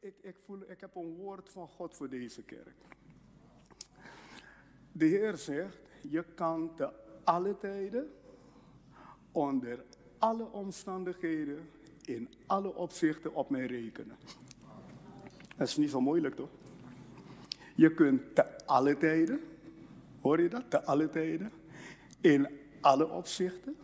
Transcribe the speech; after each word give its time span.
ik, 0.00 0.14
ik, 0.20 0.36
voel, 0.38 0.70
ik 0.70 0.80
heb 0.80 0.94
een 0.94 1.14
woord 1.16 1.50
van 1.50 1.68
God 1.68 1.94
voor 1.94 2.08
deze 2.08 2.42
kerk. 2.42 2.74
De 4.92 5.04
Heer 5.04 5.36
zegt, 5.36 5.78
je 6.00 6.24
kan 6.34 6.74
te 6.76 6.90
alle 7.24 7.58
tijden, 7.58 8.12
onder 9.32 9.84
alle 10.18 10.52
omstandigheden, 10.52 11.68
in 12.04 12.28
alle 12.46 12.74
opzichten 12.74 13.34
op 13.34 13.50
mij 13.50 13.66
rekenen. 13.66 14.16
Dat 15.56 15.68
is 15.68 15.76
niet 15.76 15.90
zo 15.90 16.00
moeilijk 16.00 16.34
toch? 16.34 16.50
Je 17.74 17.94
kunt 17.94 18.34
te 18.34 18.66
alle 18.66 18.96
tijden, 18.96 19.40
hoor 20.20 20.40
je 20.40 20.48
dat? 20.48 20.70
Te 20.70 20.84
alle 20.84 21.08
tijden, 21.08 21.52
in 22.20 22.48
alle 22.80 23.08
opzichten, 23.08 23.76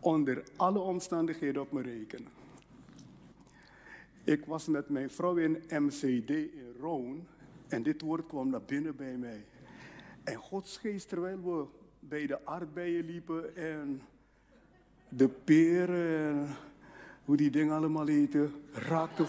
onder 0.00 0.44
alle 0.56 0.78
omstandigheden 0.78 1.62
op 1.62 1.72
me 1.72 1.82
rekenen. 1.82 2.41
Ik 4.24 4.44
was 4.44 4.66
met 4.66 4.88
mijn 4.88 5.10
vrouw 5.10 5.36
in 5.36 5.62
MCD 5.68 6.30
in 6.30 6.74
Roon 6.80 7.26
en 7.68 7.82
dit 7.82 8.00
woord 8.00 8.26
kwam 8.26 8.50
naar 8.50 8.62
binnen 8.62 8.96
bij 8.96 9.16
mij. 9.16 9.44
En 10.24 10.36
Gods 10.36 10.76
geest, 10.76 11.08
terwijl 11.08 11.42
we 11.42 11.64
bij 12.00 12.26
de 12.26 12.46
aardbeien 12.46 13.04
liepen 13.04 13.56
en 13.56 14.02
de 15.08 15.28
peren 15.28 16.16
en 16.16 16.48
hoe 17.24 17.36
die 17.36 17.50
dingen 17.50 17.76
allemaal 17.76 18.08
eten, 18.08 18.52
raakte, 18.72 19.24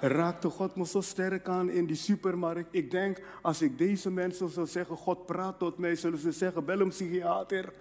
raakte 0.00 0.48
God 0.48 0.76
me 0.76 0.86
zo 0.86 1.00
sterk 1.00 1.48
aan 1.48 1.70
in 1.70 1.86
die 1.86 1.96
supermarkt. 1.96 2.68
Ik 2.74 2.90
denk, 2.90 3.22
als 3.42 3.62
ik 3.62 3.78
deze 3.78 4.10
mensen 4.10 4.48
zou 4.48 4.66
zeggen, 4.66 4.96
God 4.96 5.26
praat 5.26 5.58
tot 5.58 5.78
mij, 5.78 5.96
zullen 5.96 6.18
ze 6.18 6.32
zeggen, 6.32 6.64
bel 6.64 6.80
een 6.80 6.88
psychiater. 6.88 7.72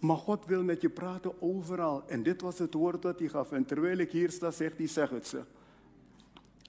Maar 0.00 0.16
God 0.16 0.46
wil 0.46 0.62
met 0.62 0.80
je 0.80 0.88
praten 0.88 1.42
overal. 1.42 2.02
En 2.06 2.22
dit 2.22 2.40
was 2.40 2.58
het 2.58 2.74
woord 2.74 3.02
dat 3.02 3.18
hij 3.18 3.28
gaf. 3.28 3.52
En 3.52 3.64
terwijl 3.64 3.98
ik 3.98 4.10
hier 4.12 4.30
sta, 4.30 4.50
zegt 4.50 4.78
hij, 4.78 4.86
zeg 4.86 5.10
het 5.10 5.26
ze. 5.26 5.40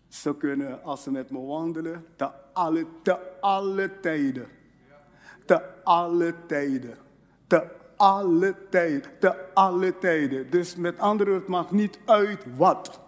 Ze 0.08 0.38
kunnen, 0.38 0.84
als 0.84 1.04
ze 1.04 1.12
met 1.12 1.32
me 1.32 1.40
wandelen, 1.40 2.06
te 2.16 2.30
alle, 2.54 2.86
te 3.02 3.18
alle 3.40 4.00
tijden. 4.00 4.48
Te 5.46 5.84
alle 5.84 6.34
tijden. 6.46 6.98
Te 7.48 7.68
alle 7.96 8.56
tijden. 8.70 9.12
Te 9.20 9.54
alle 9.54 9.98
tijden. 9.98 10.50
Dus 10.50 10.76
met 10.76 11.00
andere 11.00 11.30
woorden, 11.30 11.48
het 11.48 11.56
maakt 11.56 11.72
niet 11.72 12.00
uit 12.06 12.46
wat. 12.58 13.00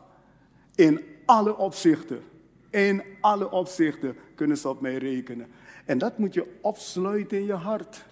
In 0.76 1.02
alle 1.26 1.58
opzichten. 1.58 2.22
In 2.70 3.04
alle 3.22 3.52
opzichten 3.52 4.16
kunnen 4.36 4.58
ze 4.58 4.70
op 4.70 4.82
mij 4.82 4.98
rekenen. 4.98 5.48
En 5.86 5.98
dat 5.98 6.18
moet 6.18 6.34
je 6.34 6.58
opsluiten 6.62 7.38
in 7.38 7.46
je 7.46 7.54
hart 7.54 8.06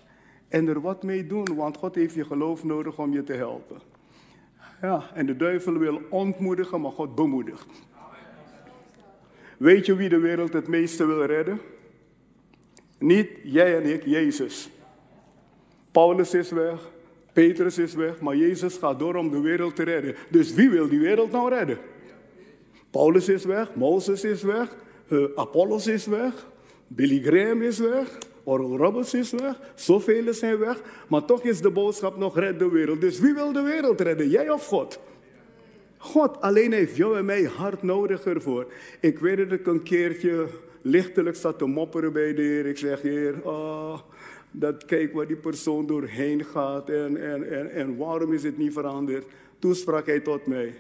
en 0.52 0.68
er 0.68 0.82
wat 0.82 1.04
mee 1.04 1.28
doen, 1.28 1.56
want 1.56 1.78
God 1.78 1.96
heeft 1.96 2.14
je 2.14 2.26
geloof 2.26 2.64
nodig 2.64 2.98
om 2.98 3.14
je 3.14 3.24
te 3.24 3.34
helpen. 3.34 3.78
Ja, 4.82 5.10
en 5.14 5.26
de 5.26 5.36
duivel 5.36 5.78
wil 5.78 6.02
ontmoedigen, 6.10 6.82
maar 6.82 6.92
God 6.92 7.16
bemoedigt. 7.16 7.68
Weet 9.58 9.86
je 9.86 9.96
wie 9.96 10.10
de 10.10 10.20
wereld 10.20 10.54
het 10.54 10.68
meeste 10.68 11.06
wil 11.06 11.24
redden? 11.24 11.60
Niet 12.98 13.30
jij 13.44 13.78
en 13.78 13.94
ik, 13.94 14.06
Jezus. 14.06 14.70
Paulus 15.92 16.34
is 16.34 16.52
weg, 16.52 16.92
Petrus 17.34 17.78
is 17.78 17.94
weg, 17.94 18.20
maar 18.20 18.36
Jezus 18.36 18.78
gaat 18.78 19.00
door 19.00 19.16
om 19.16 19.32
de 19.32 19.42
wereld 19.42 19.76
te 19.76 19.84
redden. 19.84 20.16
Dus 20.30 20.54
wie 20.54 20.70
wil 20.70 20.90
die 20.90 21.00
wereld 21.00 21.32
nou 21.32 21.50
redden? 21.50 21.78
Paulus 22.90 23.30
is 23.30 23.46
weg, 23.46 23.76
Mozes 23.76 24.24
is 24.24 24.44
weg, 24.44 24.76
uh, 25.10 25.26
Apollos 25.36 25.88
is 25.88 26.06
weg, 26.06 26.48
Billy 26.88 27.22
Graham 27.22 27.62
is 27.62 27.80
weg. 27.80 28.18
Oral 28.44 28.78
Roberts 28.78 29.14
is 29.14 29.31
weg, 29.31 29.59
zoveel 29.75 30.34
zijn 30.34 30.58
weg, 30.58 30.81
maar 31.08 31.25
toch 31.25 31.44
is 31.44 31.61
de 31.61 31.72
boodschap 31.72 32.17
nog 32.17 32.39
red 32.39 32.59
de 32.59 32.70
wereld. 32.70 33.02
Dus 33.02 33.20
wie 33.20 33.33
wil 33.33 33.52
de 33.52 33.61
wereld 33.61 34.02
redden, 34.02 34.30
jij 34.30 34.50
of 34.50 34.66
God? 34.66 35.00
God 35.98 36.42
alleen 36.42 36.72
heeft 36.72 36.95
jou 36.95 37.17
en 37.17 37.25
mij 37.25 37.44
hard 37.44 37.83
nodig 37.83 38.25
ervoor. 38.25 38.67
Ik 39.00 39.20
weet 39.20 39.38
dat 39.38 39.52
ik 39.52 39.67
een 39.67 39.83
keertje 39.83 40.48
lichtelijk 40.81 41.36
zat 41.36 41.58
te 41.58 41.66
mopperen 41.66 42.14
bij 42.14 42.33
de 42.33 42.42
Heer. 42.42 42.66
Ik 42.66 42.78
zeg, 42.78 43.02
Heer, 43.02 43.36
oh, 43.44 44.00
dat 44.52 44.86
kijk 44.86 45.14
waar 45.14 45.28
die 45.28 45.36
persoon 45.36 45.86
doorheen 45.86 46.45
gaat 46.45 46.89
en, 46.89 47.17
en, 47.17 47.52
en, 47.52 47.71
en 47.71 47.98
waarom 47.98 48.33
is 48.33 48.43
het 48.43 48.58
niet 48.58 48.73
veranderd? 48.73 49.26
Toen 49.60 49.76
sprak 49.76 50.05
hij 50.05 50.20
tot 50.20 50.45
mij. 50.45 50.73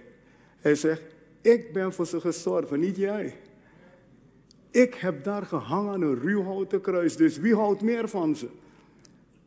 Hij 0.59 0.75
zegt, 0.75 1.01
ik 1.41 1.73
ben 1.73 1.93
voor 1.93 2.05
ze 2.05 2.19
gestorven, 2.19 2.79
niet 2.79 2.95
jij. 2.95 3.33
Ik 4.71 4.93
heb 4.93 5.23
daar 5.23 5.45
gehangen 5.45 5.93
aan 5.93 6.01
een 6.01 6.19
ruwhouten 6.19 6.81
kruis, 6.81 7.15
dus 7.15 7.37
wie 7.37 7.55
houdt 7.55 7.81
meer 7.81 8.09
van 8.09 8.35
ze? 8.35 8.47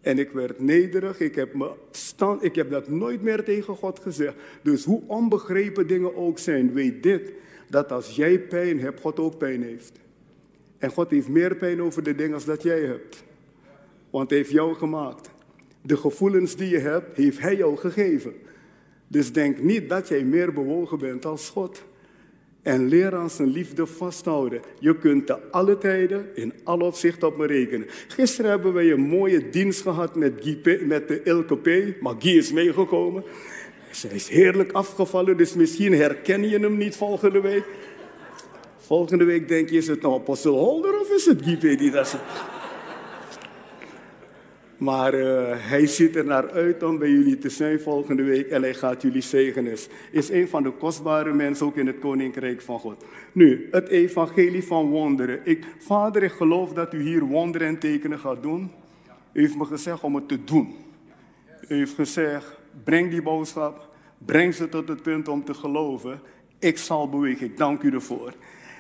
En 0.00 0.18
ik 0.18 0.30
werd 0.30 0.60
nederig, 0.60 1.20
ik 1.20 1.34
heb, 1.34 1.54
me 1.54 1.70
stand, 1.90 2.44
ik 2.44 2.54
heb 2.54 2.70
dat 2.70 2.88
nooit 2.88 3.22
meer 3.22 3.44
tegen 3.44 3.76
God 3.76 3.98
gezegd. 3.98 4.34
Dus 4.62 4.84
hoe 4.84 5.02
onbegrepen 5.06 5.86
dingen 5.86 6.16
ook 6.16 6.38
zijn, 6.38 6.72
weet 6.72 7.02
dit, 7.02 7.32
dat 7.70 7.92
als 7.92 8.16
jij 8.16 8.38
pijn 8.38 8.80
hebt, 8.80 9.00
God 9.00 9.20
ook 9.20 9.38
pijn 9.38 9.62
heeft. 9.62 9.92
En 10.78 10.90
God 10.90 11.10
heeft 11.10 11.28
meer 11.28 11.56
pijn 11.56 11.82
over 11.82 12.02
de 12.02 12.14
dingen 12.14 12.34
als 12.34 12.44
dat 12.44 12.62
jij 12.62 12.80
hebt. 12.80 13.24
Want 14.10 14.28
hij 14.28 14.38
heeft 14.38 14.50
jou 14.50 14.74
gemaakt. 14.74 15.30
De 15.82 15.96
gevoelens 15.96 16.56
die 16.56 16.68
je 16.68 16.78
hebt, 16.78 17.16
heeft 17.16 17.38
hij 17.38 17.56
jou 17.56 17.76
gegeven. 17.76 18.32
Dus 19.06 19.32
denk 19.32 19.58
niet 19.58 19.88
dat 19.88 20.08
jij 20.08 20.24
meer 20.24 20.52
bewogen 20.52 20.98
bent 20.98 21.24
als 21.24 21.50
God 21.50 21.82
en 22.64 22.88
leer 22.88 23.14
aan 23.14 23.30
zijn 23.30 23.48
liefde 23.48 23.86
vasthouden. 23.86 24.60
Je 24.78 24.98
kunt 24.98 25.26
te 25.26 25.50
alle 25.50 25.78
tijden 25.78 26.26
in 26.34 26.52
alle 26.62 26.84
opzichten 26.84 27.28
op 27.28 27.36
me 27.36 27.46
rekenen. 27.46 27.86
Gisteren 28.08 28.50
hebben 28.50 28.72
wij 28.72 28.90
een 28.90 29.00
mooie 29.00 29.50
dienst 29.50 29.80
gehad 29.80 30.14
met, 30.14 30.44
met 30.86 31.08
de 31.08 31.22
Ilke. 31.22 31.94
Maar 32.00 32.14
Guy 32.18 32.36
is 32.36 32.52
meegekomen. 32.52 33.24
Zij 33.90 34.10
is 34.10 34.28
heerlijk 34.28 34.72
afgevallen, 34.72 35.36
dus 35.36 35.54
misschien 35.54 35.92
herken 35.92 36.48
je 36.48 36.58
hem 36.58 36.76
niet 36.76 36.96
volgende 36.96 37.40
week. 37.40 37.64
Volgende 38.78 39.24
week 39.24 39.48
denk 39.48 39.70
je, 39.70 39.76
is 39.76 39.86
het 39.86 40.02
nou 40.02 40.14
Apostel 40.14 40.58
Holder 40.58 41.00
of 41.00 41.10
is 41.10 41.26
het 41.26 41.42
Guy 41.42 41.56
P 41.56 41.78
die 41.78 41.90
dat 41.90 42.08
zegt? 42.08 42.53
Maar 44.84 45.14
uh, 45.14 45.42
hij 45.56 45.86
ziet 45.86 46.16
er 46.16 46.24
naar 46.24 46.50
uit 46.50 46.82
om 46.82 46.98
bij 46.98 47.08
jullie 47.08 47.38
te 47.38 47.48
zijn 47.48 47.80
volgende 47.80 48.22
week 48.22 48.48
en 48.48 48.62
hij 48.62 48.74
gaat 48.74 49.02
jullie 49.02 49.22
zegenen. 49.22 49.76
Is 50.10 50.30
een 50.30 50.48
van 50.48 50.62
de 50.62 50.70
kostbare 50.70 51.32
mensen 51.32 51.66
ook 51.66 51.76
in 51.76 51.86
het 51.86 51.98
Koninkrijk 51.98 52.62
van 52.62 52.78
God. 52.78 53.04
Nu, 53.32 53.68
het 53.70 53.88
evangelie 53.88 54.64
van 54.64 54.88
wonderen. 54.88 55.40
Ik, 55.44 55.66
vader, 55.78 56.22
ik 56.22 56.32
geloof 56.32 56.72
dat 56.72 56.94
u 56.94 57.02
hier 57.02 57.22
wonderen 57.24 57.68
en 57.68 57.78
tekenen 57.78 58.18
gaat 58.18 58.42
doen. 58.42 58.70
U 59.32 59.40
heeft 59.40 59.56
me 59.56 59.64
gezegd 59.64 60.02
om 60.02 60.14
het 60.14 60.28
te 60.28 60.44
doen. 60.44 60.74
U 61.68 61.74
heeft 61.74 61.94
gezegd, 61.94 62.58
breng 62.84 63.10
die 63.10 63.22
boodschap, 63.22 63.88
breng 64.18 64.54
ze 64.54 64.68
tot 64.68 64.88
het 64.88 65.02
punt 65.02 65.28
om 65.28 65.44
te 65.44 65.54
geloven. 65.54 66.20
Ik 66.58 66.78
zal 66.78 67.08
bewegen, 67.08 67.46
ik 67.46 67.56
dank 67.56 67.82
u 67.82 67.92
ervoor. 67.92 68.32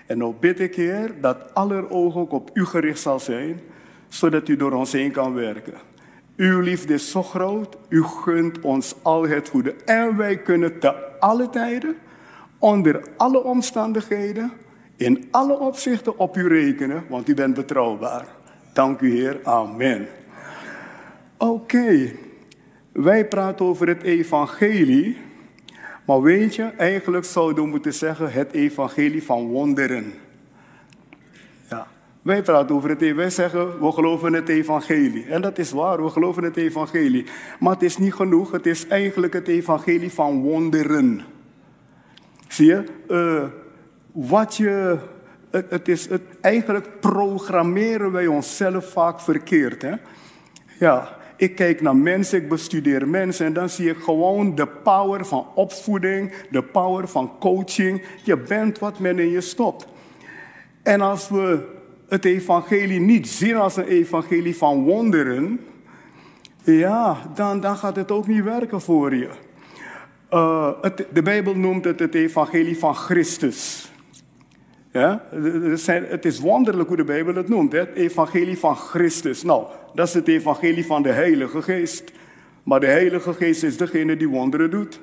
En 0.06 0.18
nou 0.18 0.34
bid 0.40 0.60
ik, 0.60 0.74
Heer, 0.74 1.14
dat 1.20 1.54
aller 1.54 1.90
ogen 1.90 2.20
ook 2.20 2.32
op 2.32 2.50
u 2.54 2.64
gericht 2.64 3.00
zal 3.00 3.20
zijn 3.20 3.60
zodat 4.14 4.48
u 4.48 4.56
door 4.56 4.72
ons 4.72 4.92
heen 4.92 5.10
kan 5.10 5.34
werken. 5.34 5.74
Uw 6.36 6.60
liefde 6.60 6.94
is 6.94 7.10
zo 7.10 7.22
groot, 7.22 7.76
u 7.88 8.02
gunt 8.02 8.60
ons 8.60 8.94
al 9.02 9.28
het 9.28 9.48
goede. 9.48 9.74
En 9.84 10.16
wij 10.16 10.38
kunnen 10.38 10.78
te 10.78 11.18
alle 11.20 11.50
tijden, 11.50 11.96
onder 12.58 13.02
alle 13.16 13.42
omstandigheden, 13.42 14.52
in 14.96 15.28
alle 15.30 15.58
opzichten 15.58 16.18
op 16.18 16.36
u 16.36 16.48
rekenen, 16.48 17.04
want 17.08 17.28
u 17.28 17.34
bent 17.34 17.54
betrouwbaar. 17.54 18.26
Dank 18.72 19.00
u 19.00 19.10
Heer, 19.10 19.40
amen. 19.44 20.06
Oké, 21.36 22.12
wij 22.92 23.28
praten 23.28 23.66
over 23.66 23.88
het 23.88 24.02
evangelie, 24.02 25.16
maar 26.06 26.22
weet 26.22 26.54
je, 26.54 26.62
eigenlijk 26.62 27.24
zouden 27.24 27.64
we 27.64 27.70
moeten 27.70 27.94
zeggen 27.94 28.32
het 28.32 28.52
evangelie 28.52 29.22
van 29.22 29.46
wonderen. 29.46 30.14
Wij 32.24 32.42
praten 32.42 32.74
over 32.74 32.90
het. 32.90 33.14
Wij 33.14 33.30
zeggen, 33.30 33.80
we 33.80 33.92
geloven 33.92 34.32
het 34.32 34.48
evangelie. 34.48 35.26
En 35.26 35.40
dat 35.40 35.58
is 35.58 35.70
waar, 35.70 36.04
we 36.04 36.10
geloven 36.10 36.42
het 36.42 36.56
evangelie. 36.56 37.26
Maar 37.60 37.72
het 37.72 37.82
is 37.82 37.98
niet 37.98 38.14
genoeg, 38.14 38.50
het 38.50 38.66
is 38.66 38.86
eigenlijk 38.86 39.32
het 39.32 39.48
evangelie 39.48 40.12
van 40.12 40.42
wonderen. 40.42 41.24
Zie 42.48 42.66
je? 42.66 42.84
Uh, 43.08 43.44
wat 44.12 44.56
je... 44.56 44.98
Het, 45.50 45.70
het 45.70 45.88
is 45.88 46.08
het, 46.08 46.22
eigenlijk 46.40 47.00
programmeren 47.00 48.12
wij 48.12 48.26
onszelf 48.26 48.90
vaak 48.90 49.20
verkeerd. 49.20 49.82
Hè? 49.82 49.92
Ja, 50.78 51.16
ik 51.36 51.54
kijk 51.54 51.80
naar 51.80 51.96
mensen, 51.96 52.42
ik 52.42 52.48
bestudeer 52.48 53.08
mensen 53.08 53.46
en 53.46 53.52
dan 53.52 53.68
zie 53.68 53.90
ik 53.90 53.98
gewoon 53.98 54.54
de 54.54 54.66
power 54.66 55.24
van 55.24 55.46
opvoeding, 55.54 56.32
de 56.50 56.62
power 56.62 57.08
van 57.08 57.32
coaching. 57.38 58.02
Je 58.22 58.36
bent 58.36 58.78
wat 58.78 58.98
men 58.98 59.18
in 59.18 59.30
je 59.30 59.40
stopt. 59.40 59.86
En 60.82 61.00
als 61.00 61.28
we 61.28 61.72
het 62.08 62.24
evangelie 62.24 63.00
niet 63.00 63.28
zien 63.28 63.56
als 63.56 63.76
een 63.76 63.86
evangelie 63.86 64.56
van 64.56 64.84
wonderen, 64.84 65.60
ja, 66.62 67.16
dan, 67.34 67.60
dan 67.60 67.76
gaat 67.76 67.96
het 67.96 68.10
ook 68.10 68.26
niet 68.26 68.44
werken 68.44 68.80
voor 68.80 69.14
je. 69.14 69.28
Het, 70.80 71.06
de 71.12 71.22
Bijbel 71.22 71.54
noemt 71.54 71.84
het 71.84 71.98
het 71.98 72.14
evangelie 72.14 72.78
van 72.78 72.94
Christus. 72.94 73.90
Ja? 74.92 75.24
Het 75.88 76.24
is 76.24 76.40
wonderlijk 76.40 76.88
hoe 76.88 76.96
de 76.96 77.04
Bijbel 77.04 77.34
het 77.34 77.48
noemt, 77.48 77.72
het 77.72 77.94
evangelie 77.94 78.58
van 78.58 78.76
Christus. 78.76 79.42
Nou, 79.42 79.66
dat 79.94 80.08
is 80.08 80.14
het 80.14 80.28
evangelie 80.28 80.86
van 80.86 81.02
de 81.02 81.12
Heilige 81.12 81.62
Geest. 81.62 82.12
Maar 82.62 82.80
de 82.80 82.86
Heilige 82.86 83.32
Geest 83.32 83.62
is 83.62 83.76
degene 83.76 84.16
die 84.16 84.28
wonderen 84.28 84.70
doet. 84.70 85.00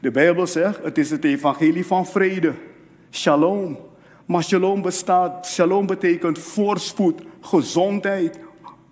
De 0.00 0.10
Bijbel 0.10 0.46
zegt, 0.46 0.82
het 0.82 0.98
is 0.98 1.10
het 1.10 1.24
evangelie 1.24 1.86
van 1.86 2.06
vrede. 2.06 2.52
Shalom. 3.10 3.78
Maar 4.30 4.42
shalom 4.42 4.82
bestaat, 4.82 5.46
shalom 5.46 5.86
betekent 5.86 6.38
voorspoed, 6.38 7.22
gezondheid, 7.40 8.38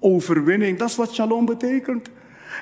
overwinning. 0.00 0.78
Dat 0.78 0.88
is 0.88 0.96
wat 0.96 1.14
shalom 1.14 1.44
betekent. 1.44 2.08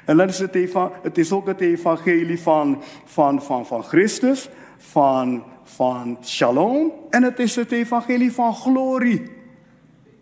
En 0.04 0.16
dan 0.16 0.28
is 0.28 0.38
het, 0.38 0.56
het 1.02 1.18
is 1.18 1.32
ook 1.32 1.46
het 1.46 1.60
evangelie 1.60 2.40
van, 2.40 2.82
van, 3.04 3.42
van, 3.42 3.66
van 3.66 3.82
Christus, 3.82 4.48
van, 4.76 5.44
van 5.64 6.18
shalom. 6.22 6.92
En 7.10 7.22
het 7.22 7.38
is 7.38 7.56
het 7.56 7.72
evangelie 7.72 8.32
van 8.32 8.54
glorie. 8.54 9.22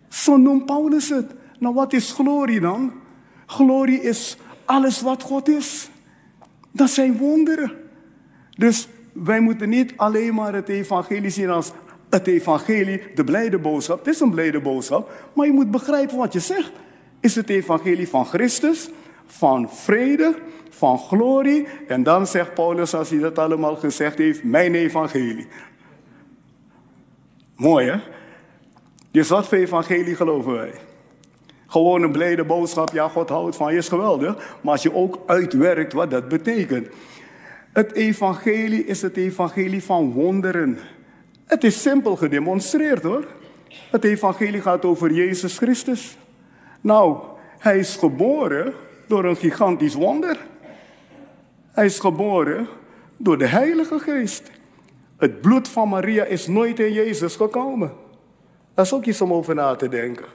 Zo 0.09 0.37
noemt 0.37 0.67
Paulus 0.67 1.09
het. 1.09 1.35
Nou, 1.59 1.75
wat 1.75 1.93
is 1.93 2.13
glorie 2.13 2.61
dan? 2.61 2.93
Glorie 3.47 4.01
is 4.01 4.37
alles 4.65 5.01
wat 5.01 5.23
God 5.23 5.49
is. 5.49 5.91
Dat 6.71 6.91
zijn 6.91 7.17
wonderen. 7.17 7.73
Dus 8.51 8.89
wij 9.13 9.41
moeten 9.41 9.69
niet 9.69 9.93
alleen 9.97 10.35
maar 10.35 10.55
het 10.55 10.69
evangelie 10.69 11.31
zien 11.31 11.51
als 11.51 11.73
het 12.11 12.27
evangelie, 12.27 13.03
de 13.15 13.25
blijde 13.25 13.59
boodschap. 13.59 13.99
Het 13.99 14.15
is 14.15 14.21
een 14.21 14.31
blijde 14.31 14.61
boodschap, 14.61 15.11
maar 15.33 15.47
je 15.47 15.53
moet 15.53 15.71
begrijpen 15.71 16.17
wat 16.17 16.33
je 16.33 16.41
zegt. 16.41 16.73
Is 17.21 17.35
het 17.35 17.51
evangelie 17.51 18.09
van 18.09 18.27
Christus, 18.27 18.91
van 19.27 19.71
vrede, 19.71 20.35
van 20.71 20.99
glorie. 20.99 21.67
En 21.89 22.03
dan 22.03 22.27
zegt 22.27 22.55
Paulus, 22.55 22.95
als 22.95 23.11
hij 23.11 23.19
dat 23.19 23.39
allemaal 23.39 23.77
gezegd 23.77 24.19
heeft, 24.19 24.45
mijn 24.45 24.75
evangelie. 24.75 25.47
Mooi 27.57 27.91
hè? 27.91 27.99
Dus 29.11 29.29
wat 29.29 29.49
voor 29.49 29.59
evangelie 29.59 30.15
geloven 30.15 30.53
wij? 30.53 30.73
Gewoon 31.67 32.03
een 32.03 32.13
blijde 32.13 32.45
boodschap, 32.45 32.91
ja, 32.93 33.09
God 33.09 33.29
houdt 33.29 33.57
van 33.57 33.73
je, 33.73 33.79
is 33.79 33.89
geweldig. 33.89 34.57
Maar 34.61 34.73
als 34.73 34.83
je 34.83 34.95
ook 34.95 35.19
uitwerkt 35.27 35.93
wat 35.93 36.11
dat 36.11 36.29
betekent. 36.29 36.89
Het 37.73 37.93
evangelie 37.93 38.85
is 38.85 39.03
het 39.03 39.17
evangelie 39.17 39.83
van 39.83 40.13
wonderen. 40.13 40.79
Het 41.55 41.65
is 41.65 41.83
simpel 41.83 42.17
gedemonstreerd 42.17 43.03
hoor. 43.03 43.25
Het 43.91 44.05
evangelie 44.05 44.61
gaat 44.61 44.85
over 44.85 45.13
Jezus 45.13 45.57
Christus. 45.57 46.17
Nou, 46.81 47.19
hij 47.59 47.79
is 47.79 47.97
geboren 47.97 48.75
door 49.07 49.25
een 49.25 49.37
gigantisch 49.37 49.95
wonder. 49.95 50.39
Hij 51.73 51.85
is 51.85 51.99
geboren 51.99 52.67
door 53.17 53.39
de 53.39 53.47
Heilige 53.47 53.99
Geest. 53.99 54.51
Het 55.17 55.41
bloed 55.41 55.69
van 55.69 55.89
Maria 55.89 56.25
is 56.25 56.47
nooit 56.47 56.79
in 56.79 56.93
Jezus 56.93 57.37
gekomen. 57.37 57.93
Dat 58.75 58.85
is 58.85 58.93
ook 58.93 59.05
iets 59.05 59.21
om 59.21 59.33
over 59.33 59.55
na 59.55 59.75
te 59.75 59.89
denken. 59.89 60.27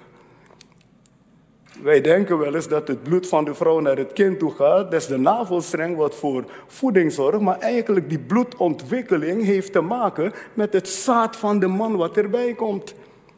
Wij 1.82 2.02
denken 2.02 2.38
wel 2.38 2.56
eens 2.56 2.68
dat 2.68 2.88
het 2.88 3.04
bloed 3.04 3.28
van 3.28 3.46
de 3.46 3.54
vrouw 3.54 3.80
naar 3.80 3.98
het 3.98 4.14
kind 4.14 4.40
toe 4.40 4.52
gaat. 4.52 4.92
Dat 4.92 5.02
is 5.02 5.08
de 5.08 5.18
navelstreng 5.18 5.98
wat 5.98 6.16
voor 6.16 6.44
voeding 6.68 7.12
zorgt. 7.12 7.40
Maar 7.40 7.60
eigenlijk 7.60 8.10
die 8.10 8.20
bloedontwikkeling 8.20 9.44
heeft 9.46 9.72
te 9.72 9.82
maken 9.82 10.34
met 10.54 10.74
het 10.74 10.90
zaad 10.90 11.36
van 11.36 11.60
de 11.60 11.68
man 11.68 11.96
wat 11.96 12.18
erbij 12.18 12.54
komt. 12.54 12.96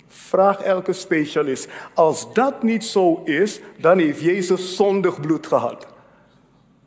Vraag 0.08 0.62
elke 0.62 0.94
specialist. 0.94 1.70
Als 1.94 2.34
dat 2.34 2.64
niet 2.64 2.84
zo 2.84 3.22
is, 3.26 3.62
dan 3.78 3.98
heeft 3.98 4.22
Jezus 4.22 4.76
zondig 4.76 5.20
bloed 5.20 5.48
gehad. 5.48 5.88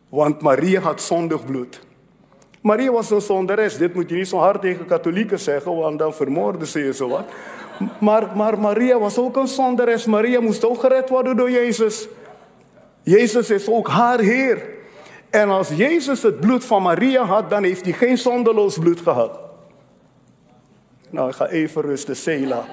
Want 0.09 0.43
Maria 0.43 0.81
had 0.81 1.03
zondig 1.03 1.45
bloed. 1.45 1.81
Maria 2.61 2.93
was 2.93 3.11
een 3.11 3.21
zonderes. 3.21 3.77
Dit 3.77 3.95
moet 3.95 4.11
je 4.11 4.17
niet 4.17 4.29
zo 4.29 4.39
hard 4.39 4.61
tegen 4.61 4.87
katholieken 4.87 5.39
zeggen, 5.39 5.77
want 5.77 5.99
dan 5.99 6.15
vermoorden 6.15 6.67
ze 6.67 6.79
je 6.79 6.95
zo 6.95 7.09
wat. 7.09 7.25
Maar, 8.01 8.37
maar 8.37 8.59
Maria 8.59 8.99
was 8.99 9.19
ook 9.19 9.37
een 9.37 9.49
zonderes. 9.49 10.05
Maria 10.05 10.41
moest 10.41 10.65
ook 10.65 10.81
gered 10.81 11.09
worden 11.09 11.37
door 11.37 11.51
Jezus. 11.51 12.09
Jezus 13.03 13.51
is 13.51 13.69
ook 13.69 13.89
haar 13.89 14.21
Heer. 14.21 14.63
En 15.31 15.49
als 15.49 15.69
Jezus 15.69 16.23
het 16.23 16.41
bloed 16.41 16.65
van 16.65 16.83
Maria 16.83 17.25
had, 17.25 17.51
dan 17.51 17.63
heeft 17.63 17.85
hij 17.85 17.93
geen 17.93 18.19
zondeloos 18.19 18.79
bloed 18.79 19.01
gehad. 19.01 19.39
Nou, 21.11 21.29
ik 21.29 21.35
ga 21.35 21.47
even 21.47 21.83
rusten, 21.83 22.17
Sela. 22.17 22.65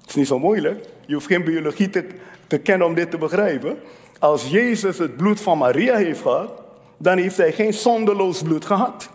Het 0.00 0.08
is 0.08 0.14
niet 0.14 0.26
zo 0.26 0.38
moeilijk. 0.38 0.88
Je 1.06 1.14
hoeft 1.14 1.26
geen 1.26 1.44
biologie 1.44 1.90
te, 1.90 2.06
te 2.46 2.58
kennen 2.58 2.86
om 2.86 2.94
dit 2.94 3.10
te 3.10 3.18
begrijpen. 3.18 3.78
Als 4.18 4.50
Jezus 4.50 4.98
het 4.98 5.16
bloed 5.16 5.40
van 5.40 5.58
Maria 5.58 5.96
heeft 5.96 6.20
gehad, 6.20 6.62
dan 6.96 7.18
heeft 7.18 7.36
hij 7.36 7.52
geen 7.52 7.74
zondeloos 7.74 8.42
bloed 8.42 8.64
gehad. 8.64 9.10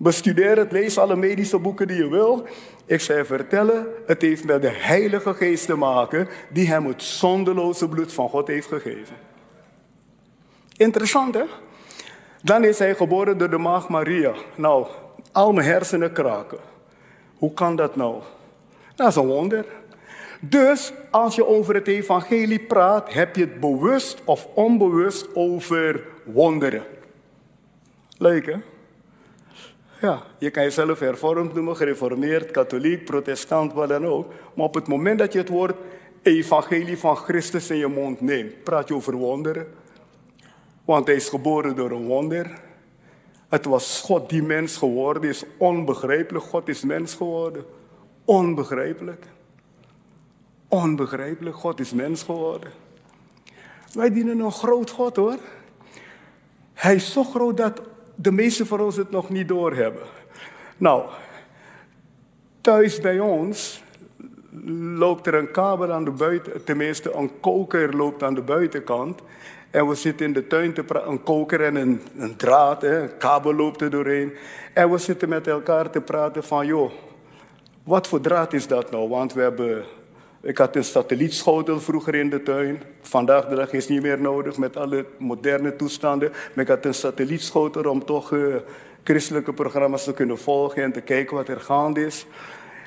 Bestudeer 0.00 0.56
het, 0.56 0.72
lees 0.72 0.98
alle 0.98 1.16
medische 1.16 1.58
boeken 1.58 1.86
die 1.86 1.96
je 1.96 2.08
wil. 2.08 2.46
Ik 2.86 3.00
zou 3.00 3.24
vertellen, 3.24 3.86
het 4.06 4.22
heeft 4.22 4.44
met 4.44 4.62
de 4.62 4.70
Heilige 4.70 5.34
Geest 5.34 5.66
te 5.66 5.74
maken 5.74 6.28
die 6.50 6.68
hem 6.68 6.86
het 6.86 7.02
zondeloze 7.02 7.88
bloed 7.88 8.12
van 8.12 8.28
God 8.28 8.46
heeft 8.46 8.68
gegeven. 8.68 9.16
Interessant 10.76 11.34
hè? 11.34 11.44
Dan 12.42 12.64
is 12.64 12.78
hij 12.78 12.94
geboren 12.94 13.38
door 13.38 13.50
de 13.50 13.58
maag 13.58 13.88
Maria. 13.88 14.34
Nou, 14.54 14.86
al 15.32 15.52
mijn 15.52 15.66
hersenen 15.66 16.12
kraken. 16.12 16.58
Hoe 17.36 17.54
kan 17.54 17.76
dat 17.76 17.96
nou? 17.96 18.22
Dat 18.94 19.08
is 19.08 19.16
een 19.16 19.26
wonder. 19.26 19.66
Dus 20.40 20.92
als 21.10 21.34
je 21.34 21.46
over 21.46 21.74
het 21.74 21.88
evangelie 21.88 22.60
praat, 22.60 23.12
heb 23.12 23.36
je 23.36 23.40
het 23.40 23.60
bewust 23.60 24.20
of 24.24 24.46
onbewust 24.54 25.34
over 25.34 26.04
wonderen. 26.24 26.82
Leuk 28.18 28.46
hè? 28.46 28.56
Ja, 30.00 30.22
je 30.38 30.50
kan 30.50 30.62
jezelf 30.62 30.98
hervormd 30.98 31.54
noemen, 31.54 31.76
gereformeerd, 31.76 32.50
katholiek, 32.50 33.04
protestant, 33.04 33.72
wat 33.72 33.88
dan 33.88 34.06
ook. 34.06 34.32
Maar 34.54 34.66
op 34.66 34.74
het 34.74 34.88
moment 34.88 35.18
dat 35.18 35.32
je 35.32 35.38
het 35.38 35.48
woord 35.48 35.76
evangelie 36.22 36.98
van 36.98 37.16
Christus 37.16 37.70
in 37.70 37.76
je 37.76 37.86
mond 37.86 38.20
neemt, 38.20 38.62
praat 38.62 38.88
je 38.88 38.94
over 38.94 39.14
wonderen. 39.14 39.66
Want 40.84 41.06
hij 41.06 41.16
is 41.16 41.28
geboren 41.28 41.76
door 41.76 41.90
een 41.90 42.06
wonder. 42.06 42.60
Het 43.48 43.64
was 43.64 44.00
God 44.00 44.28
die 44.28 44.42
mens 44.42 44.76
geworden 44.76 45.22
is. 45.22 45.44
Onbegrijpelijk. 45.56 46.44
God 46.44 46.68
is 46.68 46.82
mens 46.82 47.14
geworden. 47.14 47.64
Onbegrijpelijk. 48.24 49.26
Onbegrijpelijk. 50.68 51.56
God 51.56 51.80
is 51.80 51.92
mens 51.92 52.22
geworden. 52.22 52.70
Wij 53.92 54.12
dienen 54.12 54.38
een 54.38 54.52
groot 54.52 54.90
God 54.90 55.16
hoor. 55.16 55.38
Hij 56.74 56.94
is 56.94 57.12
zo 57.12 57.24
groot 57.24 57.56
dat 57.56 57.80
de 58.20 58.32
meesten 58.32 58.66
van 58.66 58.80
ons 58.80 58.96
het 58.96 59.10
nog 59.10 59.28
niet 59.28 59.48
doorhebben. 59.48 60.02
Nou, 60.76 61.02
thuis 62.60 63.00
bij 63.00 63.20
ons 63.20 63.82
loopt 64.94 65.26
er 65.26 65.34
een 65.34 65.50
kabel 65.50 65.92
aan 65.92 66.04
de 66.04 66.10
buiten, 66.10 66.64
tenminste 66.64 67.12
een 67.12 67.40
koker 67.40 67.96
loopt 67.96 68.22
aan 68.22 68.34
de 68.34 68.42
buitenkant. 68.42 69.20
En 69.70 69.88
we 69.88 69.94
zitten 69.94 70.26
in 70.26 70.32
de 70.32 70.46
tuin 70.46 70.72
te 70.72 70.84
praten, 70.84 71.10
een 71.10 71.22
koker 71.22 71.64
en 71.64 71.76
een, 71.76 72.02
een 72.16 72.36
draad, 72.36 72.82
hè, 72.82 73.02
een 73.02 73.16
kabel 73.16 73.54
loopt 73.54 73.80
er 73.80 73.90
doorheen. 73.90 74.32
En 74.74 74.90
we 74.90 74.98
zitten 74.98 75.28
met 75.28 75.46
elkaar 75.46 75.90
te 75.90 76.00
praten 76.00 76.44
van, 76.44 76.66
joh, 76.66 76.90
wat 77.82 78.06
voor 78.06 78.20
draad 78.20 78.52
is 78.52 78.66
dat 78.66 78.90
nou? 78.90 79.08
Want 79.08 79.32
we 79.32 79.40
hebben 79.40 79.84
ik 80.48 80.58
had 80.58 80.76
een 80.76 80.84
satellietschotel 80.84 81.80
vroeger 81.80 82.14
in 82.14 82.30
de 82.30 82.42
tuin. 82.42 82.82
Vandaag 83.00 83.48
de 83.48 83.54
dag 83.54 83.72
is 83.72 83.88
niet 83.88 84.02
meer 84.02 84.20
nodig 84.20 84.56
met 84.56 84.76
alle 84.76 85.06
moderne 85.18 85.76
toestanden. 85.76 86.32
Maar 86.54 86.64
ik 86.64 86.70
had 86.70 86.84
een 86.84 86.94
satellietschotel 86.94 87.90
om 87.90 88.04
toch 88.04 88.30
uh, 88.30 88.54
christelijke 89.02 89.52
programma's 89.52 90.04
te 90.04 90.12
kunnen 90.12 90.38
volgen 90.38 90.82
en 90.82 90.92
te 90.92 91.00
kijken 91.00 91.36
wat 91.36 91.48
er 91.48 91.60
gaande 91.60 92.06
is. 92.06 92.26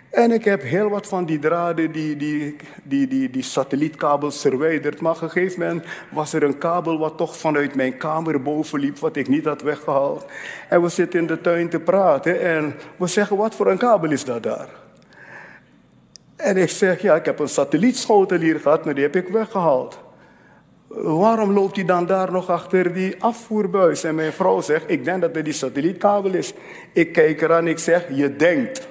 En 0.10 0.32
ik 0.32 0.44
heb 0.44 0.62
heel 0.62 0.90
wat 0.90 1.08
van 1.08 1.26
die 1.26 1.40
draden, 1.40 1.92
die, 1.92 2.16
die, 2.16 2.56
die, 2.84 3.08
die, 3.08 3.30
die 3.30 3.44
satellietkabels 3.44 4.42
verwijderd. 4.42 5.02
Maar 5.02 5.16
op 5.16 5.22
een 5.22 5.30
gegeven 5.30 5.60
moment 5.60 5.86
was 6.10 6.34
er 6.34 6.44
een 6.44 6.58
kabel 6.58 6.98
wat 6.98 7.18
toch 7.18 7.38
vanuit 7.38 7.76
mijn 7.76 7.98
kamer 7.98 8.42
boven 8.42 8.80
liep, 8.80 8.98
wat 8.98 9.16
ik 9.16 9.28
niet 9.28 9.46
had 9.46 9.62
weggehaald. 9.62 10.26
En 10.70 10.82
we 10.82 10.90
zitten 10.90 11.20
in 11.20 11.28
de 11.28 11.42
tuin 11.42 11.70
te 11.70 11.80
praten 11.80 12.42
en 12.42 12.76
we 12.96 13.08
zeggen, 13.08 13.38
wat 13.38 13.56
voor 13.56 13.68
een 13.72 13.78
kabel 13.78 14.12
is 14.12 14.26
dat 14.26 14.44
daar? 14.44 14.81
En 16.42 16.58
ik 16.58 16.70
zeg, 16.70 17.02
ja, 17.02 17.16
ik 17.16 17.26
heb 17.26 17.40
een 17.40 17.50
satellietschotel 17.50 18.40
hier 18.40 18.60
gehad, 18.60 18.86
maar 18.86 18.94
die 18.94 19.04
heb 19.04 19.16
ik 19.16 19.28
weggehaald. 19.28 20.00
Waarom 20.88 21.52
loopt 21.52 21.76
hij 21.76 21.86
dan 21.86 22.06
daar 22.06 22.32
nog 22.32 22.50
achter 22.50 22.94
die 22.94 23.16
afvoerbuis? 23.20 24.04
En 24.04 24.16
mijn 24.16 24.34
vrouw 24.34 24.62
zegt, 24.62 24.84
ik 24.88 25.06
denk 25.06 25.22
dat 25.22 25.36
het 25.36 25.46
die 25.46 25.54
satellietkabel 25.54 26.34
is. 26.34 26.54
Ik 26.94 27.14
kijk 27.14 27.42
eraan, 27.42 27.68
ik 27.68 27.80
zeg, 27.80 28.06
je 28.10 28.36
denkt. 28.36 28.88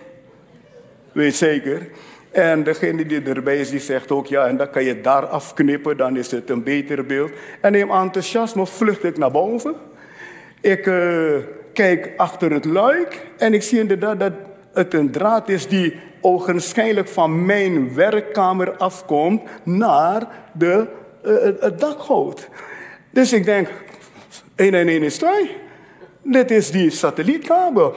Weet 1.13 1.35
zeker. 1.35 1.89
En 2.31 2.63
degene 2.63 3.07
die 3.07 3.23
erbij 3.23 3.59
is, 3.59 3.71
die 3.71 3.81
zegt 3.81 4.11
ook, 4.11 4.27
ja, 4.27 4.47
en 4.47 4.57
dan 4.57 4.71
kan 4.71 4.85
je 4.85 5.01
daar 5.01 5.27
afknippen, 5.27 5.97
dan 5.97 6.17
is 6.17 6.31
het 6.31 6.51
een 6.51 6.63
beter 6.63 7.07
beeld. 7.07 7.31
En 7.61 7.75
in 7.75 7.91
enthousiasme 7.91 8.67
vlucht 8.67 9.05
ik 9.05 9.19
naar 9.19 9.31
boven. 9.31 9.75
Ik 10.61 10.87
uh, 10.87 11.37
kijk 11.73 12.13
achter 12.17 12.53
het 12.53 12.65
luik 12.65 13.27
en 13.37 13.55
ik 13.55 13.63
zie 13.63 13.79
inderdaad 13.79 14.21
dat 14.21 14.33
het 14.73 14.95
een 14.95 15.11
draad 15.11 15.49
is 15.49 15.69
die 15.69 16.01
ogenschijnlijk 16.21 17.09
van 17.09 17.47
mijn 17.47 17.95
werkkamer 17.95 18.77
afkomt 18.77 19.43
naar 19.63 20.29
de, 20.53 20.87
uh, 21.25 21.33
het 21.61 21.81
dakgoot. 21.81 22.49
Dus 23.11 23.33
ik 23.33 23.45
denk, 23.45 23.69
1 24.55 24.75
en 24.75 24.89
1 24.89 25.03
is 25.03 25.17
2. 25.17 25.57
Dit 26.23 26.51
is 26.51 26.71
die 26.71 26.91
satellietkabel. 26.91 27.95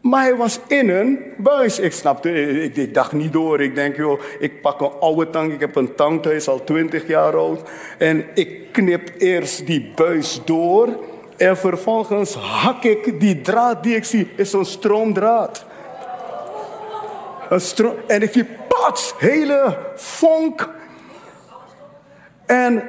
Maar 0.00 0.22
hij 0.22 0.36
was 0.36 0.60
in 0.66 0.88
een 0.88 1.18
buis. 1.36 1.78
Ik 1.78 1.92
snapte, 1.92 2.30
ik, 2.62 2.94
dacht 2.94 3.12
niet 3.12 3.32
door. 3.32 3.62
Ik 3.62 3.74
denk, 3.74 3.96
joh, 3.96 4.20
ik 4.38 4.60
pak 4.60 4.80
een 4.80 4.90
oude 5.00 5.30
tank. 5.30 5.52
Ik 5.52 5.60
heb 5.60 5.76
een 5.76 5.94
tank, 5.94 6.24
hij 6.24 6.34
is 6.34 6.48
al 6.48 6.64
20 6.64 7.06
jaar 7.06 7.36
oud. 7.36 7.62
En 7.98 8.24
ik 8.34 8.72
knip 8.72 9.10
eerst 9.18 9.66
die 9.66 9.92
buis 9.94 10.40
door. 10.44 10.88
En 11.36 11.56
vervolgens 11.56 12.34
hak 12.34 12.82
ik 12.84 13.20
die 13.20 13.40
draad 13.40 13.82
die 13.82 13.96
ik 13.96 14.04
zie, 14.04 14.30
is 14.36 14.52
een 14.52 14.64
stroomdraad. 14.64 15.66
En 18.06 18.22
ik 18.22 18.32
zie 18.32 18.46
pats, 18.68 19.14
hele 19.18 19.78
vonk. 19.94 20.68
En 22.46 22.82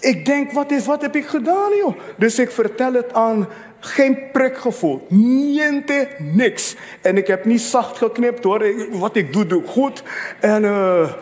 ik 0.00 0.24
denk, 0.24 0.52
wat, 0.52 0.70
is, 0.70 0.86
wat 0.86 1.02
heb 1.02 1.16
ik 1.16 1.26
gedaan, 1.26 1.76
joh? 1.76 1.96
Dus 2.16 2.38
ik 2.38 2.50
vertel 2.50 2.92
het 2.92 3.12
aan, 3.12 3.48
geen 3.80 4.30
prikgevoel, 4.32 5.06
niente, 5.08 6.08
niks. 6.18 6.76
En 7.00 7.16
ik 7.16 7.26
heb 7.26 7.44
niet 7.44 7.60
zacht 7.60 7.98
geknipt 7.98 8.44
hoor, 8.44 8.64
wat 8.90 9.16
ik 9.16 9.32
doe, 9.32 9.46
doe 9.46 9.62
goed. 9.66 10.02
En 10.40 10.62
uh, 10.62 11.12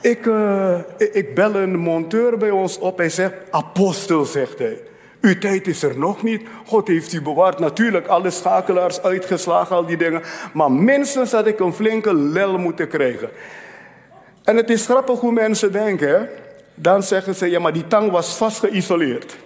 ik, 0.00 0.26
uh, 0.26 0.78
ik 0.98 1.34
bel 1.34 1.54
een 1.54 1.76
monteur 1.76 2.38
bij 2.38 2.50
ons 2.50 2.78
op, 2.78 2.98
hij 2.98 3.08
zegt, 3.08 3.34
apostel, 3.50 4.24
zegt 4.24 4.58
hij. 4.58 4.80
Uw 5.20 5.38
tijd 5.38 5.66
is 5.66 5.82
er 5.82 5.98
nog 5.98 6.22
niet. 6.22 6.42
God 6.66 6.88
heeft 6.88 7.12
u 7.12 7.22
bewaard. 7.22 7.58
Natuurlijk, 7.58 8.06
alle 8.06 8.30
schakelaars 8.30 9.02
uitgeslagen, 9.02 9.76
al 9.76 9.86
die 9.86 9.96
dingen. 9.96 10.22
Maar 10.52 10.72
minstens 10.72 11.32
had 11.32 11.46
ik 11.46 11.60
een 11.60 11.72
flinke 11.72 12.14
lel 12.14 12.58
moeten 12.58 12.88
krijgen. 12.88 13.30
En 14.44 14.56
het 14.56 14.70
is 14.70 14.84
grappig 14.84 15.20
hoe 15.20 15.32
mensen 15.32 15.72
denken. 15.72 16.28
Dan 16.74 17.02
zeggen 17.02 17.34
ze, 17.34 17.50
ja, 17.50 17.60
maar 17.60 17.72
die 17.72 17.86
tang 17.86 18.10
was 18.10 18.36
vast 18.36 18.58
geïsoleerd. 18.58 19.36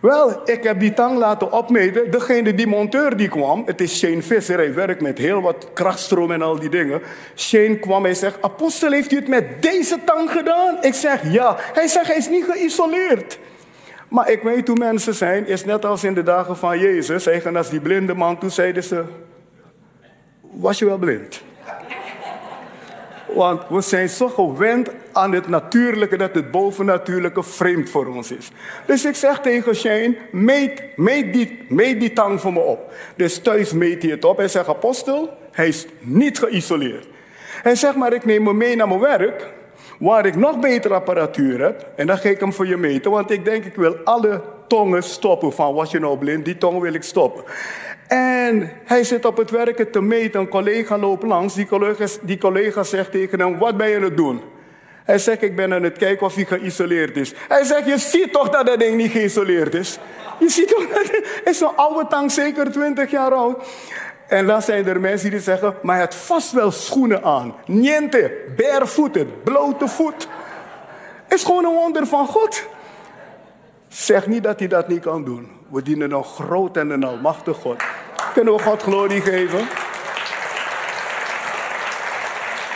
Wel, 0.00 0.40
ik 0.44 0.62
heb 0.62 0.80
die 0.80 0.94
tang 0.94 1.18
laten 1.18 1.52
opmeten. 1.52 2.10
Degene, 2.10 2.54
die 2.54 2.66
monteur 2.66 3.16
die 3.16 3.28
kwam, 3.28 3.62
het 3.66 3.80
is 3.80 3.98
Shane 3.98 4.22
Visser, 4.22 4.56
hij 4.56 4.74
werkt 4.74 5.00
met 5.00 5.18
heel 5.18 5.40
wat 5.40 5.66
krachtstroom 5.74 6.32
en 6.32 6.42
al 6.42 6.58
die 6.58 6.68
dingen. 6.68 7.00
Shane 7.36 7.78
kwam 7.78 8.06
en 8.06 8.16
zegt, 8.16 8.42
apostel, 8.42 8.92
heeft 8.92 9.12
u 9.12 9.16
het 9.16 9.28
met 9.28 9.62
deze 9.62 9.98
tang 10.04 10.30
gedaan? 10.30 10.78
Ik 10.80 10.94
zeg, 10.94 11.32
ja. 11.32 11.56
Hij 11.58 11.86
zegt, 11.86 12.06
hij 12.06 12.16
is 12.16 12.28
niet 12.28 12.44
geïsoleerd. 12.44 13.38
Maar 14.08 14.30
ik 14.30 14.42
weet 14.42 14.68
hoe 14.68 14.76
mensen 14.76 15.14
zijn, 15.14 15.46
is 15.46 15.64
net 15.64 15.84
als 15.84 16.04
in 16.04 16.14
de 16.14 16.22
dagen 16.22 16.56
van 16.56 16.78
Jezus. 16.78 17.22
Zeggen 17.22 17.56
als 17.56 17.70
die 17.70 17.80
blinde 17.80 18.14
man, 18.14 18.38
toen 18.38 18.50
zeiden 18.50 18.82
ze, 18.82 19.04
was 20.40 20.78
je 20.78 20.84
wel 20.84 20.98
blind? 20.98 21.42
Want 23.34 23.62
we 23.68 23.80
zijn 23.80 24.08
zo 24.08 24.28
gewend 24.28 24.90
aan 25.12 25.32
het 25.32 25.48
natuurlijke 25.48 26.16
dat 26.16 26.34
het 26.34 26.50
bovennatuurlijke 26.50 27.42
vreemd 27.42 27.90
voor 27.90 28.06
ons 28.06 28.30
is. 28.30 28.50
Dus 28.86 29.04
ik 29.04 29.14
zeg 29.14 29.40
tegen 29.40 29.74
Shane, 29.74 30.16
meet, 30.32 31.32
die, 31.32 31.64
meet 31.68 32.00
die 32.00 32.12
tang 32.12 32.40
voor 32.40 32.52
me 32.52 32.60
op. 32.60 32.92
Dus 33.16 33.38
thuis 33.38 33.72
meet 33.72 34.02
hij 34.02 34.10
het 34.10 34.24
op. 34.24 34.36
Hij 34.36 34.48
zegt, 34.48 34.68
apostel, 34.68 35.36
hij 35.50 35.68
is 35.68 35.86
niet 36.00 36.38
geïsoleerd. 36.38 37.06
Hij 37.62 37.74
zegt, 37.74 37.96
maar 37.96 38.12
ik 38.12 38.24
neem 38.24 38.46
hem 38.46 38.56
mee 38.56 38.76
naar 38.76 38.88
mijn 38.88 39.00
werk, 39.00 39.46
waar 39.98 40.26
ik 40.26 40.36
nog 40.36 40.58
betere 40.58 40.94
apparatuur 40.94 41.60
heb. 41.60 41.86
En 41.96 42.06
dan 42.06 42.18
ga 42.18 42.28
ik 42.28 42.40
hem 42.40 42.52
voor 42.52 42.66
je 42.66 42.76
meten, 42.76 43.10
want 43.10 43.30
ik 43.30 43.44
denk, 43.44 43.64
ik 43.64 43.74
wil 43.74 43.96
alle 44.04 44.42
tongen 44.66 45.02
stoppen. 45.02 45.52
Van, 45.52 45.74
was 45.74 45.90
je 45.90 45.98
nou 45.98 46.18
blind? 46.18 46.44
Die 46.44 46.58
tong 46.58 46.80
wil 46.80 46.94
ik 46.94 47.02
stoppen. 47.02 47.44
En 48.08 48.72
hij 48.84 49.04
zit 49.04 49.24
op 49.24 49.36
het 49.36 49.50
werken 49.50 49.90
te 49.90 50.00
meten. 50.00 50.40
Een 50.40 50.48
collega 50.48 50.98
loopt 50.98 51.22
langs. 51.22 51.54
Die 51.54 51.66
collega, 51.66 52.06
die 52.22 52.38
collega 52.38 52.82
zegt 52.82 53.10
tegen 53.10 53.40
hem: 53.40 53.58
Wat 53.58 53.76
ben 53.76 53.88
je 53.88 53.96
aan 53.96 54.02
het 54.02 54.16
doen? 54.16 54.40
Hij 55.04 55.18
zegt: 55.18 55.42
Ik 55.42 55.56
ben 55.56 55.74
aan 55.74 55.82
het 55.82 55.98
kijken 55.98 56.26
of 56.26 56.34
hij 56.34 56.44
geïsoleerd 56.44 57.16
is. 57.16 57.34
Hij 57.48 57.64
zegt: 57.64 57.86
Je 57.86 57.98
ziet 57.98 58.32
toch 58.32 58.48
dat 58.48 58.66
dat 58.66 58.78
ding 58.78 58.96
niet 58.96 59.10
geïsoleerd 59.10 59.74
is? 59.74 59.98
Je 60.38 60.48
ziet 60.48 60.68
toch 60.68 60.88
dat 60.88 61.02
het 61.12 61.40
is 61.44 61.60
een 61.60 61.76
oude 61.76 62.06
tank, 62.08 62.30
zeker 62.30 62.72
20 62.72 63.10
jaar 63.10 63.32
oud. 63.32 63.64
En 64.28 64.46
dan 64.46 64.62
zijn 64.62 64.86
er 64.86 65.00
mensen 65.00 65.30
die 65.30 65.40
zeggen: 65.40 65.74
Maar 65.82 65.98
had 65.98 66.14
vast 66.14 66.52
wel 66.52 66.70
schoenen 66.70 67.22
aan. 67.22 67.54
Niente, 67.66 68.32
barefooted, 68.56 69.44
blote 69.44 69.88
voet. 69.88 70.28
Is 71.28 71.44
gewoon 71.44 71.64
een 71.64 71.74
wonder 71.74 72.06
van 72.06 72.26
God. 72.26 72.66
Zeg 73.88 74.26
niet 74.26 74.42
dat 74.42 74.58
hij 74.58 74.68
dat 74.68 74.88
niet 74.88 75.00
kan 75.00 75.24
doen. 75.24 75.50
We 75.68 75.82
dienen 75.82 76.12
een 76.12 76.24
groot 76.24 76.76
en 76.76 76.90
een 76.90 77.04
almachtig 77.04 77.56
God. 77.56 77.82
Kunnen 78.32 78.54
we 78.54 78.62
God 78.62 78.82
glorie 78.82 79.20
geven? 79.20 79.68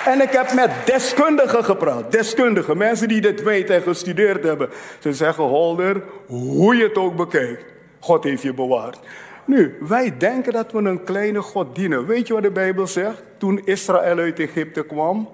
En 0.05 0.21
ik 0.21 0.31
heb 0.31 0.53
met 0.53 0.71
deskundigen 0.85 1.65
gepraat. 1.65 2.13
Deskundigen, 2.13 2.77
mensen 2.77 3.09
die 3.09 3.21
dit 3.21 3.43
weten 3.43 3.75
en 3.75 3.83
gestudeerd 3.83 4.45
hebben. 4.45 4.71
Ze 4.99 5.13
zeggen, 5.13 5.45
Holder, 5.45 6.03
hoe 6.27 6.77
je 6.77 6.83
het 6.83 6.97
ook 6.97 7.17
bekijkt. 7.17 7.65
God 8.01 8.25
heeft 8.25 8.43
je 8.43 8.55
bewaard. 8.55 8.99
Nu, 9.45 9.77
wij 9.81 10.17
denken 10.19 10.53
dat 10.53 10.73
we 10.73 10.79
een 10.79 11.05
kleine 11.05 11.43
God 11.43 11.75
dienen. 11.75 12.07
Weet 12.07 12.27
je 12.27 12.33
wat 12.33 12.43
de 12.43 12.51
Bijbel 12.51 12.87
zegt? 12.87 13.23
Toen 13.39 13.61
Israël 13.65 14.19
uit 14.19 14.39
Egypte 14.39 14.83
kwam, 14.87 15.29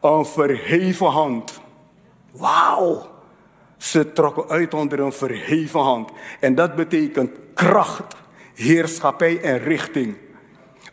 een 0.00 0.26
verheven 0.26 1.06
hand. 1.06 1.60
Wauw! 2.30 3.10
Ze 3.76 4.12
trokken 4.12 4.48
uit 4.48 4.74
onder 4.74 5.00
een 5.00 5.12
verheven 5.12 5.80
hand. 5.80 6.10
En 6.40 6.54
dat 6.54 6.74
betekent 6.74 7.30
kracht, 7.54 8.14
heerschappij 8.54 9.40
en 9.40 9.58
richting. 9.58 10.16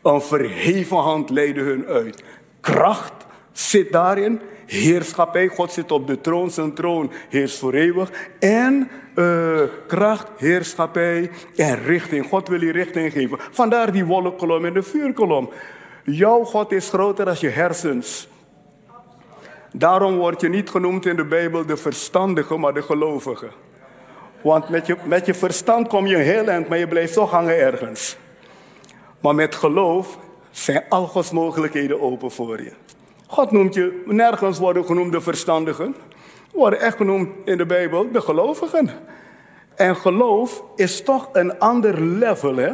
Een 0.03 0.21
verheven 0.21 0.97
hand 0.97 1.29
leidde 1.29 1.61
hun 1.61 1.85
uit. 1.85 2.23
Kracht 2.59 3.13
zit 3.51 3.91
daarin. 3.91 4.41
Heerschappij, 4.65 5.47
God 5.47 5.71
zit 5.71 5.91
op 5.91 6.07
de 6.07 6.21
troon, 6.21 6.51
zijn 6.51 6.73
troon 6.73 7.11
heerst 7.29 7.57
voor 7.57 7.73
eeuwig. 7.73 8.11
En 8.39 8.89
uh, 9.19 9.61
kracht, 9.87 10.27
heerschappij 10.37 11.31
en 11.55 11.83
richting. 11.83 12.25
God 12.25 12.47
wil 12.47 12.61
je 12.61 12.71
richting 12.71 13.11
geven. 13.11 13.37
Vandaar 13.51 13.91
die 13.91 14.05
wolkkolom 14.05 14.65
en 14.65 14.73
de 14.73 14.83
vuurkolom. 14.83 15.49
Jouw 16.03 16.43
God 16.43 16.71
is 16.71 16.89
groter 16.89 17.25
dan 17.25 17.35
je 17.39 17.49
hersens. 17.49 18.27
Daarom 19.71 20.17
word 20.17 20.41
je 20.41 20.49
niet 20.49 20.69
genoemd 20.69 21.05
in 21.05 21.15
de 21.15 21.25
Bijbel 21.25 21.65
de 21.65 21.77
verstandige, 21.77 22.57
maar 22.57 22.73
de 22.73 22.81
gelovige. 22.81 23.47
Want 24.41 24.69
met 24.69 24.87
je, 24.87 24.95
met 25.03 25.25
je 25.25 25.33
verstand 25.33 25.87
kom 25.87 26.07
je 26.07 26.17
heel 26.17 26.47
eind, 26.47 26.69
maar 26.69 26.77
je 26.77 26.87
blijft 26.87 27.13
toch 27.13 27.31
hangen 27.31 27.59
ergens. 27.59 28.17
Maar 29.19 29.35
met 29.35 29.55
geloof 29.55 30.17
zijn 30.51 30.83
al 30.89 31.07
Gods 31.07 31.31
mogelijkheden 31.31 32.01
open 32.01 32.31
voor 32.31 32.61
je. 32.61 32.71
God 33.27 33.51
noemt 33.51 33.73
je, 33.73 34.03
nergens 34.05 34.59
worden 34.59 34.85
genoemd 34.85 35.11
de 35.11 35.21
verstandigen. 35.21 35.95
Worden 36.59 36.79
echt 36.79 36.97
genoemd 36.97 37.29
in 37.45 37.57
de 37.57 37.65
Bijbel 37.65 38.11
de 38.11 38.21
gelovigen. 38.21 38.89
En 39.75 39.95
geloof 39.95 40.63
is 40.75 41.03
toch 41.03 41.29
een 41.33 41.59
ander 41.59 42.01
level, 42.01 42.55
hè? 42.55 42.71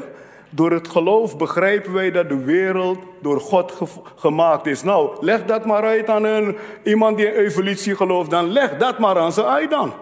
Door 0.49 0.71
het 0.71 0.87
geloof 0.87 1.37
begrijpen 1.37 1.93
wij 1.93 2.11
dat 2.11 2.29
de 2.29 2.43
wereld 2.43 2.97
door 3.21 3.39
God 3.39 3.73
gemaakt 4.15 4.65
is. 4.65 4.83
Nou, 4.83 5.17
leg 5.19 5.45
dat 5.45 5.65
maar 5.65 5.83
uit 5.83 6.09
aan 6.09 6.23
een, 6.23 6.57
iemand 6.83 7.17
die 7.17 7.25
in 7.25 7.33
evolutie 7.33 7.95
gelooft. 7.95 8.29
Dan 8.29 8.51
leg 8.51 8.77
dat 8.77 8.99
maar 8.99 9.17
aan 9.17 9.33
ze 9.33 9.45
uit 9.45 9.69
dan. 9.69 9.93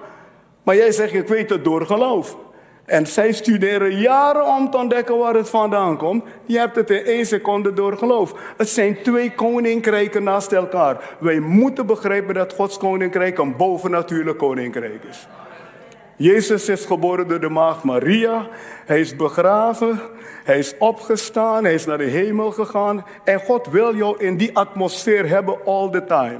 Maar 0.63 0.75
jij 0.75 0.91
zegt, 0.91 1.13
ik 1.13 1.27
weet 1.27 1.49
het 1.49 1.63
door 1.63 1.85
geloof. 1.85 2.37
En 2.85 3.07
zij 3.07 3.31
studeren 3.31 3.95
jaren 3.95 4.45
om 4.45 4.69
te 4.69 4.77
ontdekken 4.77 5.17
waar 5.17 5.33
het 5.33 5.49
vandaan 5.49 5.97
komt. 5.97 6.23
Je 6.45 6.57
hebt 6.57 6.75
het 6.75 6.89
in 6.89 7.05
één 7.05 7.25
seconde 7.25 7.73
door 7.73 7.97
geloof. 7.97 8.53
Het 8.57 8.69
zijn 8.69 9.01
twee 9.03 9.31
koninkrijken 9.31 10.23
naast 10.23 10.51
elkaar. 10.51 11.15
Wij 11.19 11.39
moeten 11.39 11.85
begrijpen 11.85 12.33
dat 12.33 12.53
Gods 12.53 12.77
koninkrijk 12.77 13.37
een 13.37 13.55
bovennatuurlijk 13.55 14.37
koninkrijk 14.37 15.03
is. 15.03 15.27
Jezus 16.15 16.69
is 16.69 16.85
geboren 16.85 17.27
door 17.27 17.39
de 17.39 17.49
maagd 17.49 17.83
Maria. 17.83 18.47
Hij 18.85 18.99
is 18.99 19.15
begraven. 19.15 19.99
Hij 20.43 20.57
is 20.57 20.77
opgestaan. 20.77 21.63
Hij 21.63 21.73
is 21.73 21.85
naar 21.85 21.97
de 21.97 22.03
hemel 22.03 22.51
gegaan. 22.51 23.05
En 23.23 23.39
God 23.39 23.67
wil 23.67 23.95
jou 23.95 24.17
in 24.17 24.37
die 24.37 24.57
atmosfeer 24.57 25.29
hebben 25.29 25.65
all 25.65 25.89
the 25.89 26.05
time. 26.05 26.39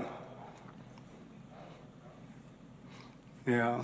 Ja. 3.43 3.75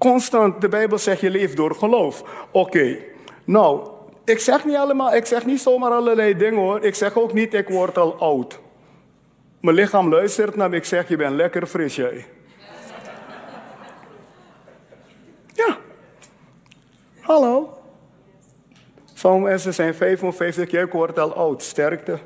Constant, 0.00 0.60
de 0.60 0.68
Bijbel 0.68 0.98
zegt 0.98 1.20
je 1.20 1.30
leeft 1.30 1.56
door 1.56 1.74
geloof. 1.74 2.24
Oké, 2.50 2.98
nou, 3.44 3.88
ik 4.24 4.38
zeg 4.38 4.64
niet 4.64 4.76
allemaal, 4.76 5.14
ik 5.14 5.26
zeg 5.26 5.46
niet 5.46 5.60
zomaar 5.60 5.90
allerlei 5.90 6.36
dingen 6.36 6.60
hoor. 6.60 6.84
Ik 6.84 6.94
zeg 6.94 7.18
ook 7.18 7.32
niet, 7.32 7.54
ik 7.54 7.68
word 7.68 7.98
al 7.98 8.14
oud. 8.14 8.60
Mijn 9.60 9.76
lichaam 9.76 10.08
luistert 10.08 10.56
naar 10.56 10.70
me, 10.70 10.76
ik 10.76 10.84
zeg, 10.84 11.08
je 11.08 11.16
bent 11.16 11.36
lekker 11.36 11.66
fris 11.66 11.96
jij. 11.96 12.26
Ja. 15.52 15.76
Hallo. 17.20 17.78
Sommige 19.14 19.44
mensen 19.44 19.74
zijn 19.74 19.94
55 19.94 20.70
jaar, 20.70 20.84
ik 20.84 20.94
al 20.94 21.34
oud. 21.34 21.62
Sterkte. 21.62 22.18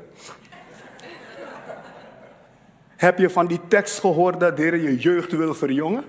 Heb 2.95 3.17
je 3.17 3.29
van 3.29 3.47
die 3.47 3.59
tekst 3.67 3.99
gehoord 3.99 4.39
dat 4.39 4.57
de 4.57 4.63
Heer 4.63 4.75
je 4.75 4.97
jeugd 4.97 5.31
wil 5.31 5.53
verjongen? 5.53 6.03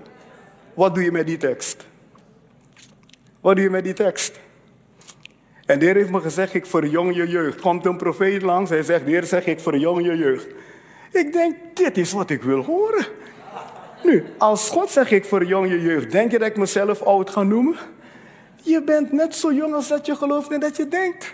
Wat 0.77 0.95
doe 0.95 1.03
je 1.03 1.11
met 1.11 1.27
die 1.27 1.37
tekst? 1.37 1.85
Wat 3.41 3.55
doe 3.55 3.63
je 3.63 3.69
met 3.69 3.83
die 3.83 3.93
tekst? 3.93 4.39
En 5.65 5.79
de 5.79 5.85
Heer 5.85 5.95
heeft 5.95 6.09
me 6.09 6.21
gezegd, 6.21 6.53
ik 6.53 6.65
verjong 6.65 7.15
je 7.15 7.27
jeugd. 7.27 7.61
Komt 7.61 7.85
een 7.85 7.97
profeet 7.97 8.41
langs, 8.41 8.69
hij 8.69 8.83
zegt, 8.83 9.05
de 9.05 9.11
Heer 9.11 9.23
zegt, 9.23 9.45
ik 9.45 9.59
verjong 9.59 10.05
je 10.05 10.15
jeugd. 10.15 10.47
Ik 11.11 11.33
denk, 11.33 11.55
dit 11.73 11.97
is 11.97 12.11
wat 12.11 12.29
ik 12.29 12.43
wil 12.43 12.63
horen. 12.63 13.05
Nu, 14.03 14.23
als 14.37 14.69
God 14.69 14.89
zegt, 14.89 15.11
ik 15.11 15.25
verjong 15.25 15.69
je 15.69 15.81
jeugd, 15.81 16.11
denk 16.11 16.31
je 16.31 16.39
dat 16.39 16.47
ik 16.47 16.57
mezelf 16.57 17.01
oud 17.01 17.29
ga 17.29 17.43
noemen? 17.43 17.75
Je 18.63 18.83
bent 18.83 19.11
net 19.11 19.35
zo 19.35 19.53
jong 19.53 19.73
als 19.73 19.87
dat 19.87 20.05
je 20.05 20.15
gelooft 20.15 20.51
en 20.51 20.59
dat 20.59 20.77
je 20.77 20.87
denkt. 20.87 21.33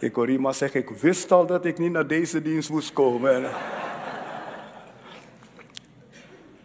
Ik 0.00 0.14
hoor 0.14 0.30
iemand 0.30 0.56
zeggen, 0.56 0.80
ik 0.80 0.88
wist 0.88 1.32
al 1.32 1.46
dat 1.46 1.64
ik 1.64 1.78
niet 1.78 1.92
naar 1.92 2.06
deze 2.06 2.42
dienst 2.42 2.70
moest 2.70 2.92
komen. 2.92 3.44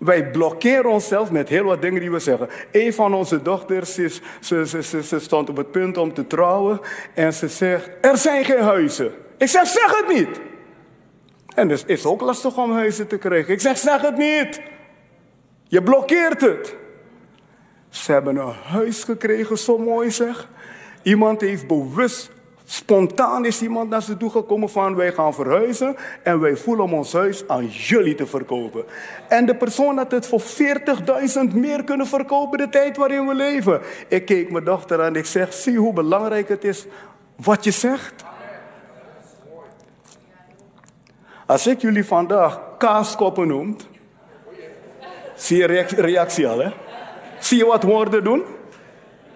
Wij 0.03 0.31
blokkeren 0.31 0.91
onszelf 0.91 1.31
met 1.31 1.49
heel 1.49 1.63
wat 1.63 1.81
dingen 1.81 1.99
die 1.99 2.11
we 2.11 2.19
zeggen. 2.19 2.49
Een 2.71 2.93
van 2.93 3.13
onze 3.13 3.41
dochters 3.41 3.97
is, 3.97 4.21
ze, 4.39 4.67
ze, 4.67 4.83
ze, 4.83 5.03
ze 5.03 5.19
stond 5.19 5.49
op 5.49 5.57
het 5.57 5.71
punt 5.71 5.97
om 5.97 6.13
te 6.13 6.27
trouwen 6.27 6.79
en 7.13 7.33
ze 7.33 7.47
zegt, 7.47 7.89
er 8.01 8.17
zijn 8.17 8.45
geen 8.45 8.61
huizen. 8.61 9.11
Ik 9.37 9.47
zeg, 9.47 9.67
zeg 9.67 9.99
het 9.99 10.15
niet. 10.15 10.41
En 11.55 11.69
het 11.69 11.83
is 11.87 12.05
ook 12.05 12.21
lastig 12.21 12.57
om 12.57 12.71
huizen 12.71 13.07
te 13.07 13.17
krijgen. 13.17 13.53
Ik 13.53 13.61
zeg, 13.61 13.77
zeg 13.77 14.01
het 14.01 14.17
niet. 14.17 14.61
Je 15.67 15.83
blokkeert 15.83 16.41
het. 16.41 16.75
Ze 17.89 18.11
hebben 18.11 18.35
een 18.35 18.53
huis 18.63 19.03
gekregen, 19.03 19.57
zo 19.57 19.77
mooi 19.77 20.11
zeg. 20.11 20.49
Iemand 21.01 21.41
heeft 21.41 21.67
bewust, 21.67 22.31
spontaan 22.71 23.45
is 23.45 23.61
iemand 23.61 23.89
naar 23.89 24.01
ze 24.01 24.17
toe 24.17 24.29
gekomen 24.29 24.69
van 24.69 24.95
wij 24.95 25.11
gaan 25.13 25.33
verhuizen 25.33 25.95
en 26.23 26.39
wij 26.39 26.55
voelen 26.55 26.85
om 26.85 26.93
ons 26.93 27.13
huis 27.13 27.47
aan 27.47 27.67
jullie 27.67 28.15
te 28.15 28.25
verkopen. 28.25 28.85
En 29.27 29.45
de 29.45 29.55
persoon 29.55 29.97
had 29.97 30.11
het 30.11 30.27
voor 30.27 30.41
40.000 30.41 31.53
meer 31.53 31.83
kunnen 31.83 32.07
verkopen 32.07 32.57
de 32.57 32.69
tijd 32.69 32.97
waarin 32.97 33.27
we 33.27 33.33
leven. 33.33 33.81
Ik 34.07 34.25
keek 34.25 34.51
mijn 34.51 34.63
dochter 34.63 34.99
aan 34.99 35.05
en 35.05 35.15
ik 35.15 35.25
zeg, 35.25 35.53
zie 35.53 35.77
hoe 35.77 35.93
belangrijk 35.93 36.49
het 36.49 36.63
is 36.63 36.85
wat 37.35 37.63
je 37.63 37.71
zegt. 37.71 38.23
Als 41.45 41.67
ik 41.67 41.81
jullie 41.81 42.05
vandaag 42.05 42.59
kaaskoppen 42.77 43.47
noem, 43.47 43.75
zie 45.35 45.57
je 45.57 45.65
reactie 45.95 46.47
al 46.47 46.59
hè? 46.59 46.71
Zie 47.39 47.57
je 47.57 47.65
wat 47.65 47.83
woorden 47.83 48.23
doen? 48.23 48.43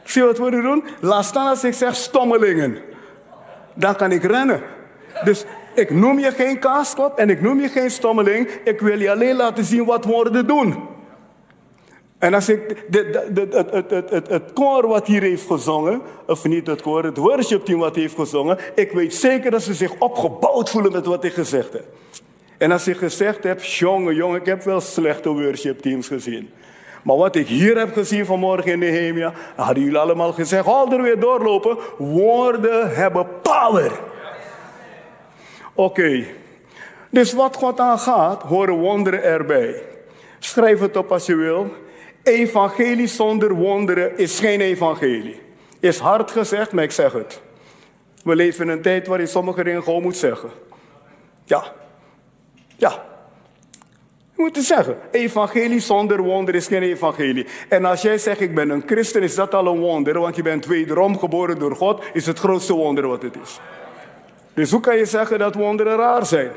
Zie 0.04 0.22
je 0.22 0.28
wat 0.28 0.38
woorden 0.38 0.62
doen? 0.62 0.84
Laat 1.00 1.26
staan 1.26 1.48
als 1.48 1.64
ik 1.64 1.74
zeg 1.74 1.96
stommelingen. 1.96 2.94
Dan 3.76 3.96
kan 3.96 4.12
ik 4.12 4.24
rennen. 4.24 4.62
Dus 5.24 5.46
ik 5.76 5.90
noem 5.90 6.20
je 6.20 6.32
geen 6.32 6.60
kaaskop 6.60 7.18
en 7.18 7.30
ik 7.30 7.42
noem 7.42 7.62
je 7.62 7.70
geen 7.70 7.92
stommeling. 7.92 8.50
Ik 8.64 8.80
wil 8.80 9.00
je 9.00 9.12
alleen 9.12 9.36
laten 9.36 9.64
zien 9.64 9.86
wat 9.86 10.06
woorden 10.06 10.48
doen. 10.48 10.94
En 12.18 12.34
als 12.34 12.50
ik 12.50 12.86
de, 12.90 13.30
de, 13.34 13.48
het, 13.52 13.92
het, 13.92 14.10
het, 14.10 14.28
het, 14.28 14.54
koor 14.54 14.88
wat 14.88 15.08
hier 15.08 15.22
heeft 15.22 15.46
gezongen, 15.46 16.02
of 16.28 16.44
niet 16.44 16.68
het 16.68 16.82
koor, 16.82 17.04
het 17.04 17.18
worshipteam 17.18 17.80
wat 17.80 17.96
heeft 17.96 18.16
gezongen, 18.16 18.58
ik 18.76 18.92
weet 18.92 19.14
zeker 19.14 19.52
dat 19.52 19.62
ze 19.62 19.74
zich 19.74 20.00
opgebouwd 20.00 20.70
voelen 20.70 20.92
met 20.92 21.06
wat 21.06 21.24
ik 21.24 21.34
gezegd 21.34 21.74
heb. 21.74 21.86
En 22.58 22.72
als 22.72 22.88
ik 22.88 22.98
gezegd 22.98 23.44
heb, 23.44 23.64
jongen, 23.64 24.16
jongen, 24.16 24.40
ik 24.40 24.46
heb 24.46 24.64
wel 24.64 24.82
slechte 24.82 25.30
worshipteams 25.30 26.08
gezien. 26.08 26.50
Maar 27.06 27.16
wat 27.16 27.36
ik 27.36 27.48
hier 27.48 27.78
heb 27.78 27.94
gezien 27.94 28.26
vanmorgen 28.26 28.72
in 28.72 28.80
Nehemia, 28.80 29.34
hadden 29.56 29.84
jullie 29.84 30.00
allemaal 30.00 30.34
gezegd, 30.34 30.66
al 30.66 30.92
er 30.92 31.02
weer 31.02 31.20
doorlopen. 31.20 31.78
Woorden 31.98 32.96
hebben 32.96 33.28
power. 33.42 33.92
Oké, 35.74 36.26
dus 37.10 37.34
wat 37.34 37.56
God 37.56 37.80
aangaat, 37.80 38.42
horen 38.42 38.78
wonderen 38.78 39.24
erbij. 39.24 39.84
Schrijf 40.40 40.80
het 40.80 40.98
op 40.98 41.12
als 41.12 41.26
je 41.26 41.36
wil. 41.36 41.74
Evangelie 42.24 43.08
zonder 43.08 43.54
wonderen 43.54 44.18
is 44.18 44.40
geen 44.40 44.62
evangelie. 44.62 45.42
Is 45.80 46.00
hard 46.00 46.32
gezegd, 46.32 46.72
maar 46.72 46.84
ik 46.84 46.92
zeg 46.92 47.12
het. 47.12 47.42
We 48.24 48.36
leven 48.36 48.66
in 48.66 48.72
een 48.72 48.82
tijd 48.82 49.08
waarin 49.08 49.28
sommige 49.28 49.64
dingen 49.64 49.84
gewoon 49.84 50.02
moet 50.02 50.18
zeggen. 50.18 50.50
Ja. 51.44 51.64
Ja. 52.76 53.15
Je 54.36 54.42
moet 54.42 54.58
zeggen. 54.58 54.98
Evangelie 55.12 55.80
zonder 55.80 56.22
wonder 56.22 56.56
is 56.56 56.68
geen 56.68 56.82
evangelie. 56.82 57.46
En 57.70 57.86
als 57.86 58.02
jij 58.02 58.18
zegt, 58.18 58.42
ik 58.42 58.56
ben 58.56 58.70
een 58.70 58.84
christen, 58.86 59.22
is 59.22 59.36
dat 59.36 59.54
al 59.54 59.68
een 59.68 59.80
wonder. 59.80 60.20
Want 60.20 60.36
je 60.36 60.42
bent 60.42 60.66
wederom 60.66 61.20
geboren 61.20 61.60
door 61.60 61.76
God, 61.76 62.04
is 62.14 62.26
het 62.26 62.40
grootste 62.40 62.74
wonder 62.74 63.08
wat 63.08 63.22
het 63.22 63.36
is. 63.44 63.60
Dus 64.54 64.72
hoe 64.72 64.80
kan 64.80 64.98
je 64.98 65.06
zeggen 65.06 65.40
dat 65.40 65.56
wonderen 65.56 65.98
raar 65.98 66.26
zijn? 66.26 66.52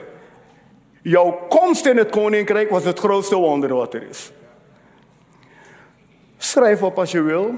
Jouw 1.02 1.46
komst 1.48 1.86
in 1.86 1.96
het 1.96 2.10
koninkrijk 2.10 2.70
was 2.70 2.84
het 2.84 2.98
grootste 2.98 3.36
wonder 3.36 3.74
wat 3.74 3.94
er 3.94 4.08
is. 4.10 4.32
Schrijf 6.38 6.82
op 6.82 6.98
als 6.98 7.10
je 7.10 7.22
wil. 7.22 7.54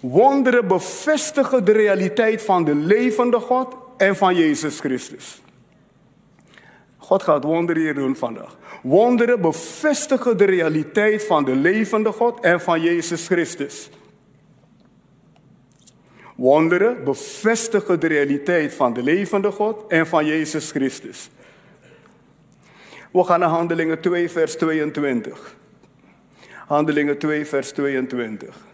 Wonderen 0.00 0.66
bevestigen 0.66 1.64
de 1.64 1.72
realiteit 1.72 2.42
van 2.42 2.64
de 2.64 2.74
levende 2.74 3.40
God 3.40 3.76
en 3.96 4.16
van 4.16 4.34
Jezus 4.34 4.80
Christus. 4.80 5.42
God 6.96 7.22
gaat 7.22 7.44
wonderen 7.44 7.82
hier 7.82 7.94
doen 7.94 8.16
vandaag. 8.16 8.56
Wonderen 8.84 9.40
bevestigen 9.40 10.36
de 10.36 10.44
realiteit 10.44 11.24
van 11.24 11.44
de 11.44 11.54
levende 11.54 12.12
God 12.12 12.40
en 12.40 12.60
van 12.60 12.80
Jezus 12.80 13.26
Christus. 13.26 13.90
Wonderen 16.36 17.04
bevestigen 17.04 18.00
de 18.00 18.06
realiteit 18.06 18.74
van 18.74 18.92
de 18.92 19.02
levende 19.02 19.50
God 19.50 19.84
en 19.88 20.06
van 20.06 20.26
Jezus 20.26 20.70
Christus. 20.70 21.30
We 23.12 23.24
gaan 23.24 23.40
naar 23.40 23.48
Handelingen 23.48 24.00
2, 24.00 24.30
vers 24.30 24.56
22. 24.56 25.56
Handelingen 26.66 27.18
2, 27.18 27.46
vers 27.46 27.72
22. 27.72 28.66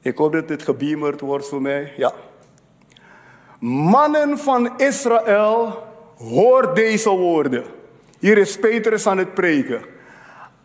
Ik 0.00 0.16
hoop 0.16 0.32
dat 0.32 0.48
dit 0.48 0.62
gebeamerd 0.62 1.20
wordt 1.20 1.48
voor 1.48 1.62
mij. 1.62 1.92
Ja. 1.96 2.12
Mannen 3.60 4.38
van 4.38 4.78
Israël, 4.78 5.86
hoor 6.16 6.74
deze 6.74 7.10
woorden. 7.10 7.80
Hier 8.22 8.38
is 8.38 8.58
Petrus 8.58 9.06
aan 9.06 9.18
het 9.18 9.34
preken. 9.34 9.82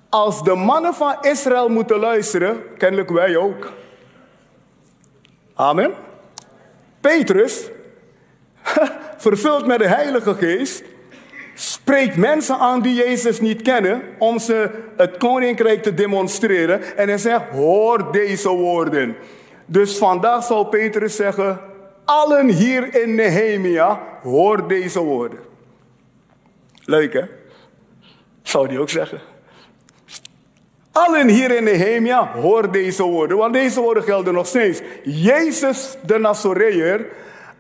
Als 0.10 0.44
de 0.44 0.56
mannen 0.56 0.94
van 0.94 1.16
Israël 1.22 1.70
moeten 1.70 2.00
luisteren, 2.00 2.64
kennelijk 2.78 3.10
wij 3.10 3.38
ook. 3.38 3.72
Amen. 5.54 5.92
Petrus, 7.02 7.70
vervuld 9.18 9.66
met 9.66 9.80
de 9.80 9.88
Heilige 9.88 10.34
Geest, 10.34 10.84
spreekt 11.54 12.16
mensen 12.16 12.58
aan 12.58 12.82
die 12.82 12.96
Jezus 12.96 13.40
niet 13.42 13.62
kennen 13.62 14.02
om 14.18 14.40
ze 14.40 14.70
het 14.98 15.18
koninkrijk 15.18 15.84
te 15.84 15.94
demonstreren. 15.94 16.98
En 16.98 17.08
hij 17.08 17.18
zegt, 17.18 17.50
hoor 17.52 18.12
deze 18.12 18.50
woorden. 18.50 19.16
Dus 19.66 19.98
vandaag 19.98 20.44
zal 20.44 20.66
Petrus 20.66 21.16
zeggen, 21.16 21.60
allen 22.06 22.48
hier 22.48 23.02
in 23.02 23.16
Nehemia, 23.16 24.02
hoor 24.24 24.68
deze 24.68 25.00
woorden. 25.00 25.40
Leuk 26.86 27.14
hè? 27.14 27.37
Zou 28.48 28.68
die 28.68 28.80
ook 28.80 28.90
zeggen. 28.90 29.22
Allen 30.92 31.28
hier 31.28 31.52
in 31.52 31.64
Nehemia, 31.64 32.32
hoor 32.32 32.72
deze 32.72 33.04
woorden. 33.04 33.38
Want 33.38 33.54
deze 33.54 33.82
woorden 33.82 34.04
gelden 34.04 34.34
nog 34.34 34.48
steeds. 34.48 34.82
Jezus 35.04 35.98
de 36.06 36.18
Nazoreër 36.18 37.06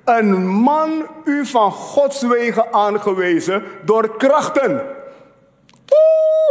een 0.05 0.47
man 0.47 1.07
u 1.23 1.45
van 1.45 1.71
Gods 1.71 2.21
wegen 2.21 2.73
aangewezen 2.73 3.63
door 3.85 4.17
krachten. 4.17 4.81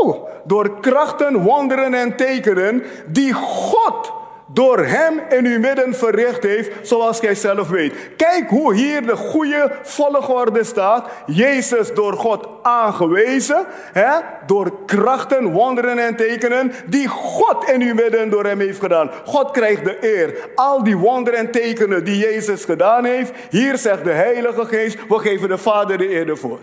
Oeh, 0.03 0.17
door 0.45 0.81
krachten, 0.81 1.43
wonderen 1.43 1.95
en 1.95 2.17
tekenen 2.17 2.83
die 3.07 3.33
God 3.33 4.13
door 4.47 4.79
hem 4.79 5.21
in 5.29 5.47
uw 5.47 5.59
midden 5.59 5.95
verricht 5.95 6.43
heeft, 6.43 6.89
zoals 6.89 7.21
gij 7.21 7.35
zelf 7.35 7.69
weet. 7.69 7.95
Kijk 8.17 8.49
hoe 8.49 8.75
hier 8.75 9.07
de 9.07 9.17
goede 9.17 9.73
volgorde 9.83 10.65
staat. 10.65 11.09
Jezus 11.27 11.95
door 11.95 12.13
God 12.13 12.47
aangewezen, 12.63 13.67
hè, 13.93 14.19
door 14.47 14.73
krachten, 14.87 15.53
wonderen 15.53 15.99
en 15.99 16.17
tekenen, 16.17 16.73
die 16.87 17.09
God 17.09 17.69
in 17.69 17.83
uw 17.83 17.95
midden 17.95 18.31
door 18.31 18.45
hem 18.45 18.61
heeft 18.61 18.81
gedaan. 18.81 19.11
God 19.25 19.51
krijgt 19.51 19.85
de 19.85 19.97
eer. 20.01 20.35
Al 20.55 20.85
die 20.85 20.97
wonderen 20.97 21.39
en 21.39 21.51
tekenen 21.51 22.05
die 22.05 22.19
Jezus 22.19 22.65
gedaan 22.65 23.05
heeft, 23.05 23.33
hier 23.51 23.79
zegt 23.79 24.05
de 24.05 24.13
Heilige 24.13 24.65
Geest, 24.65 24.99
we 25.09 25.19
geven 25.19 25.49
de 25.49 25.59
Vader 25.59 25.99
de 25.99 26.11
eer 26.11 26.29
ervoor. 26.29 26.59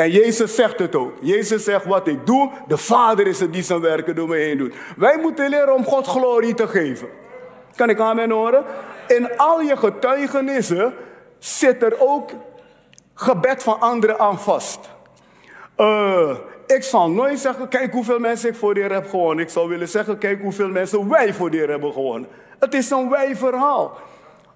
En 0.00 0.10
Jezus 0.10 0.54
zegt 0.54 0.78
het 0.78 0.94
ook. 0.94 1.12
Jezus 1.20 1.64
zegt 1.64 1.84
wat 1.84 2.06
ik 2.06 2.26
doe, 2.26 2.50
de 2.66 2.76
Vader 2.76 3.26
is 3.26 3.40
het 3.40 3.52
die 3.52 3.62
zijn 3.62 3.80
werken 3.80 4.14
door 4.14 4.28
me 4.28 4.36
heen 4.36 4.58
doet. 4.58 4.74
Wij 4.96 5.18
moeten 5.18 5.48
leren 5.48 5.74
om 5.74 5.84
God 5.84 6.06
glorie 6.06 6.54
te 6.54 6.68
geven. 6.68 7.08
Kan 7.76 7.88
ik 7.88 8.00
aan 8.00 8.16
mijn 8.16 8.30
horen? 8.30 8.64
In 9.06 9.36
al 9.36 9.60
je 9.60 9.76
getuigenissen 9.76 10.94
zit 11.38 11.82
er 11.82 11.94
ook 11.98 12.30
gebed 13.14 13.62
van 13.62 13.80
anderen 13.80 14.18
aan 14.18 14.38
vast. 14.38 14.90
Uh, 15.76 16.36
ik 16.66 16.82
zal 16.82 17.10
nooit 17.10 17.38
zeggen, 17.38 17.68
kijk 17.68 17.92
hoeveel 17.92 18.18
mensen 18.18 18.48
ik 18.48 18.56
voor 18.56 18.74
de 18.74 18.80
heb 18.80 19.08
gewonnen. 19.08 19.44
Ik 19.44 19.50
zou 19.50 19.68
willen 19.68 19.88
zeggen, 19.88 20.18
kijk 20.18 20.42
hoeveel 20.42 20.68
mensen 20.68 21.08
wij 21.08 21.34
voor 21.34 21.50
de 21.50 21.58
hebben 21.58 21.92
gewonnen. 21.92 22.28
Het 22.58 22.74
is 22.74 22.90
een 22.90 23.10
wij 23.10 23.36
verhaal. 23.36 23.98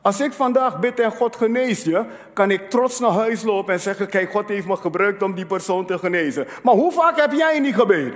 Als 0.05 0.21
ik 0.21 0.33
vandaag 0.33 0.79
bid 0.81 1.01
en 1.01 1.13
God 1.13 1.37
geneest 1.37 1.85
je, 1.85 2.05
kan 2.33 2.51
ik 2.51 2.71
trots 2.71 3.01
naar 3.01 3.11
huis 3.11 3.43
lopen 3.43 3.75
en 3.75 3.81
zeggen: 3.81 4.09
Kijk, 4.09 4.31
God 4.31 4.49
heeft 4.49 4.67
me 4.67 4.77
gebruikt 4.77 5.23
om 5.23 5.35
die 5.35 5.47
persoon 5.47 5.87
te 5.87 5.99
genezen. 5.99 6.47
Maar 6.63 6.75
hoe 6.75 6.93
vaak 6.93 7.21
heb 7.21 7.33
jij 7.33 7.59
niet 7.59 7.75
gebeden? 7.75 8.15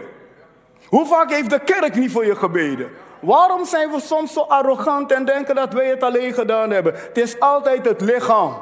Hoe 0.87 1.07
vaak 1.07 1.31
heeft 1.31 1.51
de 1.51 1.61
kerk 1.61 1.94
niet 1.94 2.12
voor 2.12 2.27
je 2.27 2.37
gebeden? 2.37 2.90
Waarom 3.20 3.64
zijn 3.64 3.90
we 3.90 4.01
soms 4.01 4.33
zo 4.33 4.40
arrogant 4.40 5.12
en 5.12 5.24
denken 5.24 5.55
dat 5.55 5.72
wij 5.72 5.87
het 5.87 6.03
alleen 6.03 6.33
gedaan 6.33 6.70
hebben? 6.70 6.94
Het 6.94 7.18
is 7.18 7.40
altijd 7.40 7.85
het 7.85 8.01
lichaam. 8.01 8.57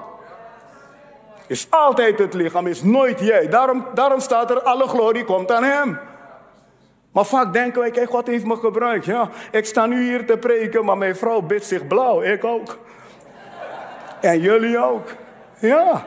Het 1.34 1.50
is 1.50 1.66
altijd 1.70 2.18
het 2.18 2.34
lichaam, 2.34 2.66
is 2.66 2.82
nooit 2.82 3.20
jij. 3.20 3.48
Daarom, 3.48 3.86
daarom 3.94 4.20
staat 4.20 4.50
er: 4.50 4.62
alle 4.62 4.88
glorie 4.88 5.24
komt 5.24 5.52
aan 5.52 5.64
Hem. 5.64 5.98
Maar 7.12 7.26
vaak 7.26 7.52
denken 7.52 7.80
wij, 7.80 7.90
kijk, 7.90 8.10
God 8.10 8.26
heeft 8.26 8.44
me 8.44 8.56
gebruikt. 8.56 9.04
Ja, 9.04 9.30
ik 9.50 9.64
sta 9.64 9.86
nu 9.86 10.02
hier 10.02 10.26
te 10.26 10.36
preken, 10.36 10.84
maar 10.84 10.98
mijn 10.98 11.16
vrouw 11.16 11.40
bidt 11.40 11.64
zich 11.64 11.86
blauw. 11.86 12.22
Ik 12.22 12.44
ook. 12.44 12.78
En 14.20 14.40
jullie 14.40 14.78
ook. 14.78 15.08
Ja. 15.58 16.06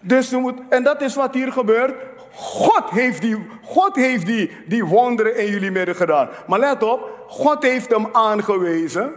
Dus 0.00 0.32
en 0.68 0.82
dat 0.82 1.00
is 1.00 1.14
wat 1.14 1.34
hier 1.34 1.52
gebeurt. 1.52 1.94
God 2.34 2.90
heeft 2.90 3.20
die, 3.20 3.46
God 3.62 3.96
heeft 3.96 4.26
die, 4.26 4.50
die 4.66 4.84
wonderen 4.84 5.36
in 5.36 5.46
jullie 5.46 5.70
midden 5.70 5.94
gedaan. 5.94 6.28
Maar 6.46 6.58
let 6.58 6.82
op, 6.82 7.24
God 7.28 7.62
heeft 7.62 7.90
hem 7.90 8.08
aangewezen. 8.12 9.12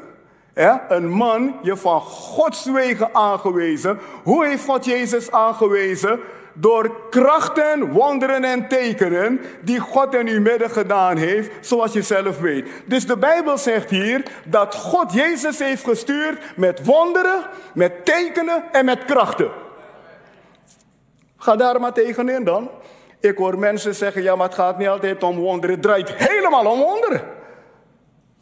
Ja, 0.55 0.85
een 0.89 1.09
man, 1.09 1.55
je 1.61 1.77
van 1.77 2.01
Gods 2.01 2.65
wegen 2.65 3.09
aangewezen. 3.13 3.99
Hoe 4.23 4.45
heeft 4.45 4.65
God 4.65 4.85
Jezus 4.85 5.31
aangewezen? 5.31 6.19
Door 6.57 7.09
krachten, 7.09 7.91
wonderen 7.91 8.43
en 8.43 8.67
tekenen 8.67 9.41
die 9.61 9.79
God 9.79 10.13
in 10.13 10.27
uw 10.27 10.41
midden 10.41 10.69
gedaan 10.69 11.17
heeft, 11.17 11.51
zoals 11.61 11.93
je 11.93 12.01
zelf 12.01 12.39
weet. 12.39 12.67
Dus 12.85 13.05
de 13.05 13.17
Bijbel 13.17 13.57
zegt 13.57 13.89
hier 13.89 14.23
dat 14.45 14.75
God 14.75 15.13
Jezus 15.13 15.59
heeft 15.59 15.83
gestuurd 15.83 16.41
met 16.55 16.85
wonderen, 16.85 17.45
met 17.73 18.05
tekenen 18.05 18.63
en 18.71 18.85
met 18.85 19.05
krachten. 19.05 19.49
Ga 21.37 21.55
daar 21.55 21.79
maar 21.79 21.93
tegenin 21.93 22.43
dan. 22.43 22.69
Ik 23.19 23.37
hoor 23.37 23.59
mensen 23.59 23.95
zeggen, 23.95 24.23
ja, 24.23 24.35
maar 24.35 24.47
het 24.47 24.55
gaat 24.55 24.77
niet 24.77 24.87
altijd 24.87 25.23
om 25.23 25.37
wonderen. 25.37 25.75
Het 25.75 25.83
draait 25.83 26.13
helemaal 26.13 26.65
om 26.65 26.79
wonderen. 26.79 27.34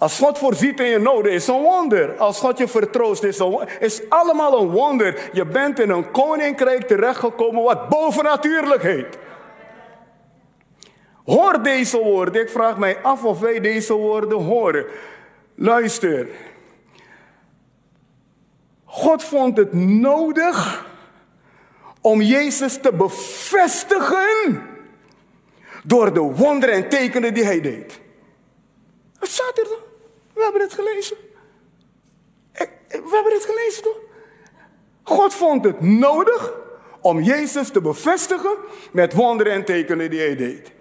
Als 0.03 0.17
God 0.17 0.37
voorziet 0.37 0.79
in 0.79 0.85
je 0.85 0.99
noden, 0.99 1.31
is 1.31 1.47
een 1.47 1.61
wonder. 1.61 2.17
Als 2.17 2.39
God 2.39 2.57
je 2.57 2.67
vertroost, 2.67 3.23
is, 3.23 3.39
een, 3.39 3.67
is 3.79 4.09
allemaal 4.09 4.61
een 4.61 4.69
wonder. 4.69 5.29
Je 5.33 5.45
bent 5.45 5.79
in 5.79 5.89
een 5.89 6.11
koninkrijk 6.11 6.87
terechtgekomen 6.87 7.63
wat 7.63 7.89
bovennatuurlijk 7.89 8.81
heet. 8.81 9.17
Hoor 11.25 11.61
deze 11.61 11.97
woorden. 11.97 12.41
Ik 12.41 12.49
vraag 12.49 12.77
mij 12.77 13.01
af 13.01 13.23
of 13.23 13.39
wij 13.39 13.59
deze 13.59 13.93
woorden 13.93 14.37
horen. 14.37 14.85
Luister. 15.55 16.27
God 18.85 19.23
vond 19.23 19.57
het 19.57 19.73
nodig 19.73 20.85
om 22.01 22.21
Jezus 22.21 22.77
te 22.81 22.93
bevestigen 22.93 24.61
door 25.83 26.13
de 26.13 26.21
wonderen 26.21 26.75
en 26.75 26.89
tekenen 26.89 27.33
die 27.33 27.43
hij 27.43 27.61
deed. 27.61 27.99
Wat 29.19 29.29
staat 29.29 29.57
er 29.57 29.63
dan? 29.63 29.91
We 30.33 30.41
hebben 30.43 30.61
het 30.61 30.73
gelezen. 30.73 31.17
We 32.87 33.11
hebben 33.11 33.33
het 33.33 33.45
gelezen 33.45 33.83
toch? 33.83 33.97
God 35.03 35.33
vond 35.33 35.63
het 35.63 35.81
nodig 35.81 36.53
om 37.01 37.21
Jezus 37.21 37.69
te 37.69 37.81
bevestigen 37.81 38.55
met 38.91 39.13
wonderen 39.13 39.53
en 39.53 39.65
tekenen 39.65 40.09
die 40.09 40.19
hij 40.19 40.35
deed. 40.35 40.71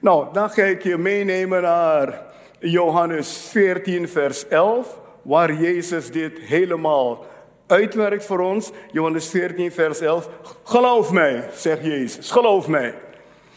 Nou, 0.00 0.32
dan 0.32 0.50
ga 0.50 0.62
ik 0.62 0.82
je 0.82 0.96
meenemen 0.96 1.62
naar 1.62 2.22
Johannes 2.58 3.48
14, 3.50 4.08
vers 4.08 4.48
11, 4.48 5.00
waar 5.22 5.52
Jezus 5.52 6.10
dit 6.10 6.38
helemaal 6.38 7.26
uitwerkt 7.66 8.26
voor 8.26 8.40
ons. 8.40 8.70
Johannes 8.92 9.28
14, 9.28 9.72
vers 9.72 10.00
11. 10.00 10.28
Geloof 10.64 11.12
mij, 11.12 11.48
zegt 11.52 11.84
Jezus, 11.84 12.30
geloof 12.30 12.68
mij. 12.68 12.94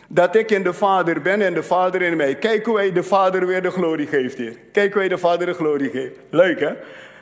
Dat 0.07 0.35
ik 0.35 0.51
in 0.51 0.63
de 0.63 0.73
Vader 0.73 1.21
ben 1.21 1.41
en 1.41 1.53
de 1.53 1.63
Vader 1.63 2.01
in 2.01 2.17
mij. 2.17 2.35
Kijk 2.35 2.65
hoe 2.65 2.77
hij 2.77 2.91
de 2.91 3.03
Vader 3.03 3.47
weer 3.47 3.61
de 3.61 3.71
glorie 3.71 4.07
geeft 4.07 4.37
hier. 4.37 4.57
Kijk 4.71 4.91
hoe 4.91 5.01
hij 5.01 5.09
de 5.09 5.17
Vader 5.17 5.45
de 5.45 5.53
glorie 5.53 5.89
geeft. 5.89 6.19
Leuk 6.29 6.59
hè? 6.59 6.73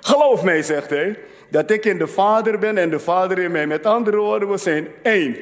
Geloof 0.01 0.43
mij, 0.43 0.61
zegt 0.63 0.89
hij. 0.89 1.19
Dat 1.49 1.71
ik 1.71 1.85
in 1.85 1.97
de 1.97 2.07
Vader 2.07 2.59
ben 2.59 2.77
en 2.77 2.89
de 2.89 2.99
Vader 2.99 3.39
in 3.39 3.51
mij. 3.51 3.67
Met 3.67 3.85
andere 3.85 4.17
woorden, 4.17 4.49
we 4.49 4.57
zijn 4.57 4.87
één. 5.01 5.37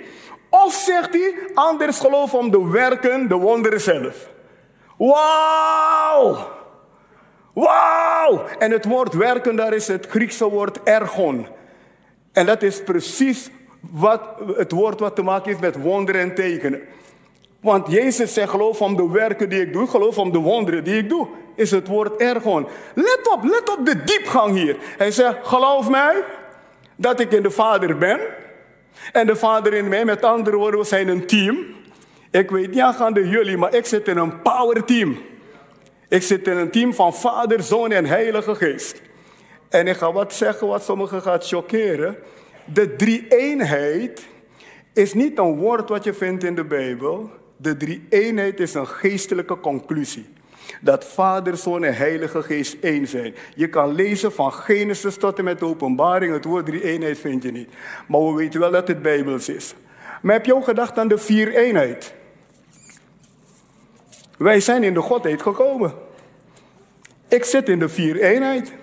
Of 0.50 0.74
zegt 0.74 1.14
hij, 1.14 1.34
anders 1.54 2.00
geloof 2.00 2.34
om 2.34 2.52
de 2.52 2.70
werken, 2.70 3.28
de 3.28 3.36
wonderen 3.36 3.82
zelf. 3.82 4.30
Wauw! 4.98 6.38
Wauw! 7.54 8.46
En 8.60 8.72
het 8.72 8.86
woord 8.86 9.14
werken, 9.14 9.56
daar 9.56 9.74
is 9.74 9.88
het 9.88 10.08
Griekse 10.08 10.50
woord 10.50 10.84
ergon. 10.84 11.48
En 12.32 12.46
dat 12.46 12.64
is 12.64 12.84
precies 12.84 13.50
wat, 13.92 14.22
het 14.56 14.72
woord 14.72 15.00
wat 15.00 15.16
te 15.16 15.22
maken 15.22 15.48
heeft 15.48 15.62
met 15.62 15.82
wonderen 15.82 16.22
en 16.22 16.36
tekenen. 16.36 16.82
Want 17.62 17.92
Jezus 17.92 18.34
zegt, 18.34 18.50
geloof 18.50 18.82
om 18.82 18.96
de 18.96 19.10
werken 19.10 19.50
die 19.50 19.62
ik 19.62 19.74
doe, 19.74 19.88
geloof 19.88 20.18
om 20.18 20.32
de 20.32 20.38
wonderen 20.38 20.84
die 20.84 20.98
ik 20.98 21.10
doe, 21.10 21.28
is 21.56 21.72
het 21.72 21.88
woord 21.88 22.22
ergon. 22.22 22.68
Let 22.94 23.30
op, 23.32 23.44
let 23.44 23.78
op 23.78 23.86
de 23.86 24.04
diepgang 24.04 24.56
hier. 24.56 24.78
Hij 24.98 25.12
zegt, 25.12 25.38
geloof 25.42 25.90
mij 25.90 26.24
dat 26.96 27.20
ik 27.20 27.32
in 27.32 27.44
de 27.44 27.52
Vader 27.52 27.98
ben 27.98 28.20
en 29.12 29.28
de 29.28 29.36
Vader 29.36 29.74
in 29.74 29.88
mij. 29.88 30.06
Met 30.06 30.24
andere 30.24 30.56
woorden, 30.56 30.80
we 30.80 30.86
zijn 30.86 31.08
een 31.08 31.28
team. 31.28 31.58
Ik 32.32 32.50
weet 32.50 32.70
niet 32.70 32.80
aan 32.82 33.14
de 33.14 33.28
jullie, 33.28 33.58
maar 33.58 33.74
ik 33.74 33.86
zit 33.86 34.08
in 34.08 34.18
een 34.18 34.42
power 34.42 34.86
team. 34.86 35.18
Ik 36.08 36.24
zit 36.24 36.48
in 36.48 36.58
een 36.58 36.72
team 36.72 36.94
van 36.94 37.14
Vader, 37.14 37.64
Zoon 37.64 37.92
en 37.92 38.06
Heilige 38.06 38.56
Geest. 38.56 39.02
En 39.70 39.88
ik 39.88 39.96
ga 39.96 40.12
wat 40.12 40.34
zeggen 40.34 40.68
wat 40.68 40.84
sommigen 40.84 41.22
gaat 41.22 41.48
chockeren. 41.48 42.18
De 42.66 42.96
drie-eenheid 42.96 44.28
is 44.94 45.14
niet 45.14 45.38
een 45.38 45.56
woord 45.56 45.90
wat 45.90 46.04
je 46.04 46.14
vindt 46.14 46.44
in 46.44 46.56
de 46.56 46.66
Bijbel. 46.66 47.30
De 47.62 47.78
drie-eenheid 47.78 48.60
is 48.60 48.74
een 48.74 48.88
geestelijke 48.88 49.60
conclusie. 49.60 50.30
Dat 50.82 51.06
Vader, 51.06 51.58
Zoon 51.58 51.84
en 51.84 51.96
Heilige 51.96 52.42
Geest 52.42 52.78
één 52.82 53.08
zijn. 53.08 53.36
Je 53.56 53.68
kan 53.70 53.94
lezen 53.94 54.32
van 54.32 54.54
Genesis 54.54 55.18
tot 55.18 55.38
en 55.38 55.44
met 55.44 55.64
openbaring. 55.64 56.34
Het 56.34 56.46
woord 56.46 56.66
drie-eenheid 56.66 57.20
vind 57.20 57.44
je 57.44 57.52
niet. 57.52 57.70
Maar 58.08 58.26
we 58.26 58.34
weten 58.34 58.60
wel 58.60 58.72
dat 58.72 58.88
het 58.88 59.02
Bijbels 59.02 59.50
is. 59.50 59.74
Maar 60.22 60.34
heb 60.34 60.46
je 60.46 60.56
ook 60.56 60.64
gedacht 60.64 60.98
aan 60.98 61.08
de 61.08 61.18
vier-eenheid? 61.18 62.14
Wij 64.38 64.60
zijn 64.60 64.84
in 64.84 64.94
de 64.94 65.02
Godheid 65.02 65.42
gekomen. 65.42 65.94
Ik 67.28 67.44
zit 67.44 67.70
in 67.70 67.80
de 67.80 67.90
vier-eenheid. 67.90 68.74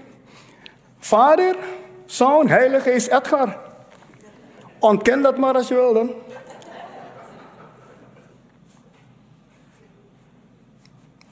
Vader, 0.99 1.57
Zoon, 2.05 2.49
Heilige 2.49 2.91
Geest, 2.91 3.09
Edgar. 3.09 3.59
Ontken 4.79 5.23
dat 5.23 5.39
maar 5.39 5.55
als 5.55 5.69
je 5.69 5.75
wil 5.75 5.93
dan. 5.93 6.11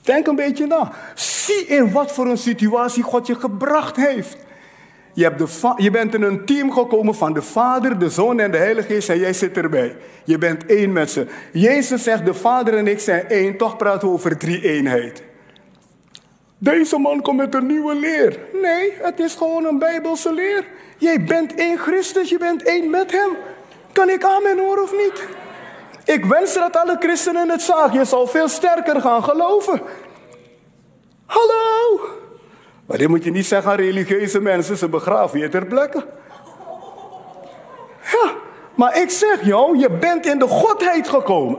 Denk 0.04 0.26
een 0.26 0.36
beetje 0.36 0.66
na. 0.66 0.92
Zie 1.14 1.66
in 1.66 1.92
wat 1.92 2.12
voor 2.12 2.26
een 2.26 2.38
situatie 2.38 3.02
God 3.02 3.26
je 3.26 3.34
gebracht 3.34 3.96
heeft. 3.96 4.36
Je, 5.12 5.22
hebt 5.22 5.38
de 5.38 5.74
je, 5.76 5.90
bent 5.90 6.14
in 6.14 6.22
een 6.22 6.44
team 6.44 6.72
gekomen 6.72 7.14
van 7.14 7.32
de 7.32 7.42
Vader, 7.42 7.98
de 7.98 8.10
Zoon 8.10 8.40
en 8.40 8.50
de 8.50 8.56
Heilige 8.56 8.92
Geest 8.92 9.08
en 9.08 9.18
jij 9.18 9.32
zit 9.32 9.56
erbij. 9.56 9.96
Je 10.24 10.38
bent 10.38 10.66
één 10.66 10.92
met 10.92 11.10
ze. 11.10 11.26
Jezus 11.52 12.02
zegt, 12.02 12.24
de 12.24 12.34
Vader 12.34 12.76
en 12.76 12.86
ik 12.86 13.00
zijn 13.00 13.28
één, 13.28 13.56
toch 13.56 13.76
praten 13.76 14.08
we 14.08 14.14
over 14.14 14.38
drie 14.38 14.62
eenheid. 14.62 15.22
Deze 16.58 16.98
man 16.98 17.22
komt 17.22 17.36
met 17.36 17.54
een 17.54 17.66
nieuwe 17.66 17.94
leer. 17.94 18.38
Nee, 18.62 18.92
het 19.02 19.20
is 19.20 19.34
gewoon 19.34 19.64
een 19.64 19.78
Bijbelse 19.78 20.32
leer. 20.32 20.64
Jij 20.98 21.24
bent 21.24 21.54
één 21.54 21.78
Christus, 21.78 22.28
je 22.28 22.38
bent 22.38 22.62
één 22.62 22.90
met 22.90 23.12
hem. 23.12 23.30
Kan 23.92 24.10
ik 24.10 24.24
amen 24.24 24.58
horen 24.58 24.82
of 24.82 24.92
niet? 24.92 25.43
Ik 26.04 26.24
wens 26.24 26.54
dat 26.54 26.76
alle 26.76 26.96
christenen 27.00 27.48
het 27.48 27.62
zagen. 27.62 27.98
Je 27.98 28.04
zal 28.04 28.26
veel 28.26 28.48
sterker 28.48 29.00
gaan 29.00 29.24
geloven. 29.24 29.80
Hallo! 31.26 32.00
Maar 32.86 32.98
dit 32.98 33.08
moet 33.08 33.24
je 33.24 33.30
niet 33.30 33.46
zeggen 33.46 33.70
aan 33.70 33.76
religieuze 33.76 34.40
mensen, 34.40 34.76
ze 34.76 34.88
begraven 34.88 35.38
je 35.38 35.48
ter 35.48 35.66
plekke. 35.66 36.04
Ja, 38.12 38.32
maar 38.74 39.00
ik 39.00 39.10
zeg 39.10 39.44
jou, 39.44 39.78
je 39.78 39.90
bent 39.90 40.26
in 40.26 40.38
de 40.38 40.48
Godheid 40.48 41.08
gekomen. 41.08 41.58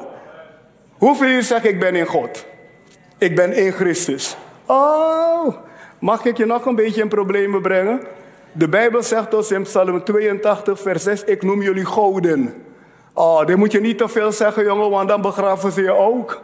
Hoeveel 0.98 1.28
je 1.28 1.42
zeggen, 1.42 1.70
ik 1.70 1.80
ben 1.80 1.96
in 1.96 2.06
God? 2.06 2.46
Ik 3.18 3.36
ben 3.36 3.54
in 3.54 3.72
Christus. 3.72 4.38
Oh, 4.66 5.56
mag 6.00 6.26
ik 6.26 6.38
je 6.38 6.46
nog 6.46 6.66
een 6.66 6.76
beetje 6.76 7.02
in 7.02 7.08
problemen 7.08 7.62
brengen? 7.62 8.02
De 8.52 8.70
Bijbel 8.70 9.04
zegt 9.04 9.34
ons 9.34 9.52
in 9.52 9.64
Psalm 9.64 10.04
82, 10.04 10.80
vers 10.80 11.04
6, 11.04 11.24
ik 11.24 11.44
noem 11.44 11.62
jullie 11.62 11.86
goden. 11.86 12.66
Oh, 13.18 13.46
dit 13.46 13.56
moet 13.56 13.72
je 13.72 13.82
niet 13.82 13.98
te 13.98 14.08
veel 14.08 14.32
zeggen, 14.32 14.64
jongen, 14.64 14.90
want 14.90 15.10
dan 15.10 15.22
begraven 15.22 15.72
ze 15.72 15.82
je 15.82 15.92
ook. 15.92 16.42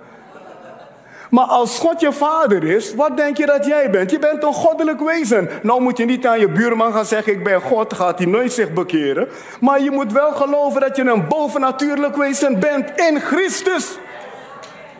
Maar 1.29 1.45
als 1.45 1.79
God 1.79 2.01
je 2.01 2.11
vader 2.11 2.63
is, 2.63 2.95
wat 2.95 3.17
denk 3.17 3.37
je 3.37 3.45
dat 3.45 3.65
jij 3.65 3.89
bent? 3.89 4.11
Je 4.11 4.19
bent 4.19 4.43
een 4.43 4.53
goddelijk 4.53 4.99
wezen. 4.99 5.49
Nou 5.61 5.81
moet 5.81 5.97
je 5.97 6.05
niet 6.05 6.27
aan 6.27 6.39
je 6.39 6.49
buurman 6.49 6.93
gaan 6.93 7.05
zeggen, 7.05 7.33
ik 7.33 7.43
ben 7.43 7.61
God, 7.61 7.93
gaat 7.93 8.17
hij 8.17 8.27
nooit 8.27 8.53
zich 8.53 8.73
bekeren. 8.73 9.27
Maar 9.59 9.81
je 9.81 9.91
moet 9.91 10.11
wel 10.11 10.31
geloven 10.31 10.81
dat 10.81 10.95
je 10.95 11.03
een 11.03 11.27
bovennatuurlijk 11.27 12.15
wezen 12.15 12.59
bent 12.59 12.91
in 12.95 13.19
Christus. 13.19 13.97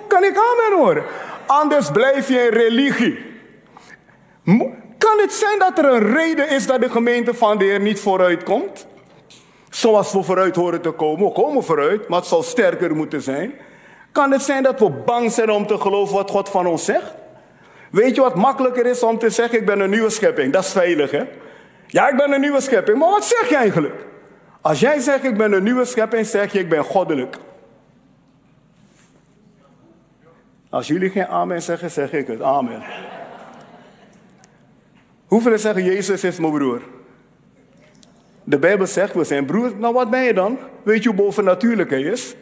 Kan 0.07 0.23
ik 0.23 0.38
amen 0.38 0.79
horen? 0.79 1.03
Anders 1.45 1.91
blijf 1.91 2.27
je 2.27 2.39
in 2.39 2.53
religie. 2.53 3.19
Kan 4.97 5.19
het 5.19 5.34
zijn 5.34 5.60
dat 5.60 5.77
er 5.77 5.86
een 5.86 6.13
reden 6.13 6.49
is 6.49 6.67
dat 6.67 6.81
de 6.81 6.89
gemeente 6.89 7.34
van 7.34 7.57
de 7.57 7.63
Heer 7.63 7.79
niet 7.79 7.99
vooruit 7.99 8.43
komt? 8.43 8.88
Zoals 9.71 10.13
we 10.13 10.23
vooruit 10.23 10.55
horen 10.55 10.81
te 10.81 10.91
komen. 10.91 11.25
We 11.25 11.31
komen 11.31 11.63
vooruit, 11.63 12.07
maar 12.07 12.19
het 12.19 12.27
zal 12.27 12.43
sterker 12.43 12.95
moeten 12.95 13.21
zijn. 13.21 13.53
Kan 14.12 14.31
het 14.31 14.41
zijn 14.41 14.63
dat 14.63 14.79
we 14.79 14.89
bang 14.89 15.31
zijn 15.31 15.49
om 15.49 15.67
te 15.67 15.77
geloven 15.77 16.15
wat 16.15 16.29
God 16.29 16.49
van 16.49 16.67
ons 16.67 16.86
zegt? 16.86 17.13
Weet 17.91 18.15
je 18.15 18.21
wat 18.21 18.36
makkelijker 18.36 18.86
is 18.86 19.03
om 19.03 19.17
te 19.17 19.29
zeggen, 19.29 19.60
ik 19.60 19.65
ben 19.65 19.79
een 19.79 19.89
nieuwe 19.89 20.10
schepping? 20.10 20.53
Dat 20.53 20.63
is 20.63 20.71
veilig, 20.71 21.12
hè? 21.12 21.23
Ja, 21.88 22.10
ik 22.10 22.17
ben 22.17 22.31
een 22.31 22.41
nieuwe 22.41 22.62
schepping. 22.62 22.97
Maar 22.97 23.10
wat 23.10 23.25
zeg 23.25 23.49
je 23.49 23.55
eigenlijk? 23.55 24.05
Als 24.62 24.79
jij 24.79 24.99
zegt, 24.99 25.23
ik 25.23 25.38
ben 25.38 25.51
een 25.51 25.63
nieuwe 25.63 25.86
schepping, 25.86 26.25
zeg 26.25 26.51
je, 26.51 26.60
ik 26.60 26.69
ben 26.69 26.84
goddelijk. 26.84 27.38
Als 30.69 30.88
jullie 30.88 31.10
geen 31.10 31.27
amen 31.27 31.62
zeggen, 31.62 31.91
zeg 31.91 32.13
ik 32.13 32.27
het. 32.27 32.41
Amen. 32.41 32.84
Hoeveel 35.25 35.57
zeggen, 35.57 35.84
Jezus 35.84 36.23
is 36.23 36.39
mijn 36.39 36.53
broer? 36.53 36.81
De 38.43 38.60
Bijbel 38.60 38.88
zegt, 38.88 39.13
we 39.13 39.23
zijn 39.23 39.45
broers. 39.45 39.71
Nou, 39.77 39.93
wat 39.93 40.10
ben 40.10 40.23
je 40.23 40.34
dan? 40.34 40.58
Weet 40.84 41.04
je 41.04 41.10
hoe 41.10 41.17
bovennatuurlijk 41.17 41.89
hij 41.89 42.01
is? 42.01 42.36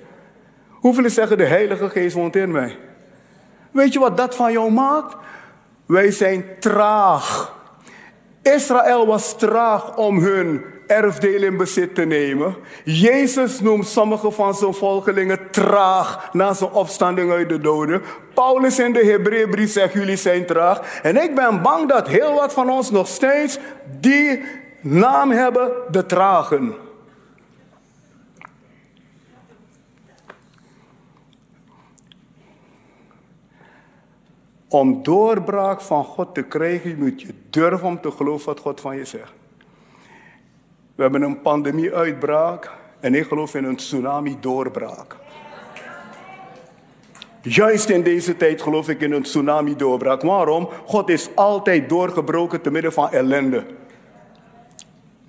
Hoeveel 0.70 1.10
zeggen 1.10 1.38
de 1.38 1.46
Heilige 1.46 1.90
Geest 1.90 2.16
woont 2.16 2.36
in 2.36 2.52
mij? 2.52 2.78
Weet 3.72 3.94
je 3.94 4.00
wat 4.00 4.18
dat 4.18 4.36
van 4.36 4.52
jou 4.52 4.72
maakt? 4.72 5.16
Wij 5.86 6.12
zijn 6.12 6.46
traag. 6.60 7.58
Israël 8.42 9.06
was 9.06 9.38
traag 9.38 9.98
om 9.98 10.20
hun 10.20 10.64
erfdeel 10.88 11.44
in 11.44 11.58
bezit 11.58 11.96
te 11.96 12.06
nemen. 12.06 12.56
Jezus 12.84 13.60
noemt 13.60 13.88
sommige 13.88 14.32
van 14.32 14.56
zijn 14.56 14.74
volgelingen 14.74 15.40
traag 15.52 16.30
na 16.34 16.54
zijn 16.54 16.72
opstanding 16.72 17.32
uit 17.32 17.50
de 17.50 17.60
doden. 17.60 18.02
Paulus 18.34 18.80
in 18.80 18.94
de 18.94 19.06
Hebreeënbrief 19.06 19.72
zegt 19.72 19.94
jullie 19.94 20.16
zijn 20.16 20.46
traag. 20.46 21.00
En 21.02 21.24
ik 21.24 21.36
ben 21.36 21.62
bang 21.62 21.90
dat 21.90 22.08
heel 22.08 22.34
wat 22.34 22.54
van 22.54 22.70
ons 22.70 22.92
nog 22.92 23.08
steeds 23.08 23.60
die 24.00 24.42
naam 24.82 25.32
hebben, 25.32 25.72
de 25.92 26.06
tragen. 26.06 26.74
Om 34.68 35.04
doorbraak 35.04 35.82
van 35.82 36.04
God 36.04 36.34
te 36.34 36.42
krijgen, 36.42 36.98
moet 36.98 37.22
je 37.22 37.34
durven 37.50 37.88
om 37.88 38.02
te 38.02 38.12
geloven 38.12 38.46
wat 38.46 38.60
God 38.60 38.82
van 38.82 38.96
je 38.96 39.06
zegt. 39.06 39.34
We 40.96 41.02
hebben 41.02 41.22
een 41.22 41.42
pandemie-uitbraak 41.42 42.72
en 43.00 43.16
ik 43.16 43.28
geloof 43.28 43.56
in 43.56 43.64
een 43.64 43.76
tsunami-doorbraak. 43.76 45.16
Juist 47.42 47.90
in 47.90 48.04
deze 48.04 48.38
tijd 48.38 48.62
geloof 48.62 48.90
ik 48.90 49.02
in 49.02 49.12
een 49.12 49.24
tsunami-doorbraak. 49.24 50.22
Waarom? 50.22 50.70
God 50.86 51.10
is 51.10 51.30
altijd 51.36 51.90
doorgebroken 51.90 52.62
te 52.62 52.72
midden 52.72 52.94
van 52.94 53.12
ellende. 53.12 53.66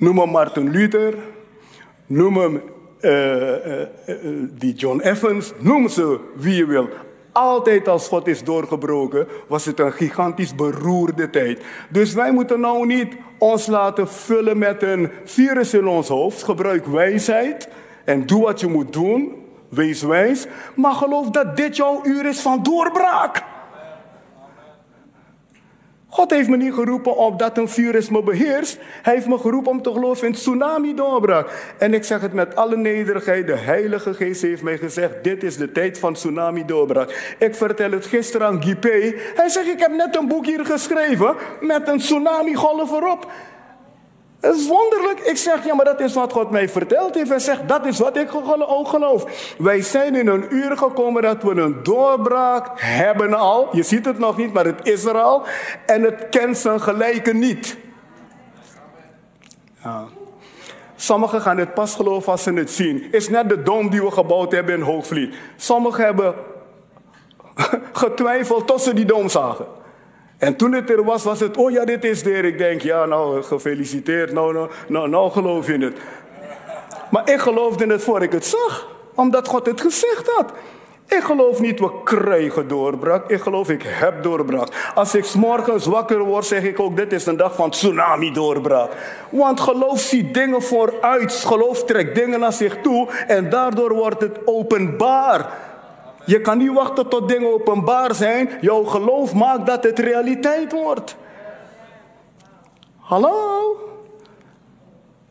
Noem 0.00 0.18
hem 0.18 0.30
Martin 0.30 0.70
Luther, 0.70 1.14
noem 2.06 2.36
hem 2.36 2.62
uh, 3.00 3.10
uh, 3.10 3.80
uh, 4.06 4.48
die 4.50 4.74
John 4.74 5.00
Evans, 5.00 5.52
noem 5.58 5.88
ze 5.88 6.20
wie 6.36 6.54
je 6.54 6.66
wil. 6.66 6.88
Altijd 7.32 7.88
als 7.88 8.08
God 8.08 8.26
is 8.26 8.44
doorgebroken, 8.44 9.26
was 9.48 9.64
het 9.64 9.78
een 9.78 9.92
gigantisch 9.92 10.54
beroerde 10.54 11.30
tijd. 11.30 11.60
Dus 11.90 12.14
wij 12.14 12.32
moeten 12.32 12.60
nou 12.60 12.86
niet 12.86 13.16
ons 13.38 13.66
laten 13.66 14.08
vullen 14.08 14.58
met 14.58 14.82
een 14.82 15.10
virus 15.24 15.74
in 15.74 15.86
ons 15.86 16.08
hoofd. 16.08 16.42
Gebruik 16.42 16.86
wijsheid 16.86 17.68
en 18.04 18.26
doe 18.26 18.42
wat 18.42 18.60
je 18.60 18.66
moet 18.66 18.92
doen. 18.92 19.34
Wees 19.68 20.02
wijs. 20.02 20.46
Maar 20.74 20.94
geloof 20.94 21.30
dat 21.30 21.56
dit 21.56 21.76
jouw 21.76 22.00
uur 22.04 22.26
is 22.26 22.40
van 22.40 22.62
doorbraak. 22.62 23.42
God 26.12 26.30
heeft 26.30 26.48
me 26.48 26.56
niet 26.56 26.74
geroepen 26.74 27.16
op 27.16 27.38
dat 27.38 27.58
een 27.58 27.68
virus 27.68 28.08
me 28.08 28.22
beheerst. 28.22 28.78
Hij 29.02 29.14
heeft 29.14 29.26
me 29.26 29.38
geroepen 29.38 29.70
om 29.70 29.82
te 29.82 29.92
geloven 29.92 30.26
in 30.26 30.32
tsunami-doorbraak. 30.32 31.74
En 31.78 31.94
ik 31.94 32.04
zeg 32.04 32.20
het 32.20 32.32
met 32.32 32.56
alle 32.56 32.76
nederigheid. 32.76 33.46
De 33.46 33.56
Heilige 33.56 34.14
Geest 34.14 34.42
heeft 34.42 34.62
mij 34.62 34.78
gezegd: 34.78 35.24
Dit 35.24 35.42
is 35.42 35.56
de 35.56 35.72
tijd 35.72 35.98
van 35.98 36.14
tsunami-doorbraak. 36.14 37.36
Ik 37.38 37.54
vertel 37.54 37.90
het 37.90 38.06
gisteren 38.06 38.46
aan 38.46 38.62
Guy 38.62 39.14
Hij 39.34 39.48
zegt: 39.48 39.66
Ik 39.66 39.80
heb 39.80 39.92
net 39.92 40.16
een 40.16 40.28
boek 40.28 40.46
hier 40.46 40.64
geschreven 40.64 41.34
met 41.60 41.88
een 41.88 41.98
tsunami-golf 41.98 42.90
erop. 42.90 43.30
Het 44.40 44.56
is 44.56 44.68
wonderlijk. 44.68 45.20
Ik 45.20 45.36
zeg, 45.36 45.64
ja, 45.64 45.74
maar 45.74 45.84
dat 45.84 46.00
is 46.00 46.14
wat 46.14 46.32
God 46.32 46.50
mij 46.50 46.68
verteld 46.68 47.14
heeft. 47.14 47.28
Hij 47.28 47.38
zegt, 47.38 47.68
dat 47.68 47.86
is 47.86 47.98
wat 47.98 48.16
ik 48.16 48.34
ook 48.34 48.88
geloof. 48.88 49.54
Wij 49.58 49.82
zijn 49.82 50.14
in 50.14 50.26
een 50.26 50.54
uur 50.54 50.76
gekomen 50.76 51.22
dat 51.22 51.42
we 51.42 51.50
een 51.50 51.82
doorbraak 51.82 52.80
hebben 52.80 53.34
al. 53.34 53.68
Je 53.72 53.82
ziet 53.82 54.04
het 54.04 54.18
nog 54.18 54.36
niet, 54.36 54.52
maar 54.52 54.64
het 54.64 54.80
is 54.86 55.04
er 55.04 55.18
al. 55.18 55.42
En 55.86 56.02
het 56.02 56.28
kent 56.30 56.58
zijn 56.58 56.80
gelijke 56.80 57.32
niet. 57.32 57.76
Ja. 59.82 60.04
Sommigen 60.96 61.40
gaan 61.40 61.58
het 61.58 61.74
pas 61.74 61.94
geloven 61.94 62.32
als 62.32 62.42
ze 62.42 62.52
het 62.52 62.70
zien. 62.70 63.12
Is 63.12 63.28
net 63.28 63.48
de 63.48 63.62
dom 63.62 63.90
die 63.90 64.02
we 64.02 64.10
gebouwd 64.10 64.52
hebben 64.52 64.74
in 64.74 64.80
Hoogvliet. 64.80 65.34
Sommigen 65.56 66.04
hebben 66.04 66.34
getwijfeld 67.92 68.66
tot 68.66 68.80
ze 68.80 68.94
die 68.94 69.04
dom 69.04 69.28
zagen. 69.28 69.66
En 70.40 70.56
toen 70.56 70.72
het 70.72 70.90
er 70.90 71.04
was, 71.04 71.24
was 71.24 71.40
het, 71.40 71.56
oh 71.56 71.70
ja, 71.70 71.84
dit 71.84 72.04
is 72.04 72.24
er. 72.24 72.44
Ik 72.44 72.58
denk, 72.58 72.82
ja, 72.82 73.04
nou, 73.04 73.42
gefeliciteerd, 73.42 74.32
nou, 74.32 74.52
nou, 74.52 74.70
nou, 74.88 75.08
nou 75.08 75.30
geloof 75.30 75.66
je 75.66 75.78
het. 75.78 75.96
Maar 77.10 77.30
ik 77.30 77.38
geloofde 77.38 77.86
het 77.86 78.02
voor 78.02 78.22
ik 78.22 78.32
het 78.32 78.46
zag, 78.46 78.88
omdat 79.14 79.48
God 79.48 79.66
het 79.66 79.80
gezegd 79.80 80.30
had. 80.34 80.52
Ik 81.06 81.22
geloof 81.22 81.60
niet 81.60 81.80
we 81.80 81.90
krijgen 82.04 82.68
doorbraak. 82.68 83.30
Ik 83.30 83.40
geloof 83.40 83.68
ik 83.68 83.82
heb 83.86 84.22
doorbraak. 84.22 84.92
Als 84.94 85.14
ik 85.14 85.34
morgens 85.34 85.86
wakker 85.86 86.18
word, 86.18 86.44
zeg 86.44 86.62
ik 86.62 86.80
ook: 86.80 86.96
dit 86.96 87.12
is 87.12 87.26
een 87.26 87.36
dag 87.36 87.54
van 87.54 87.70
tsunami 87.70 88.32
doorbraak. 88.32 88.90
Want 89.30 89.60
geloof 89.60 90.00
ziet 90.00 90.34
dingen 90.34 90.62
vooruit. 90.62 91.32
Geloof 91.32 91.84
trekt 91.84 92.14
dingen 92.14 92.40
naar 92.40 92.52
zich 92.52 92.76
toe. 92.80 93.08
En 93.26 93.50
daardoor 93.50 93.94
wordt 93.94 94.20
het 94.20 94.38
openbaar. 94.44 95.69
Je 96.30 96.40
kan 96.40 96.58
niet 96.58 96.72
wachten 96.72 97.08
tot 97.08 97.28
dingen 97.28 97.52
openbaar 97.52 98.14
zijn. 98.14 98.50
Jouw 98.60 98.84
geloof 98.84 99.34
maakt 99.34 99.66
dat 99.66 99.84
het 99.84 99.98
realiteit 99.98 100.72
wordt. 100.72 101.16
Hallo? 102.96 103.76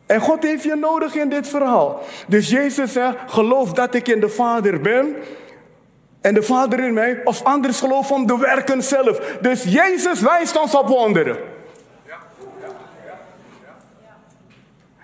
En 0.06 0.20
God 0.20 0.42
heeft 0.42 0.62
je 0.62 0.74
nodig 0.74 1.14
in 1.14 1.28
dit 1.28 1.48
verhaal. 1.48 2.00
Dus 2.26 2.50
Jezus 2.50 2.92
zegt: 2.92 3.16
geloof 3.26 3.72
dat 3.72 3.94
ik 3.94 4.08
in 4.08 4.20
de 4.20 4.28
Vader 4.28 4.80
ben. 4.80 5.16
En 6.20 6.34
de 6.34 6.42
Vader 6.42 6.84
in 6.84 6.94
mij. 6.94 7.20
Of 7.24 7.44
anders 7.44 7.80
geloof 7.80 8.10
om 8.12 8.26
de 8.26 8.38
werken 8.38 8.82
zelf. 8.82 9.18
Dus 9.40 9.64
Jezus 9.64 10.20
wijst 10.20 10.60
ons 10.60 10.74
op 10.74 10.88
wonderen. 10.88 11.38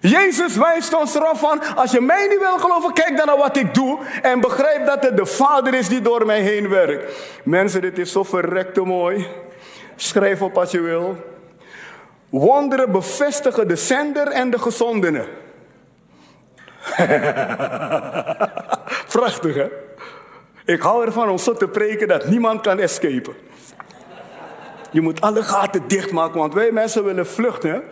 Jezus 0.08 0.56
wijst 0.56 0.94
ons 0.94 1.14
erop 1.14 1.36
van, 1.36 1.62
als 1.76 1.90
je 1.90 2.00
mij 2.00 2.26
niet 2.26 2.38
wil 2.38 2.58
geloven, 2.58 2.92
kijk 2.92 3.16
dan 3.16 3.26
naar 3.26 3.36
wat 3.36 3.56
ik 3.56 3.74
doe 3.74 3.98
en 4.22 4.40
begrijp 4.40 4.86
dat 4.86 5.02
het 5.02 5.16
de 5.16 5.26
Vader 5.26 5.74
is 5.74 5.88
die 5.88 6.00
door 6.00 6.26
mij 6.26 6.40
heen 6.40 6.68
werkt. 6.68 7.12
Mensen, 7.44 7.80
dit 7.80 7.98
is 7.98 8.12
zo 8.12 8.22
verrekte 8.22 8.80
mooi. 8.80 9.26
Schrijf 9.96 10.42
op 10.42 10.58
als 10.58 10.70
je 10.70 10.80
wil. 10.80 11.16
Wonderen 12.28 12.92
bevestigen 12.92 13.68
de 13.68 13.76
zender 13.76 14.28
en 14.28 14.50
de 14.50 14.58
gezondene. 14.58 15.24
Prachtig, 19.12 19.54
hè? 19.54 19.66
Ik 20.64 20.80
hou 20.80 21.04
ervan 21.04 21.28
om 21.28 21.38
zo 21.38 21.52
te 21.52 21.68
preken 21.68 22.08
dat 22.08 22.26
niemand 22.26 22.60
kan 22.60 22.78
escapen. 22.78 23.34
Je 24.90 25.00
moet 25.00 25.20
alle 25.20 25.42
gaten 25.42 25.82
dichtmaken, 25.86 26.38
want 26.38 26.54
wij 26.54 26.70
mensen 26.72 27.04
willen 27.04 27.26
vluchten. 27.26 27.82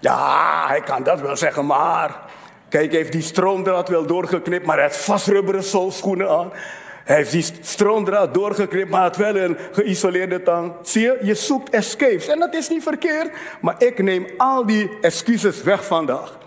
Ja, 0.00 0.64
hij 0.68 0.80
kan 0.80 1.02
dat 1.02 1.20
wel 1.20 1.36
zeggen, 1.36 1.66
maar... 1.66 2.26
Kijk, 2.68 2.92
heeft 2.92 3.12
die 3.12 3.22
stroomdraad 3.22 3.88
wel 3.88 4.06
doorgeknipt, 4.06 4.66
maar 4.66 4.76
hij 4.76 4.84
heeft 4.84 4.96
vastrubberen 4.96 5.62
schoenen 5.92 6.30
aan. 6.30 6.52
Hij 7.04 7.16
heeft 7.16 7.30
die 7.30 7.44
stroomdraad 7.60 8.34
doorgeknipt, 8.34 8.90
maar 8.90 9.00
had 9.00 9.16
wel 9.16 9.36
een 9.36 9.56
geïsoleerde 9.72 10.42
tang. 10.42 10.72
Zie 10.82 11.02
je, 11.02 11.18
je 11.22 11.34
zoekt 11.34 11.70
escapes. 11.70 12.28
En 12.28 12.38
dat 12.38 12.54
is 12.54 12.68
niet 12.68 12.82
verkeerd, 12.82 13.30
maar 13.60 13.74
ik 13.78 14.02
neem 14.02 14.26
al 14.36 14.66
die 14.66 14.90
excuses 15.00 15.62
weg 15.62 15.84
vandaag. 15.84 16.38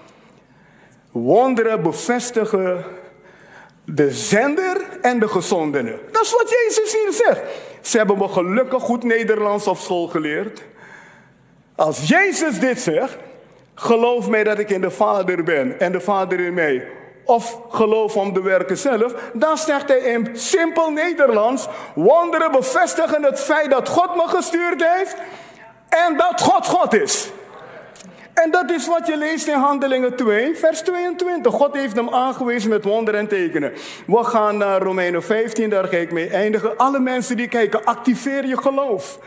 Wonderen 1.11 1.81
bevestigen 1.81 2.85
de 3.85 4.11
zender 4.11 4.81
en 5.01 5.19
de 5.19 5.27
gezondene. 5.27 5.99
Dat 6.11 6.23
is 6.23 6.31
wat 6.31 6.49
Jezus 6.49 6.93
hier 6.93 7.11
zegt. 7.11 7.41
Ze 7.81 7.97
hebben 7.97 8.17
me 8.17 8.27
gelukkig 8.27 8.83
goed 8.83 9.03
Nederlands 9.03 9.67
op 9.67 9.77
school 9.77 10.07
geleerd. 10.07 10.63
Als 11.75 12.07
Jezus 12.07 12.59
dit 12.59 12.79
zegt, 12.79 13.17
Geloof 13.81 14.29
mij 14.29 14.43
dat 14.43 14.59
ik 14.59 14.69
in 14.69 14.81
de 14.81 14.91
Vader 14.91 15.43
ben 15.43 15.79
en 15.79 15.91
de 15.91 16.01
Vader 16.01 16.39
in 16.39 16.53
mij. 16.53 16.87
Of 17.25 17.59
geloof 17.69 18.15
om 18.15 18.33
de 18.33 18.41
werken 18.41 18.77
zelf. 18.77 19.13
Dan 19.33 19.57
zegt 19.57 19.87
hij 19.87 19.97
in 19.97 20.29
simpel 20.33 20.89
Nederlands: 20.89 21.67
wonderen 21.95 22.51
bevestigen 22.51 23.23
het 23.23 23.39
feit 23.39 23.71
dat 23.71 23.89
God 23.89 24.15
me 24.15 24.27
gestuurd 24.27 24.83
heeft 24.93 25.15
en 25.89 26.17
dat 26.17 26.41
God 26.41 26.67
God 26.67 26.93
is. 26.93 27.31
En 28.33 28.51
dat 28.51 28.71
is 28.71 28.87
wat 28.87 29.07
je 29.07 29.17
leest 29.17 29.47
in 29.47 29.57
Handelingen 29.57 30.15
2, 30.15 30.55
vers 30.55 30.81
22. 30.81 31.53
God 31.53 31.75
heeft 31.75 31.95
hem 31.95 32.09
aangewezen 32.09 32.69
met 32.69 32.83
wonderen 32.83 33.19
en 33.19 33.27
tekenen. 33.27 33.73
We 34.07 34.23
gaan 34.23 34.57
naar 34.57 34.81
Romeinen 34.81 35.23
15, 35.23 35.69
daar 35.69 35.87
ga 35.87 35.97
ik 35.97 36.11
mee 36.11 36.29
eindigen. 36.29 36.77
Alle 36.77 36.99
mensen 36.99 37.37
die 37.37 37.47
kijken, 37.47 37.85
activeer 37.85 38.45
je 38.45 38.57
geloof. 38.57 39.19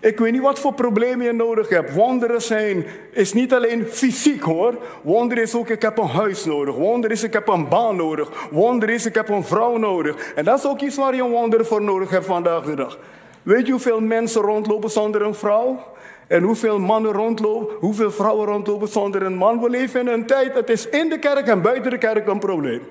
Ik 0.00 0.18
weet 0.18 0.32
niet 0.32 0.42
wat 0.42 0.58
voor 0.58 0.74
problemen 0.74 1.26
je 1.26 1.32
nodig 1.32 1.68
hebt. 1.68 1.94
Wonderen 1.94 2.42
zijn, 2.42 2.86
is 3.12 3.32
niet 3.32 3.54
alleen 3.54 3.86
fysiek 3.86 4.42
hoor. 4.42 4.74
Wonder 5.02 5.38
is 5.38 5.54
ook, 5.54 5.68
ik 5.68 5.82
heb 5.82 5.98
een 5.98 6.06
huis 6.06 6.44
nodig. 6.44 6.74
Wonder 6.74 7.10
is, 7.10 7.22
ik 7.22 7.32
heb 7.32 7.48
een 7.48 7.68
baan 7.68 7.96
nodig. 7.96 8.48
Wonder 8.50 8.90
is, 8.90 9.06
ik 9.06 9.14
heb 9.14 9.28
een 9.28 9.44
vrouw 9.44 9.76
nodig. 9.76 10.32
En 10.34 10.44
dat 10.44 10.58
is 10.58 10.66
ook 10.66 10.80
iets 10.80 10.96
waar 10.96 11.14
je 11.14 11.22
een 11.22 11.30
wonder 11.30 11.66
voor 11.66 11.82
nodig 11.82 12.10
hebt 12.10 12.26
vandaag 12.26 12.64
de 12.64 12.74
dag. 12.74 12.98
Weet 13.42 13.66
je 13.66 13.72
hoeveel 13.72 14.00
mensen 14.00 14.42
rondlopen 14.42 14.90
zonder 14.90 15.22
een 15.22 15.34
vrouw? 15.34 15.82
En 16.26 16.42
hoeveel 16.42 16.78
mannen 16.78 17.12
rondlopen, 17.12 17.76
hoeveel 17.78 18.10
vrouwen 18.10 18.46
rondlopen 18.46 18.88
zonder 18.88 19.22
een 19.22 19.36
man? 19.36 19.60
We 19.60 19.70
leven 19.70 20.00
in 20.00 20.06
een 20.06 20.26
tijd, 20.26 20.54
het 20.54 20.70
is 20.70 20.88
in 20.88 21.08
de 21.08 21.18
kerk 21.18 21.46
en 21.46 21.62
buiten 21.62 21.90
de 21.90 21.98
kerk 21.98 22.26
een 22.26 22.38
probleem. 22.38 22.82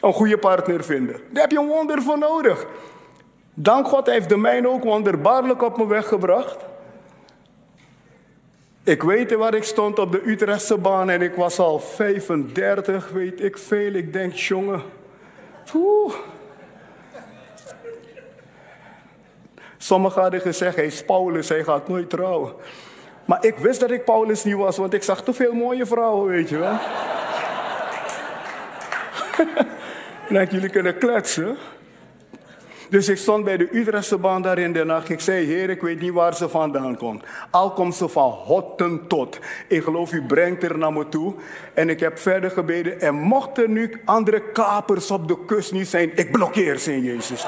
Een 0.00 0.12
goede 0.12 0.38
partner 0.38 0.84
vinden. 0.84 1.20
Daar 1.30 1.42
heb 1.42 1.50
je 1.50 1.58
een 1.58 1.66
wonder 1.66 2.02
voor 2.02 2.18
nodig. 2.18 2.66
Dank 3.54 3.88
God 3.88 4.06
heeft 4.06 4.28
de 4.28 4.36
mijne 4.36 4.68
ook 4.68 4.84
wonderbaarlijk 4.84 5.62
op 5.62 5.76
me 5.76 5.86
weggebracht. 5.86 6.56
Ik 8.84 9.02
weet 9.02 9.34
waar 9.34 9.54
ik 9.54 9.64
stond 9.64 9.98
op 9.98 10.12
de 10.12 10.30
Utrechtse 10.30 10.78
baan 10.78 11.10
en 11.10 11.22
ik 11.22 11.34
was 11.34 11.58
al 11.58 11.78
35, 11.78 13.08
weet 13.08 13.42
ik 13.42 13.58
veel. 13.58 13.92
Ik 13.92 14.12
denk, 14.12 14.32
jongen, 14.34 14.82
Sommigen 19.76 20.22
hadden 20.22 20.40
gezegd, 20.40 20.76
hij 20.76 20.86
is 20.86 21.04
Paulus, 21.04 21.48
hij 21.48 21.64
gaat 21.64 21.88
nooit 21.88 22.10
trouwen. 22.10 22.52
Maar 23.24 23.44
ik 23.44 23.56
wist 23.56 23.80
dat 23.80 23.90
ik 23.90 24.04
Paulus 24.04 24.44
niet 24.44 24.54
was, 24.54 24.76
want 24.76 24.94
ik 24.94 25.02
zag 25.02 25.22
te 25.22 25.32
veel 25.32 25.52
mooie 25.52 25.86
vrouwen, 25.86 26.28
weet 26.28 26.48
je 26.48 26.58
wel. 26.58 26.78
en 30.40 30.48
jullie 30.50 30.70
kunnen 30.70 30.98
kletsen. 30.98 31.56
Dus 32.90 33.08
ik 33.08 33.16
stond 33.16 33.44
bij 33.44 33.56
de 33.56 33.68
Utrechtse 33.72 34.18
baan 34.18 34.42
daar 34.42 34.58
in 34.58 34.72
de 34.72 34.84
nacht. 34.84 35.08
Ik 35.08 35.20
zei, 35.20 35.46
heer, 35.46 35.70
ik 35.70 35.80
weet 35.80 36.00
niet 36.00 36.12
waar 36.12 36.34
ze 36.34 36.48
vandaan 36.48 36.96
komt. 36.96 37.24
Al 37.50 37.72
komt 37.72 37.94
ze 37.94 38.08
van 38.08 38.30
hotten 38.30 39.06
tot. 39.06 39.38
Ik 39.68 39.82
geloof, 39.82 40.12
u 40.12 40.22
brengt 40.22 40.62
er 40.62 40.78
naar 40.78 40.92
me 40.92 41.08
toe. 41.08 41.34
En 41.74 41.88
ik 41.88 42.00
heb 42.00 42.18
verder 42.18 42.50
gebeden. 42.50 43.00
En 43.00 43.14
mochten 43.14 43.72
nu 43.72 44.00
andere 44.04 44.42
kapers 44.52 45.10
op 45.10 45.28
de 45.28 45.44
kust 45.46 45.72
niet 45.72 45.88
zijn, 45.88 46.10
ik 46.14 46.32
blokkeer 46.32 46.78
ze 46.78 46.92
in 46.92 47.02
Jezus'. 47.02 47.46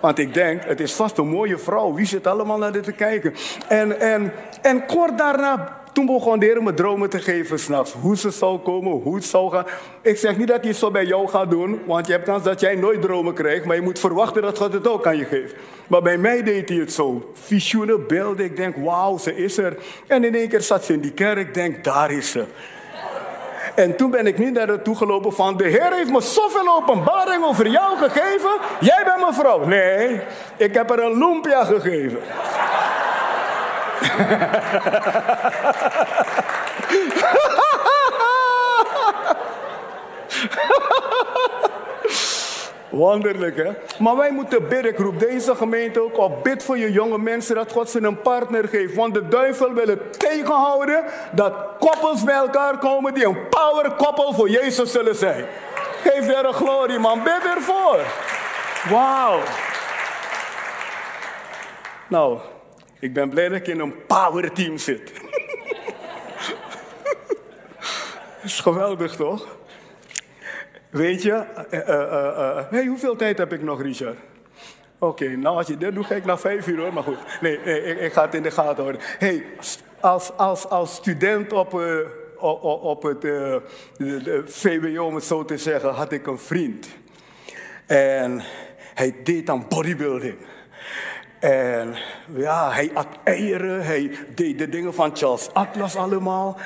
Want 0.00 0.18
ik 0.18 0.34
denk, 0.34 0.64
het 0.64 0.80
is 0.80 0.92
vast 0.92 1.18
een 1.18 1.28
mooie 1.28 1.58
vrouw. 1.58 1.94
Wie 1.94 2.06
zit 2.06 2.26
allemaal 2.26 2.58
naar 2.58 2.72
dit 2.72 2.84
te 2.84 2.92
kijken? 2.92 3.34
En, 3.68 4.00
en, 4.00 4.32
en 4.62 4.86
kort 4.86 5.18
daarna 5.18 5.81
toen 5.92 6.06
begon 6.06 6.38
de 6.38 6.46
Heer 6.46 6.62
me 6.62 6.74
dromen 6.74 7.10
te 7.10 7.18
geven 7.18 7.58
s'nachts. 7.58 7.92
Hoe 7.92 8.16
ze 8.16 8.30
zou 8.30 8.58
komen, 8.58 8.92
hoe 8.92 9.14
het 9.14 9.24
zou 9.24 9.50
gaan. 9.50 9.66
Ik 10.02 10.16
zeg 10.16 10.36
niet 10.36 10.48
dat 10.48 10.60
hij 10.60 10.68
het 10.68 10.78
zo 10.78 10.90
bij 10.90 11.04
jou 11.04 11.28
gaat 11.28 11.50
doen, 11.50 11.80
want 11.86 12.06
je 12.06 12.12
hebt 12.12 12.24
kans 12.24 12.42
dat 12.42 12.60
jij 12.60 12.74
nooit 12.74 13.02
dromen 13.02 13.34
krijgt. 13.34 13.64
Maar 13.64 13.76
je 13.76 13.82
moet 13.82 13.98
verwachten 13.98 14.42
dat 14.42 14.58
God 14.58 14.72
het 14.72 14.88
ook 14.88 15.06
aan 15.06 15.16
je 15.16 15.24
geeft. 15.24 15.54
Maar 15.86 16.02
bij 16.02 16.18
mij 16.18 16.42
deed 16.42 16.68
hij 16.68 16.78
het 16.78 16.92
zo. 16.92 17.30
Visioenen, 17.32 18.06
beelden. 18.06 18.44
Ik 18.44 18.56
denk, 18.56 18.76
wauw, 18.76 19.18
ze 19.18 19.36
is 19.36 19.58
er. 19.58 19.76
En 20.06 20.24
in 20.24 20.34
één 20.34 20.48
keer 20.48 20.60
zat 20.60 20.84
ze 20.84 20.92
in 20.92 21.00
die 21.00 21.12
kerk. 21.12 21.38
Ik 21.38 21.54
denk, 21.54 21.84
daar 21.84 22.10
is 22.10 22.30
ze. 22.30 22.44
En 23.74 23.96
toen 23.96 24.10
ben 24.10 24.26
ik 24.26 24.38
niet 24.38 24.52
naar 24.52 24.68
haar 24.68 24.82
toe 24.82 24.96
gelopen 24.96 25.32
van... 25.32 25.56
de 25.56 25.64
Heer 25.64 25.92
heeft 25.92 26.10
me 26.10 26.20
zoveel 26.20 26.76
openbaring 26.76 27.44
over 27.44 27.68
jou 27.68 27.96
gegeven. 27.96 28.50
Jij 28.80 29.02
bent 29.04 29.20
mijn 29.20 29.34
vrouw. 29.34 29.66
Nee, 29.66 30.20
ik 30.56 30.74
heb 30.74 30.88
haar 30.88 30.98
een 30.98 31.18
lumpia 31.18 31.64
gegeven. 31.64 32.18
Wonderlijk, 42.92 43.56
hè? 43.56 43.70
Maar 43.98 44.16
wij 44.16 44.30
moeten 44.30 44.68
bidden. 44.68 44.92
Ik 44.92 44.98
roep 44.98 45.18
deze 45.18 45.54
gemeente 45.54 46.00
ook 46.00 46.18
op. 46.18 46.44
Bid 46.44 46.64
voor 46.64 46.78
je 46.78 46.92
jonge 46.92 47.18
mensen 47.18 47.54
dat 47.54 47.72
God 47.72 47.90
ze 47.90 48.02
een 48.02 48.20
partner 48.20 48.68
geeft. 48.68 48.94
Want 48.94 49.14
de 49.14 49.28
duivel 49.28 49.72
wil 49.72 49.86
het 49.86 50.18
tegenhouden 50.18 51.04
dat 51.32 51.52
koppels 51.78 52.24
bij 52.24 52.34
elkaar 52.34 52.78
komen 52.78 53.14
die 53.14 53.24
een 53.24 53.48
power 53.48 53.90
koppel 53.90 54.32
voor 54.32 54.48
Jezus 54.48 54.92
zullen 54.92 55.16
zijn. 55.16 55.44
Geef 56.02 56.26
daar 56.26 56.44
een 56.44 56.52
glorie, 56.52 56.98
man. 56.98 57.22
Bid 57.22 57.44
ervoor. 57.56 57.98
Wauw. 58.90 59.38
Nou, 62.08 62.38
ik 63.02 63.12
ben 63.12 63.28
blij 63.28 63.48
dat 63.48 63.58
ik 63.58 63.66
in 63.66 63.80
een 63.80 64.06
power 64.06 64.52
team 64.52 64.78
zit. 64.78 65.12
Is 68.42 68.60
geweldig, 68.60 69.16
toch? 69.16 69.56
Weet 70.90 71.22
je, 71.22 71.44
uh, 71.70 71.78
uh, 71.88 72.70
hey, 72.70 72.86
hoeveel 72.86 73.16
tijd 73.16 73.38
heb 73.38 73.52
ik 73.52 73.62
nog, 73.62 73.82
Richard? 73.82 74.18
Oké, 74.98 75.28
nou 75.28 75.56
als 75.56 75.66
je 75.66 75.76
dit 75.76 75.94
doet, 75.94 76.06
ga 76.06 76.14
ik 76.14 76.24
naar 76.24 76.38
vijf 76.38 76.66
uur 76.66 76.78
hoor. 76.78 76.92
Maar 76.92 77.02
goed, 77.02 77.18
nee, 77.40 77.58
nee 77.64 77.82
ik, 77.82 78.00
ik, 78.00 78.12
ga 78.12 78.24
het 78.24 78.34
in 78.34 78.42
de 78.42 78.50
gaten 78.50 78.82
houden. 78.82 79.02
hey, 79.18 79.44
als, 80.00 80.36
als, 80.36 80.68
als 80.68 80.94
student 80.94 81.52
op, 81.52 81.74
op, 82.38 82.62
op 82.82 83.02
het 83.02 83.26
VWO, 84.44 85.04
om 85.04 85.14
het 85.14 85.24
zo 85.24 85.44
te 85.44 85.58
zeggen, 85.58 85.90
had 85.90 86.12
ik 86.12 86.26
een 86.26 86.38
vriend. 86.38 86.88
En 87.86 88.42
hij 88.94 89.14
deed 89.24 89.50
aan 89.50 89.66
bodybuilding. 89.68 90.36
En 91.42 91.94
ja, 92.34 92.72
hij 92.72 92.90
at 92.94 93.06
eieren, 93.24 93.84
hij 93.84 94.10
deed 94.34 94.58
de 94.58 94.68
dingen 94.68 94.94
van 94.94 95.10
Charles 95.16 95.50
Atlas 95.52 95.96
allemaal. 95.96 96.56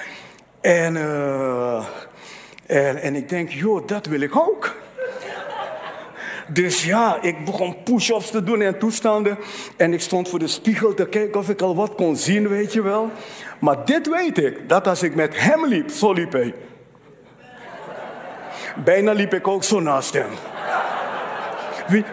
En, 0.60 0.94
uh, 0.94 1.86
en, 2.66 2.96
en 2.96 3.14
ik 3.14 3.28
denk, 3.28 3.50
joh, 3.50 3.86
dat 3.86 4.06
wil 4.06 4.20
ik 4.20 4.36
ook. 4.36 4.74
Dus 6.48 6.84
ja, 6.84 7.18
ik 7.22 7.44
begon 7.44 7.82
push-ups 7.82 8.30
te 8.30 8.42
doen 8.42 8.60
en 8.60 8.78
toestanden. 8.78 9.38
En 9.76 9.92
ik 9.92 10.00
stond 10.00 10.28
voor 10.28 10.38
de 10.38 10.48
spiegel 10.48 10.94
te 10.94 11.06
kijken 11.06 11.40
of 11.40 11.48
ik 11.48 11.62
al 11.62 11.76
wat 11.76 11.94
kon 11.94 12.16
zien, 12.16 12.48
weet 12.48 12.72
je 12.72 12.82
wel. 12.82 13.10
Maar 13.58 13.84
dit 13.84 14.08
weet 14.08 14.38
ik, 14.38 14.68
dat 14.68 14.86
als 14.86 15.02
ik 15.02 15.14
met 15.14 15.40
hem 15.40 15.66
liep, 15.66 15.90
zo 15.90 16.12
liep 16.12 16.32
hij. 16.32 16.54
Bijna 18.84 19.12
liep 19.12 19.34
ik 19.34 19.48
ook 19.48 19.64
zo 19.64 19.80
naast 19.80 20.12
hem. 20.12 20.30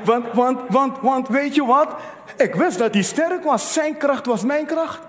Want, 0.04 0.26
want, 0.34 0.60
want, 0.70 0.98
want 1.02 1.28
weet 1.28 1.56
je 1.56 1.66
wat? 1.66 1.96
Ik 2.38 2.56
wist 2.56 2.78
dat 2.78 2.94
hij 2.94 3.04
sterk 3.04 3.44
was. 3.44 3.74
Zijn 3.74 3.98
kracht 3.98 4.26
was 4.26 4.44
mijn 4.44 4.66
kracht. 4.66 5.00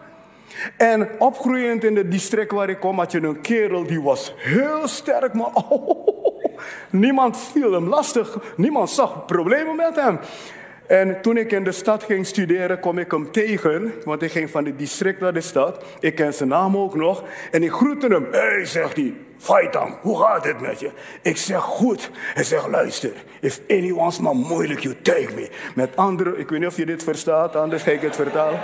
En 0.76 1.08
opgroeiend 1.18 1.84
in 1.84 1.96
het 1.96 2.10
district 2.10 2.52
waar 2.52 2.68
ik 2.68 2.80
kom, 2.80 2.98
had 2.98 3.12
je 3.12 3.22
een 3.22 3.40
kerel 3.40 3.86
die 3.86 4.00
was 4.02 4.34
heel 4.36 4.88
sterk, 4.88 5.34
maar 5.34 5.54
oh, 5.68 6.58
niemand 6.90 7.36
viel 7.38 7.72
hem 7.72 7.88
lastig. 7.88 8.38
Niemand 8.56 8.90
zag 8.90 9.24
problemen 9.24 9.76
met 9.76 9.96
hem. 9.96 10.18
En 10.86 11.20
toen 11.20 11.36
ik 11.36 11.52
in 11.52 11.64
de 11.64 11.72
stad 11.72 12.02
ging 12.02 12.26
studeren, 12.26 12.80
kwam 12.80 12.98
ik 12.98 13.10
hem 13.10 13.32
tegen. 13.32 13.92
Want 14.04 14.22
ik 14.22 14.30
ging 14.30 14.50
van 14.50 14.64
het 14.64 14.78
district 14.78 15.20
naar 15.20 15.32
de 15.32 15.40
stad. 15.40 15.84
Ik 16.00 16.14
ken 16.14 16.34
zijn 16.34 16.48
naam 16.48 16.76
ook 16.76 16.94
nog. 16.94 17.24
En 17.50 17.62
ik 17.62 17.70
groette 17.70 18.06
hem. 18.06 18.26
Hé, 18.30 18.38
hey, 18.38 18.64
zegt 18.64 18.96
hij. 18.96 19.14
Faitam, 19.44 19.96
hoe 20.00 20.22
gaat 20.22 20.44
het 20.44 20.60
met 20.60 20.80
je? 20.80 20.90
Ik 21.22 21.36
zeg 21.36 21.60
goed. 21.60 22.10
Hij 22.34 22.44
zegt, 22.44 22.66
luister. 22.66 23.12
If 23.40 23.60
anyone's 23.68 24.18
maar 24.18 24.34
moeilijk, 24.34 24.80
you 24.80 24.94
take 25.02 25.28
me. 25.34 25.50
Met 25.74 25.96
andere, 25.96 26.36
ik 26.38 26.48
weet 26.48 26.58
niet 26.58 26.68
of 26.68 26.76
je 26.76 26.86
dit 26.86 27.02
verstaat, 27.02 27.56
anders 27.56 27.82
ga 27.82 27.90
ik 27.90 28.00
het 28.00 28.16
vertalen. 28.16 28.60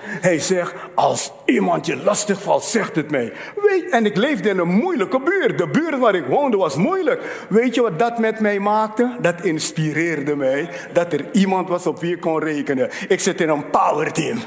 Hij 0.00 0.38
zegt, 0.38 0.74
als 0.94 1.32
iemand 1.44 1.86
je 1.86 1.96
lastig 1.96 2.42
valt, 2.42 2.64
zegt 2.64 2.96
het 2.96 3.10
mij. 3.10 3.32
Weet, 3.56 3.90
en 3.90 4.06
ik 4.06 4.16
leefde 4.16 4.48
in 4.48 4.58
een 4.58 4.68
moeilijke 4.68 5.20
buurt. 5.20 5.58
De 5.58 5.68
buurt 5.68 5.98
waar 5.98 6.14
ik 6.14 6.26
woonde 6.26 6.56
was 6.56 6.74
moeilijk. 6.74 7.46
Weet 7.48 7.74
je 7.74 7.82
wat 7.82 7.98
dat 7.98 8.18
met 8.18 8.40
mij 8.40 8.58
maakte? 8.58 9.16
Dat 9.20 9.42
inspireerde 9.42 10.36
mij 10.36 10.70
dat 10.92 11.12
er 11.12 11.24
iemand 11.32 11.68
was 11.68 11.86
op 11.86 12.00
wie 12.00 12.14
ik 12.14 12.20
kon 12.20 12.40
rekenen. 12.40 12.90
Ik 13.08 13.20
zit 13.20 13.40
in 13.40 13.48
een 13.48 13.70
powerteam. 13.70 14.38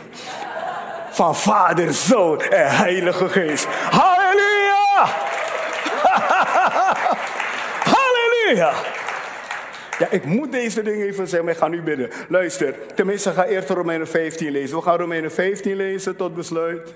Van 1.11 1.35
Vader, 1.35 1.93
Zoon 1.93 2.41
en 2.41 2.75
Heilige 2.75 3.29
Geest. 3.29 3.67
Halleluja! 3.89 5.29
Halleluja! 8.57 8.99
Ja, 9.99 10.07
ik 10.09 10.25
moet 10.25 10.51
deze 10.51 10.81
dingen 10.81 11.05
even 11.05 11.27
zeggen, 11.27 11.43
maar 11.43 11.53
ik 11.53 11.59
ga 11.59 11.67
nu 11.67 11.81
bidden. 11.81 12.09
Luister, 12.27 12.75
tenminste 12.95 13.31
ga 13.31 13.45
eerst 13.45 13.69
Romeinen 13.69 14.07
15 14.07 14.51
lezen. 14.51 14.77
We 14.77 14.83
gaan 14.83 14.97
Romeinen 14.97 15.31
15 15.31 15.75
lezen 15.75 16.15
tot 16.15 16.35
besluit. 16.35 16.93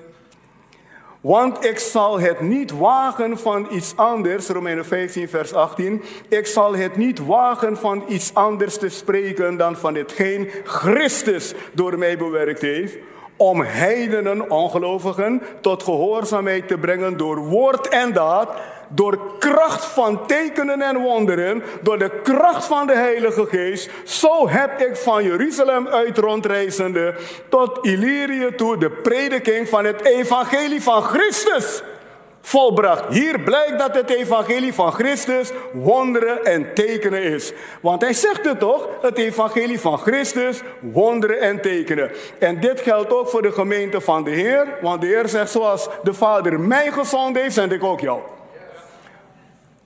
Want 1.22 1.66
ik 1.66 1.80
zal 1.80 2.20
het 2.20 2.40
niet 2.40 2.72
wagen 2.72 3.38
van 3.38 3.68
iets 3.72 3.94
anders, 3.96 4.48
Romeinen 4.48 4.86
15, 4.86 5.30
vers 5.30 5.54
18. 5.54 6.04
Ik 6.30 6.48
zal 6.48 6.76
het 6.76 6.96
niet 6.96 7.26
wagen 7.26 7.78
van 7.78 8.04
iets 8.08 8.34
anders 8.34 8.78
te 8.78 8.90
spreken 8.90 9.58
dan 9.58 9.76
van 9.76 9.96
hetgeen 9.96 10.50
Christus 10.64 11.54
door 11.74 11.98
mij 11.98 12.18
bewerkt 12.18 12.62
heeft. 12.62 12.98
Om 13.38 13.62
heidenen, 13.62 14.50
ongelovigen, 14.50 15.42
tot 15.62 15.84
gehoorzaamheid 15.84 16.68
te 16.68 16.78
brengen 16.78 17.18
door 17.18 17.38
woord 17.38 17.88
en 17.88 18.14
daad 18.14 18.50
door 18.90 19.20
kracht 19.40 19.86
van 19.86 20.26
tekenen 20.28 20.82
en 20.82 20.98
wonderen, 20.98 21.64
door 21.82 21.98
de 21.98 22.12
kracht 22.24 22.66
van 22.66 22.88
de 22.88 22.94
Heilige 22.94 23.46
Geest, 23.46 23.90
zo 24.04 24.50
heb 24.50 24.82
ik 24.82 24.96
van 24.96 25.24
Jeruzalem 25.24 25.88
uit 25.88 26.18
rondreizende 26.18 27.16
tot 27.50 27.80
Illyrië 27.82 28.56
toe 28.56 28.78
de 28.78 28.90
prediking 28.90 29.70
van 29.70 29.86
het 29.86 30.06
evangelie 30.06 30.82
van 30.82 31.02
Christus 31.02 31.84
volbracht. 32.46 33.04
Hier 33.10 33.40
blijkt 33.40 33.80
dat 33.80 33.96
het 33.96 34.10
evangelie 34.10 34.74
van 34.74 34.92
Christus 34.92 35.52
wonderen 35.74 36.44
en 36.44 36.74
tekenen 36.74 37.24
is. 37.24 37.54
Want 37.82 38.02
hij 38.02 38.14
zegt 38.14 38.46
het 38.46 38.60
toch, 38.60 38.88
het 39.02 39.18
evangelie 39.18 39.80
van 39.80 39.98
Christus, 39.98 40.62
wonderen 40.80 41.40
en 41.40 41.62
tekenen. 41.62 42.12
En 42.40 42.60
dit 42.60 42.80
geldt 42.82 43.14
ook 43.14 43.30
voor 43.30 43.42
de 43.42 43.52
gemeente 43.52 44.02
van 44.02 44.24
de 44.24 44.32
Heer, 44.32 44.68
want 44.82 45.02
de 45.02 45.08
Heer 45.08 45.28
zegt 45.28 45.52
zoals 45.52 45.88
de 46.04 46.14
Vader 46.14 46.60
mij 46.60 46.92
gezond 46.92 47.38
heeft, 47.38 47.54
zend 47.54 47.72
ik 47.72 47.84
ook 47.84 48.00
jou. 48.00 48.20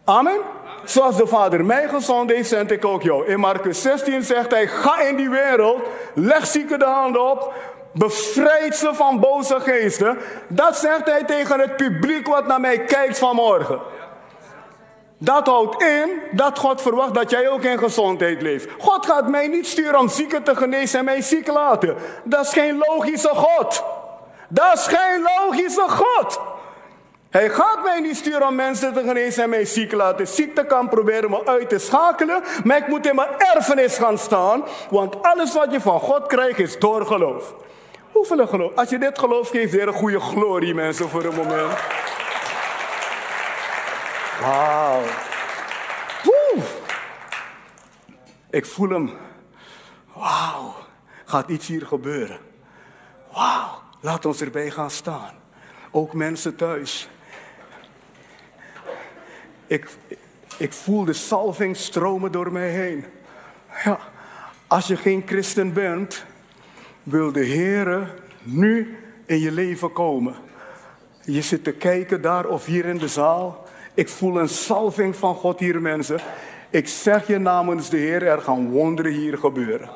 Amen. 0.09 0.41
Zoals 0.83 1.17
de 1.17 1.27
Vader 1.27 1.65
mij 1.65 1.87
gezond 1.87 2.31
heeft, 2.31 2.49
zend 2.49 2.71
ik 2.71 2.85
ook 2.85 3.01
jou. 3.01 3.27
In 3.27 3.39
Marcus 3.39 3.81
16 3.81 4.23
zegt 4.23 4.51
hij: 4.51 4.67
Ga 4.67 4.99
in 5.01 5.15
die 5.15 5.29
wereld, 5.29 5.81
leg 6.13 6.47
zieken 6.47 6.79
de 6.79 6.85
handen 6.85 7.31
op, 7.31 7.53
bevrijd 7.93 8.75
ze 8.75 8.93
van 8.93 9.19
boze 9.19 9.59
geesten. 9.59 10.17
Dat 10.47 10.77
zegt 10.77 11.05
hij 11.05 11.23
tegen 11.23 11.59
het 11.59 11.75
publiek 11.75 12.27
wat 12.27 12.47
naar 12.47 12.59
mij 12.59 12.79
kijkt 12.79 13.17
vanmorgen. 13.17 13.79
Dat 15.17 15.47
houdt 15.47 15.83
in 15.83 16.09
dat 16.31 16.59
God 16.59 16.81
verwacht 16.81 17.13
dat 17.13 17.29
jij 17.29 17.49
ook 17.49 17.63
in 17.63 17.77
gezondheid 17.77 18.41
leeft. 18.41 18.67
God 18.77 19.05
gaat 19.05 19.27
mij 19.27 19.47
niet 19.47 19.67
sturen 19.67 19.99
om 19.99 20.09
zieken 20.09 20.43
te 20.43 20.55
genezen 20.55 20.99
en 20.99 21.05
mij 21.05 21.21
ziek 21.21 21.47
laten. 21.47 21.95
Dat 22.23 22.45
is 22.45 22.53
geen 22.53 22.77
logische 22.77 23.31
God. 23.33 23.83
Dat 24.47 24.73
is 24.73 24.87
geen 24.87 25.21
logische 25.21 25.85
God. 25.87 26.48
Hij 27.29 27.49
gaat 27.49 27.83
mij 27.83 27.99
niet 27.99 28.17
sturen 28.17 28.47
om 28.47 28.55
mensen 28.55 28.93
te 28.93 28.99
genezen 28.99 29.43
en 29.43 29.49
mij 29.49 29.65
ziek 29.65 29.91
laten. 29.91 30.27
Ziekte 30.27 30.65
kan 30.65 30.89
proberen 30.89 31.29
me 31.29 31.45
uit 31.45 31.69
te 31.69 31.77
schakelen, 31.77 32.43
maar 32.63 32.77
ik 32.77 32.87
moet 32.87 33.07
in 33.07 33.15
mijn 33.15 33.29
erfenis 33.37 33.97
gaan 33.97 34.17
staan. 34.17 34.63
Want 34.89 35.23
alles 35.23 35.53
wat 35.53 35.71
je 35.71 35.81
van 35.81 35.99
God 35.99 36.27
krijgt 36.27 36.59
is 36.59 36.79
door 36.79 37.05
geloof. 37.05 37.53
Hoeveel 38.11 38.47
geloof? 38.47 38.75
Als 38.75 38.89
je 38.89 38.97
dit 38.97 39.19
geloof 39.19 39.49
geeft, 39.49 39.71
weer 39.71 39.87
een 39.87 39.93
goede 39.93 40.19
glorie, 40.19 40.73
mensen, 40.73 41.09
voor 41.09 41.23
een 41.23 41.35
moment. 41.35 41.71
Wauw. 44.41 45.01
Ik 48.49 48.65
voel 48.65 48.89
hem. 48.89 49.11
Wauw. 50.13 50.75
Gaat 51.25 51.49
iets 51.49 51.67
hier 51.67 51.85
gebeuren. 51.85 52.39
Wauw. 53.33 53.81
Laat 54.01 54.25
ons 54.25 54.41
erbij 54.41 54.69
gaan 54.69 54.91
staan. 54.91 55.33
Ook 55.91 56.13
mensen 56.13 56.55
thuis. 56.55 57.09
Ik, 59.69 59.87
ik 60.57 60.73
voel 60.73 61.05
de 61.05 61.13
salving 61.13 61.77
stromen 61.77 62.31
door 62.31 62.51
mij 62.51 62.69
heen. 62.69 63.05
Ja, 63.83 63.99
als 64.67 64.87
je 64.87 64.95
geen 64.95 65.23
christen 65.25 65.73
bent, 65.73 66.25
wil 67.03 67.31
de 67.31 67.43
Heer 67.43 68.13
nu 68.43 68.97
in 69.25 69.39
je 69.39 69.51
leven 69.51 69.91
komen. 69.91 70.35
Je 71.23 71.41
zit 71.41 71.63
te 71.63 71.71
kijken 71.71 72.21
daar 72.21 72.47
of 72.47 72.65
hier 72.65 72.85
in 72.85 72.97
de 72.97 73.07
zaal. 73.07 73.67
Ik 73.93 74.09
voel 74.09 74.39
een 74.39 74.49
salving 74.49 75.15
van 75.15 75.35
God 75.35 75.59
hier, 75.59 75.81
mensen. 75.81 76.19
Ik 76.69 76.87
zeg 76.87 77.27
je 77.27 77.37
namens 77.37 77.89
de 77.89 77.97
Heer, 77.97 78.23
er 78.23 78.41
gaan 78.41 78.69
wonderen 78.69 79.11
hier 79.11 79.37
gebeuren. 79.37 79.89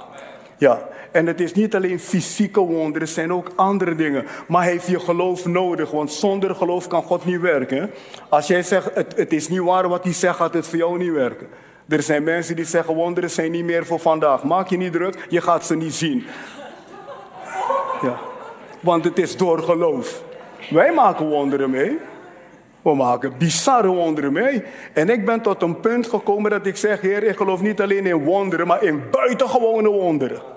Ja, 0.64 0.88
en 1.12 1.28
het 1.28 1.40
is 1.40 1.54
niet 1.54 1.76
alleen 1.76 2.00
fysieke 2.00 2.60
wonderen, 2.60 3.02
er 3.02 3.14
zijn 3.14 3.34
ook 3.34 3.52
andere 3.56 3.96
dingen. 3.96 4.26
Maar 4.48 4.64
heeft 4.64 4.88
je 4.88 5.00
geloof 5.00 5.46
nodig, 5.46 5.92
want 5.92 6.12
zonder 6.12 6.56
geloof 6.56 6.88
kan 6.88 7.04
God 7.04 7.26
niet 7.26 7.42
werken. 7.42 7.92
Als 8.30 8.48
jij 8.48 8.64
zegt, 8.64 8.96
het, 8.96 9.14
het 9.16 9.34
is 9.34 9.48
niet 9.48 9.60
waar 9.60 9.88
wat 9.90 10.04
hij 10.04 10.14
zegt, 10.14 10.36
gaat 10.36 10.54
het 10.54 10.68
voor 10.68 10.78
jou 10.78 10.98
niet 10.98 11.12
werken. 11.12 11.48
Er 11.88 12.02
zijn 12.02 12.24
mensen 12.24 12.56
die 12.56 12.66
zeggen, 12.66 12.96
wonderen 12.96 13.30
zijn 13.30 13.52
niet 13.52 13.64
meer 13.64 13.86
voor 13.86 14.00
vandaag. 14.00 14.44
Maak 14.44 14.68
je 14.68 14.78
niet 14.78 14.92
druk, 14.92 15.26
je 15.30 15.42
gaat 15.42 15.66
ze 15.66 15.76
niet 15.76 15.94
zien. 15.94 16.26
Ja, 18.02 18.20
want 18.80 19.04
het 19.04 19.20
is 19.20 19.38
door 19.38 19.64
geloof. 19.64 20.24
Wij 20.70 20.94
maken 20.94 21.26
wonderen 21.26 21.70
mee. 21.70 21.98
We 22.82 22.96
maken 22.96 23.34
bizarre 23.38 23.88
wonderen 23.88 24.34
mee. 24.34 24.64
En 24.94 25.10
ik 25.10 25.26
ben 25.26 25.42
tot 25.42 25.62
een 25.62 25.80
punt 25.80 26.08
gekomen 26.08 26.52
dat 26.52 26.66
ik 26.66 26.78
zeg, 26.78 27.02
Heer, 27.02 27.24
ik 27.24 27.38
geloof 27.38 27.62
niet 27.62 27.82
alleen 27.82 28.06
in 28.06 28.24
wonderen, 28.24 28.68
maar 28.68 28.84
in 28.84 29.02
buitengewone 29.12 29.90
wonderen. 29.90 30.53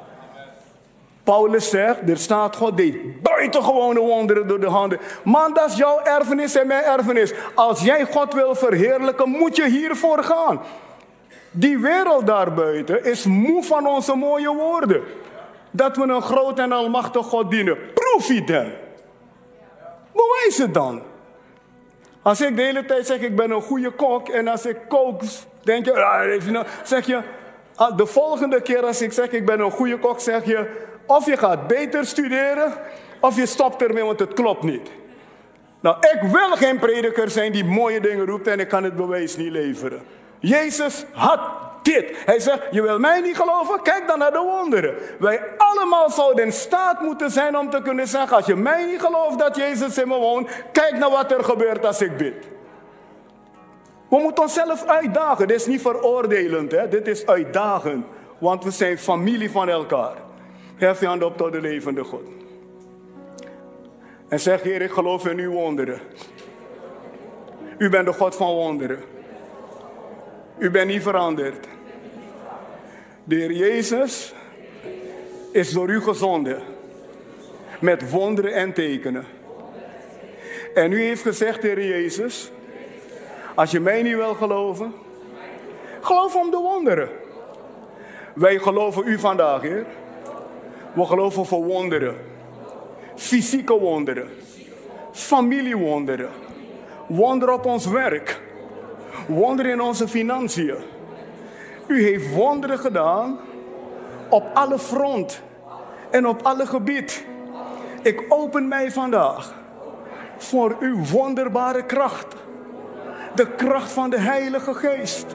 Paulus 1.26 1.70
zegt, 1.70 2.10
er 2.10 2.16
staat, 2.16 2.56
God 2.56 2.76
deed 2.76 3.22
buitengewone 3.22 4.00
wonderen 4.00 4.48
door 4.48 4.60
de 4.60 4.66
handen. 4.66 4.98
Man, 5.22 5.54
dat 5.54 5.70
is 5.70 5.76
jouw 5.76 6.00
erfenis 6.02 6.54
en 6.54 6.66
mijn 6.66 6.84
erfenis. 6.84 7.32
Als 7.54 7.80
jij 7.80 8.04
God 8.04 8.34
wil 8.34 8.54
verheerlijken, 8.54 9.28
moet 9.28 9.56
je 9.56 9.68
hiervoor 9.68 10.24
gaan. 10.24 10.60
Die 11.50 11.78
wereld 11.78 12.26
daarbuiten 12.26 13.04
is 13.04 13.24
moe 13.24 13.62
van 13.62 13.86
onze 13.86 14.14
mooie 14.14 14.54
woorden. 14.54 15.02
Dat 15.70 15.96
we 15.96 16.02
een 16.02 16.22
groot 16.22 16.58
en 16.58 16.72
almachtig 16.72 17.26
God 17.26 17.50
dienen. 17.50 17.78
Proef 17.94 18.28
je 18.28 18.44
dan. 18.44 18.70
Bewijs 20.12 20.58
het 20.58 20.74
dan. 20.74 21.02
Als 22.22 22.40
ik 22.40 22.56
de 22.56 22.62
hele 22.62 22.84
tijd 22.84 23.06
zeg, 23.06 23.20
ik 23.20 23.36
ben 23.36 23.50
een 23.50 23.62
goede 23.62 23.90
kok. 23.90 24.28
En 24.28 24.48
als 24.48 24.66
ik 24.66 24.76
kook, 24.88 25.20
denk 25.62 25.84
je, 25.84 26.64
zeg 26.82 27.06
je, 27.06 27.20
ah, 27.74 27.96
de 27.96 28.06
volgende 28.06 28.62
keer 28.62 28.84
als 28.84 29.02
ik 29.02 29.12
zeg, 29.12 29.30
ik 29.30 29.46
ben 29.46 29.60
een 29.60 29.70
goede 29.70 29.98
kok, 29.98 30.20
zeg 30.20 30.44
je, 30.44 30.84
of 31.06 31.26
je 31.26 31.36
gaat 31.36 31.66
beter 31.66 32.06
studeren, 32.06 32.72
of 33.20 33.36
je 33.36 33.46
stopt 33.46 33.82
ermee, 33.82 34.04
want 34.04 34.20
het 34.20 34.32
klopt 34.32 34.62
niet. 34.62 34.90
Nou, 35.80 35.96
ik 35.96 36.30
wil 36.32 36.50
geen 36.50 36.78
prediker 36.78 37.30
zijn 37.30 37.52
die 37.52 37.64
mooie 37.64 38.00
dingen 38.00 38.26
roept 38.26 38.46
en 38.46 38.60
ik 38.60 38.68
kan 38.68 38.84
het 38.84 38.96
bewijs 38.96 39.36
niet 39.36 39.50
leveren. 39.50 40.02
Jezus 40.38 41.04
had 41.12 41.40
dit. 41.82 42.12
Hij 42.24 42.40
zegt, 42.40 42.62
je 42.70 42.82
wil 42.82 42.98
mij 42.98 43.20
niet 43.20 43.36
geloven? 43.36 43.82
Kijk 43.82 44.06
dan 44.06 44.18
naar 44.18 44.32
de 44.32 44.38
wonderen. 44.38 44.94
Wij 45.18 45.40
allemaal 45.56 46.10
zouden 46.10 46.44
in 46.44 46.52
staat 46.52 47.00
moeten 47.00 47.30
zijn 47.30 47.56
om 47.56 47.70
te 47.70 47.82
kunnen 47.82 48.08
zeggen, 48.08 48.36
als 48.36 48.46
je 48.46 48.56
mij 48.56 48.84
niet 48.84 49.00
gelooft 49.00 49.38
dat 49.38 49.56
Jezus 49.56 49.98
in 49.98 50.08
me 50.08 50.18
woont, 50.18 50.48
kijk 50.72 50.98
naar 50.98 51.10
wat 51.10 51.32
er 51.32 51.44
gebeurt 51.44 51.86
als 51.86 52.00
ik 52.00 52.16
bid. 52.16 52.46
We 54.08 54.18
moeten 54.18 54.42
onszelf 54.42 54.84
uitdagen. 54.84 55.46
Dit 55.48 55.60
is 55.60 55.66
niet 55.66 55.80
veroordelend, 55.80 56.72
hè? 56.72 56.88
dit 56.88 57.06
is 57.06 57.26
uitdagend. 57.26 58.06
Want 58.38 58.64
we 58.64 58.70
zijn 58.70 58.98
familie 58.98 59.50
van 59.50 59.68
elkaar. 59.68 60.25
Hef 60.76 61.00
je 61.00 61.06
hand 61.06 61.22
op 61.22 61.36
tot 61.36 61.52
de 61.52 61.60
levende 61.60 62.04
God. 62.04 62.28
En 64.28 64.40
zeg, 64.40 64.62
Heer, 64.62 64.82
ik 64.82 64.90
geloof 64.90 65.26
in 65.26 65.38
uw 65.38 65.50
wonderen. 65.50 66.00
U 67.78 67.88
bent 67.88 68.06
de 68.06 68.12
God 68.12 68.36
van 68.36 68.54
wonderen. 68.54 68.98
U 70.58 70.70
bent 70.70 70.88
niet 70.88 71.02
veranderd. 71.02 71.66
De 73.24 73.34
Heer 73.34 73.52
Jezus 73.52 74.34
is 75.52 75.72
door 75.72 75.88
u 75.88 76.00
gezonden. 76.00 76.62
Met 77.80 78.10
wonderen 78.10 78.52
en 78.52 78.72
tekenen. 78.72 79.24
En 80.74 80.92
u 80.92 81.02
heeft 81.02 81.22
gezegd, 81.22 81.62
Heer 81.62 81.86
Jezus, 81.86 82.50
als 83.54 83.70
je 83.70 83.80
mij 83.80 84.02
niet 84.02 84.16
wil 84.16 84.34
geloven, 84.34 84.94
geloof 86.00 86.36
om 86.36 86.50
de 86.50 86.56
wonderen. 86.56 87.08
Wij 88.34 88.58
geloven 88.58 89.06
u 89.06 89.18
vandaag, 89.18 89.60
Heer. 89.60 89.86
We 90.96 91.04
geloven 91.04 91.46
voor 91.46 91.64
wonderen. 91.64 92.16
Fysieke 93.14 93.78
wonderen. 93.78 94.28
Familiewonderen. 95.12 96.30
Wonderen 97.06 97.54
op 97.54 97.64
ons 97.64 97.86
werk. 97.86 98.40
Wonderen 99.26 99.72
in 99.72 99.80
onze 99.80 100.08
financiën. 100.08 100.76
U 101.86 102.02
heeft 102.02 102.34
wonderen 102.34 102.78
gedaan 102.78 103.38
op 104.28 104.44
alle 104.54 104.78
front 104.78 105.42
en 106.10 106.26
op 106.26 106.42
alle 106.42 106.66
gebied. 106.66 107.24
Ik 108.02 108.24
open 108.28 108.68
mij 108.68 108.90
vandaag 108.90 109.54
voor 110.36 110.76
uw 110.80 111.04
wonderbare 111.04 111.84
kracht. 111.84 112.34
De 113.34 113.46
kracht 113.46 113.90
van 113.90 114.10
de 114.10 114.20
Heilige 114.20 114.74
Geest. 114.74 115.26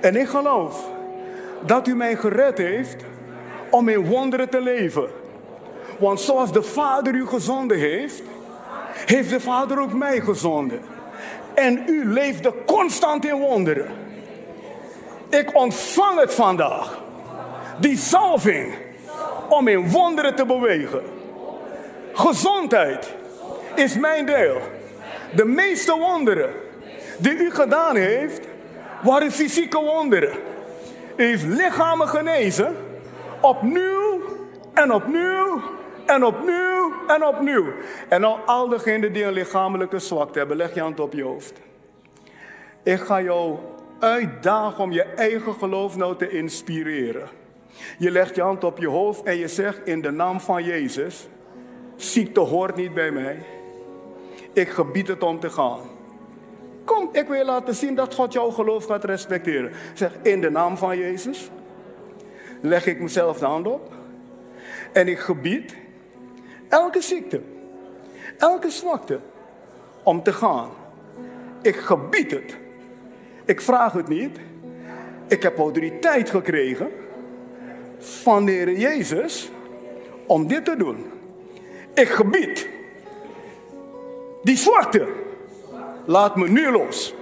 En 0.00 0.16
ik 0.16 0.28
geloof 0.28 0.90
dat 1.60 1.88
u 1.88 1.94
mij 1.94 2.16
gered 2.16 2.58
heeft 2.58 3.04
om 3.70 3.88
in 3.88 4.06
wonderen 4.06 4.48
te 4.48 4.60
leven. 4.60 5.08
Want 5.98 6.20
zoals 6.20 6.52
de 6.52 6.62
Vader 6.62 7.14
u 7.14 7.26
gezonden 7.26 7.78
heeft, 7.78 8.22
heeft 9.06 9.30
de 9.30 9.40
Vader 9.40 9.80
ook 9.80 9.92
mij 9.92 10.20
gezonden. 10.20 10.80
En 11.54 11.82
u 11.86 12.12
leefde 12.12 12.52
constant 12.66 13.24
in 13.24 13.38
wonderen. 13.38 13.86
Ik 15.28 15.54
ontvang 15.54 16.20
het 16.20 16.34
vandaag. 16.34 16.98
Die 17.78 17.96
salving 17.96 18.74
om 19.48 19.68
in 19.68 19.90
wonderen 19.90 20.34
te 20.34 20.46
bewegen. 20.46 21.02
Gezondheid 22.12 23.14
is 23.74 23.96
mijn 23.96 24.26
deel. 24.26 24.60
De 25.34 25.44
meeste 25.44 25.96
wonderen 25.96 26.50
die 27.18 27.32
u 27.32 27.50
gedaan 27.50 27.96
heeft, 27.96 28.40
waren 29.02 29.32
fysieke 29.32 29.80
wonderen. 29.80 30.32
U 31.16 31.24
heeft 31.24 31.44
lichamen 31.44 32.08
genezen 32.08 32.76
Opnieuw 33.40 34.20
en 34.74 34.92
opnieuw 34.92 35.62
en 36.06 36.24
opnieuw 36.24 36.92
en 37.06 37.24
opnieuw. 37.24 37.72
En 38.08 38.24
al, 38.24 38.38
al 38.38 38.68
degenen 38.68 39.12
die 39.12 39.24
een 39.24 39.32
lichamelijke 39.32 39.98
zwakte 39.98 40.38
hebben, 40.38 40.56
leg 40.56 40.74
je 40.74 40.80
hand 40.80 41.00
op 41.00 41.12
je 41.12 41.22
hoofd. 41.22 41.60
Ik 42.82 43.00
ga 43.00 43.22
jou 43.22 43.58
uitdagen 43.98 44.84
om 44.84 44.92
je 44.92 45.02
eigen 45.02 45.54
geloof 45.54 45.96
nou 45.96 46.16
te 46.16 46.30
inspireren. 46.30 47.28
Je 47.98 48.10
legt 48.10 48.34
je 48.34 48.42
hand 48.42 48.64
op 48.64 48.78
je 48.78 48.88
hoofd 48.88 49.22
en 49.22 49.36
je 49.36 49.48
zegt 49.48 49.86
in 49.86 50.02
de 50.02 50.10
naam 50.10 50.40
van 50.40 50.64
Jezus, 50.64 51.28
ziekte 51.96 52.40
hoort 52.40 52.76
niet 52.76 52.94
bij 52.94 53.10
mij. 53.10 53.38
Ik 54.52 54.68
gebied 54.68 55.08
het 55.08 55.22
om 55.22 55.40
te 55.40 55.50
gaan. 55.50 55.80
Kom, 56.84 57.08
ik 57.12 57.28
wil 57.28 57.44
laten 57.44 57.74
zien 57.74 57.94
dat 57.94 58.14
God 58.14 58.32
jouw 58.32 58.50
geloof 58.50 58.84
gaat 58.84 59.04
respecteren. 59.04 59.72
Zeg 59.94 60.12
in 60.22 60.40
de 60.40 60.50
naam 60.50 60.76
van 60.76 60.98
Jezus 60.98 61.50
leg 62.66 62.86
ik 62.86 63.00
mezelf 63.00 63.38
de 63.38 63.44
hand 63.44 63.66
op 63.66 63.92
en 64.92 65.08
ik 65.08 65.18
gebied 65.18 65.76
elke 66.68 67.00
ziekte, 67.00 67.40
elke 68.38 68.70
zwakte 68.70 69.20
om 70.02 70.22
te 70.22 70.32
gaan. 70.32 70.70
Ik 71.62 71.76
gebied 71.76 72.30
het. 72.30 72.56
Ik 73.44 73.60
vraag 73.60 73.92
het 73.92 74.08
niet. 74.08 74.38
Ik 75.28 75.42
heb 75.42 75.58
autoriteit 75.58 76.30
gekregen 76.30 76.90
van 77.98 78.44
de 78.44 78.52
Heer 78.52 78.78
Jezus 78.78 79.50
om 80.26 80.46
dit 80.46 80.64
te 80.64 80.76
doen. 80.76 81.04
Ik 81.94 82.08
gebied 82.08 82.68
die 84.42 84.56
zwakte. 84.56 85.08
Laat 86.04 86.36
me 86.36 86.48
nu 86.48 86.70
los. 86.70 87.14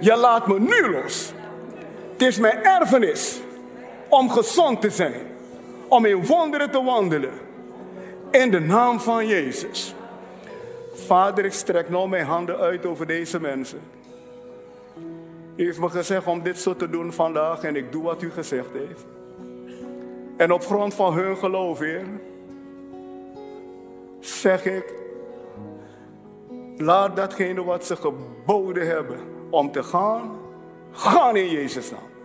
Ja, 0.00 0.16
laat 0.16 0.46
me 0.46 0.60
nu 0.60 0.90
los. 0.90 1.32
Het 2.12 2.22
is 2.22 2.38
mijn 2.38 2.64
erfenis 2.64 3.40
om 4.08 4.30
gezond 4.30 4.80
te 4.80 4.90
zijn, 4.90 5.26
om 5.88 6.04
in 6.04 6.26
wonderen 6.26 6.70
te 6.70 6.82
wandelen. 6.82 7.32
In 8.30 8.50
de 8.50 8.60
naam 8.60 9.00
van 9.00 9.26
Jezus. 9.26 9.94
Vader, 10.94 11.44
ik 11.44 11.52
strek 11.52 11.88
nou 11.88 12.08
mijn 12.08 12.24
handen 12.24 12.56
uit 12.56 12.86
over 12.86 13.06
deze 13.06 13.40
mensen. 13.40 13.80
U 15.56 15.64
heeft 15.64 15.78
me 15.78 15.88
gezegd 15.88 16.26
om 16.26 16.42
dit 16.42 16.58
zo 16.58 16.76
te 16.76 16.90
doen 16.90 17.12
vandaag 17.12 17.62
en 17.62 17.76
ik 17.76 17.92
doe 17.92 18.02
wat 18.02 18.22
u 18.22 18.30
gezegd 18.30 18.72
heeft. 18.72 19.04
En 20.36 20.52
op 20.52 20.64
grond 20.64 20.94
van 20.94 21.12
hun 21.12 21.36
geloof, 21.36 21.78
Heer, 21.78 22.06
zeg 24.20 24.64
ik, 24.64 24.94
laat 26.76 27.16
datgene 27.16 27.64
wat 27.64 27.86
ze 27.86 27.96
geboden 27.96 28.86
hebben 28.86 29.18
om 29.50 29.72
te 29.72 29.82
gaan, 29.82 30.38
gaan 30.92 31.36
in 31.36 31.50
Jezus' 31.50 31.90
naam. 31.90 32.17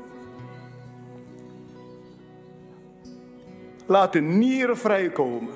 Laat 3.86 4.13
de 4.13 4.21
nieren 4.21 4.77
vrijkomen. 4.77 5.53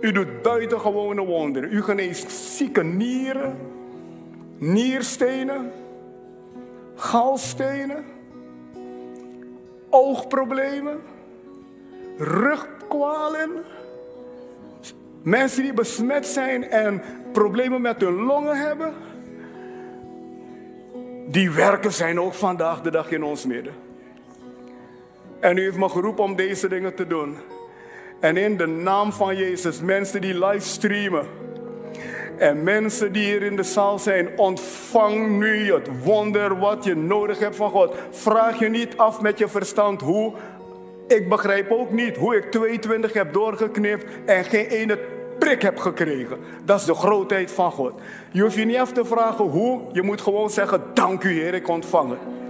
U 0.00 0.12
doet 0.12 0.42
buitengewone 0.42 1.24
wonderen. 1.24 1.72
U 1.72 1.82
geneest 1.82 2.30
zieke 2.30 2.82
nieren, 2.82 3.56
nierstenen, 4.58 5.72
galstenen, 6.94 8.04
oogproblemen, 9.90 11.00
rugkwalen. 12.18 13.50
Mensen 15.22 15.62
die 15.62 15.72
besmet 15.72 16.26
zijn 16.26 16.64
en 16.70 17.02
problemen 17.32 17.80
met 17.80 18.00
hun 18.00 18.14
longen 18.14 18.56
hebben. 18.56 18.94
Die 21.26 21.50
werken 21.50 21.92
zijn 21.92 22.20
ook 22.20 22.34
vandaag 22.34 22.80
de 22.80 22.90
dag 22.90 23.10
in 23.10 23.22
ons 23.22 23.46
midden. 23.46 23.74
En 25.42 25.56
u 25.56 25.62
heeft 25.62 25.76
me 25.76 25.88
geroepen 25.88 26.24
om 26.24 26.36
deze 26.36 26.68
dingen 26.68 26.94
te 26.94 27.06
doen. 27.06 27.36
En 28.20 28.36
in 28.36 28.56
de 28.56 28.66
naam 28.66 29.12
van 29.12 29.36
Jezus, 29.36 29.80
mensen 29.80 30.20
die 30.20 30.38
livestreamen. 30.38 31.26
En 32.38 32.62
mensen 32.62 33.12
die 33.12 33.24
hier 33.24 33.42
in 33.42 33.56
de 33.56 33.62
zaal 33.62 33.98
zijn, 33.98 34.38
ontvang 34.38 35.38
nu 35.38 35.72
het 35.72 35.88
wonder 36.02 36.58
wat 36.58 36.84
je 36.84 36.94
nodig 36.94 37.38
hebt 37.38 37.56
van 37.56 37.70
God. 37.70 37.94
Vraag 38.10 38.58
je 38.58 38.68
niet 38.68 38.96
af 38.96 39.20
met 39.20 39.38
je 39.38 39.48
verstand 39.48 40.00
hoe. 40.00 40.32
Ik 41.08 41.28
begrijp 41.28 41.70
ook 41.70 41.90
niet 41.90 42.16
hoe 42.16 42.36
ik 42.36 42.50
22 42.50 43.12
heb 43.12 43.32
doorgeknipt 43.32 44.04
en 44.26 44.44
geen 44.44 44.66
ene 44.66 44.98
prik 45.38 45.62
heb 45.62 45.78
gekregen. 45.78 46.38
Dat 46.64 46.80
is 46.80 46.86
de 46.86 46.94
grootheid 46.94 47.50
van 47.50 47.70
God. 47.70 47.92
Je 48.30 48.42
hoeft 48.42 48.56
je 48.56 48.64
niet 48.64 48.76
af 48.76 48.92
te 48.92 49.04
vragen 49.04 49.44
hoe. 49.44 49.80
Je 49.92 50.02
moet 50.02 50.20
gewoon 50.20 50.50
zeggen, 50.50 50.82
dank 50.94 51.24
u 51.24 51.40
Heer, 51.40 51.54
ik 51.54 51.68
ontvang 51.68 52.10
het. 52.10 52.41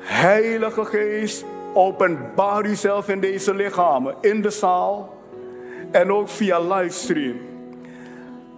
Heilige 0.00 0.84
Geest, 0.84 1.44
openbaar 1.74 2.64
uzelf 2.64 3.08
in 3.08 3.20
deze 3.20 3.54
lichamen, 3.54 4.14
in 4.20 4.42
de 4.42 4.50
zaal 4.50 5.14
en 5.90 6.12
ook 6.12 6.28
via 6.28 6.60
livestream. 6.60 7.36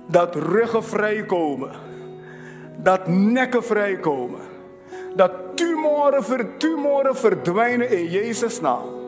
Dat 0.07 0.35
ruggen 0.35 0.85
vrijkomen, 0.85 1.71
dat 2.77 3.07
nekken 3.07 3.65
vrijkomen, 3.65 4.41
dat 5.15 5.33
tumoren, 5.55 6.49
tumoren 6.59 7.17
verdwijnen 7.17 7.91
in 7.91 8.07
Jezus' 8.11 8.61
naam 8.61 9.02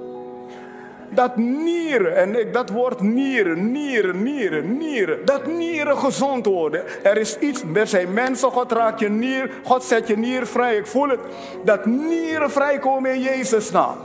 dat 1.14 1.36
nieren, 1.36 2.16
en 2.16 2.40
ik, 2.40 2.52
dat 2.52 2.70
woord 2.70 3.00
nieren, 3.00 3.72
nieren, 3.72 4.22
nieren, 4.22 4.76
nieren, 4.76 5.24
dat 5.24 5.46
nieren 5.46 5.98
gezond 5.98 6.46
worden. 6.46 6.84
Er 7.02 7.16
is 7.16 7.38
iets, 7.38 7.62
er 7.74 7.86
zijn 7.86 8.12
mensen, 8.12 8.50
God 8.50 8.72
raakt 8.72 9.00
je 9.00 9.08
nier, 9.08 9.50
God 9.64 9.84
zet 9.84 10.08
je 10.08 10.16
nier 10.16 10.46
vrij. 10.46 10.76
Ik 10.76 10.86
voel 10.86 11.08
het, 11.08 11.20
dat 11.64 11.86
nieren 11.86 12.50
vrijkomen 12.50 13.14
in 13.14 13.20
Jezus' 13.20 13.70
naam. 13.70 13.96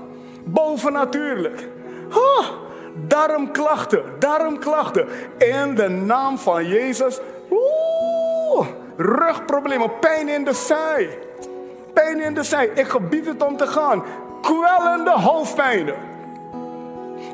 Bovennatuurlijk. 0.43 1.67
Oh, 2.09 2.45
darmklachten, 3.07 4.03
darmklachten. 4.19 5.07
In 5.37 5.75
de 5.75 5.89
naam 5.89 6.37
van 6.37 6.67
Jezus. 6.67 7.19
Oeh, 7.51 8.67
rugproblemen, 8.97 9.99
pijn 9.99 10.27
in 10.27 10.43
de 10.43 10.53
zij. 10.53 11.17
Pijn 11.93 12.19
in 12.19 12.33
de 12.33 12.43
zij. 12.43 12.69
Ik 12.73 12.87
gebied 12.87 13.25
het 13.25 13.43
om 13.43 13.57
te 13.57 13.67
gaan. 13.67 14.03
Kwellende 14.41 15.11
hoofdpijnen 15.11 16.08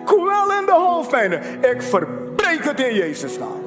kwellende 0.05 0.71
hoofdpijnen. 0.71 1.41
Ik 1.61 1.81
verbreek 1.81 2.63
het 2.63 2.79
in 2.79 2.95
Jezus' 2.95 3.37
naam. 3.37 3.63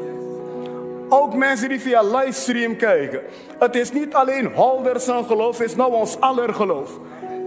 Ook 1.08 1.34
mensen 1.34 1.68
die 1.68 1.80
via 1.80 2.02
livestream 2.02 2.76
kijken. 2.76 3.20
Het 3.58 3.76
is 3.76 3.92
niet 3.92 4.14
alleen 4.14 4.52
Holders 4.54 5.04
geloof, 5.04 5.58
het 5.58 5.68
is 5.68 5.76
nou 5.76 5.92
ons 5.92 6.20
aller 6.20 6.54
geloof. 6.54 6.90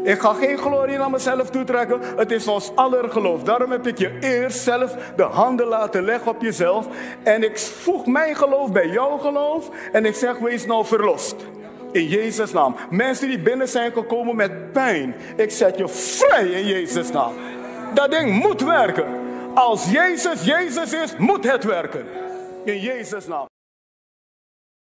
Ik 0.03 0.19
ga 0.19 0.34
geen 0.34 0.57
glorie 0.57 0.97
naar 0.97 1.09
mezelf 1.09 1.49
toetrekken. 1.49 1.99
Het 2.15 2.32
is 2.32 2.47
ons 2.47 2.72
aller 2.76 3.09
geloof. 3.09 3.43
Daarom 3.43 3.72
heb 3.72 3.88
ik 3.88 3.97
je 3.97 4.17
eerst 4.19 4.59
zelf 4.59 4.95
de 5.15 5.24
handen 5.24 5.67
laten 5.67 6.03
leggen 6.03 6.32
op 6.32 6.41
jezelf. 6.41 6.88
En 7.24 7.43
ik 7.43 7.59
voeg 7.59 8.05
mijn 8.05 8.36
geloof 8.36 8.72
bij 8.72 8.88
jouw 8.88 9.17
geloof. 9.17 9.69
En 9.91 10.05
ik 10.05 10.15
zeg, 10.15 10.38
wees 10.38 10.65
nou 10.65 10.86
verlost. 10.86 11.36
In 11.91 12.07
Jezus' 12.07 12.51
naam. 12.51 12.76
Mensen 12.89 13.28
die 13.28 13.39
binnen 13.39 13.67
zijn 13.67 13.91
gekomen 13.91 14.36
met 14.36 14.72
pijn. 14.72 15.15
Ik 15.36 15.51
zet 15.51 15.78
je 15.78 15.88
vrij 15.88 16.45
in 16.45 16.65
Jezus' 16.65 17.11
naam. 17.11 17.34
Dat 17.93 18.11
ding 18.11 18.43
moet 18.43 18.61
werken. 18.61 19.05
Als 19.55 19.91
Jezus 19.91 20.43
Jezus 20.43 20.93
is, 20.93 21.17
moet 21.17 21.51
het 21.51 21.63
werken. 21.63 22.05
In 22.65 22.79
Jezus' 22.79 23.27
naam. 23.27 23.45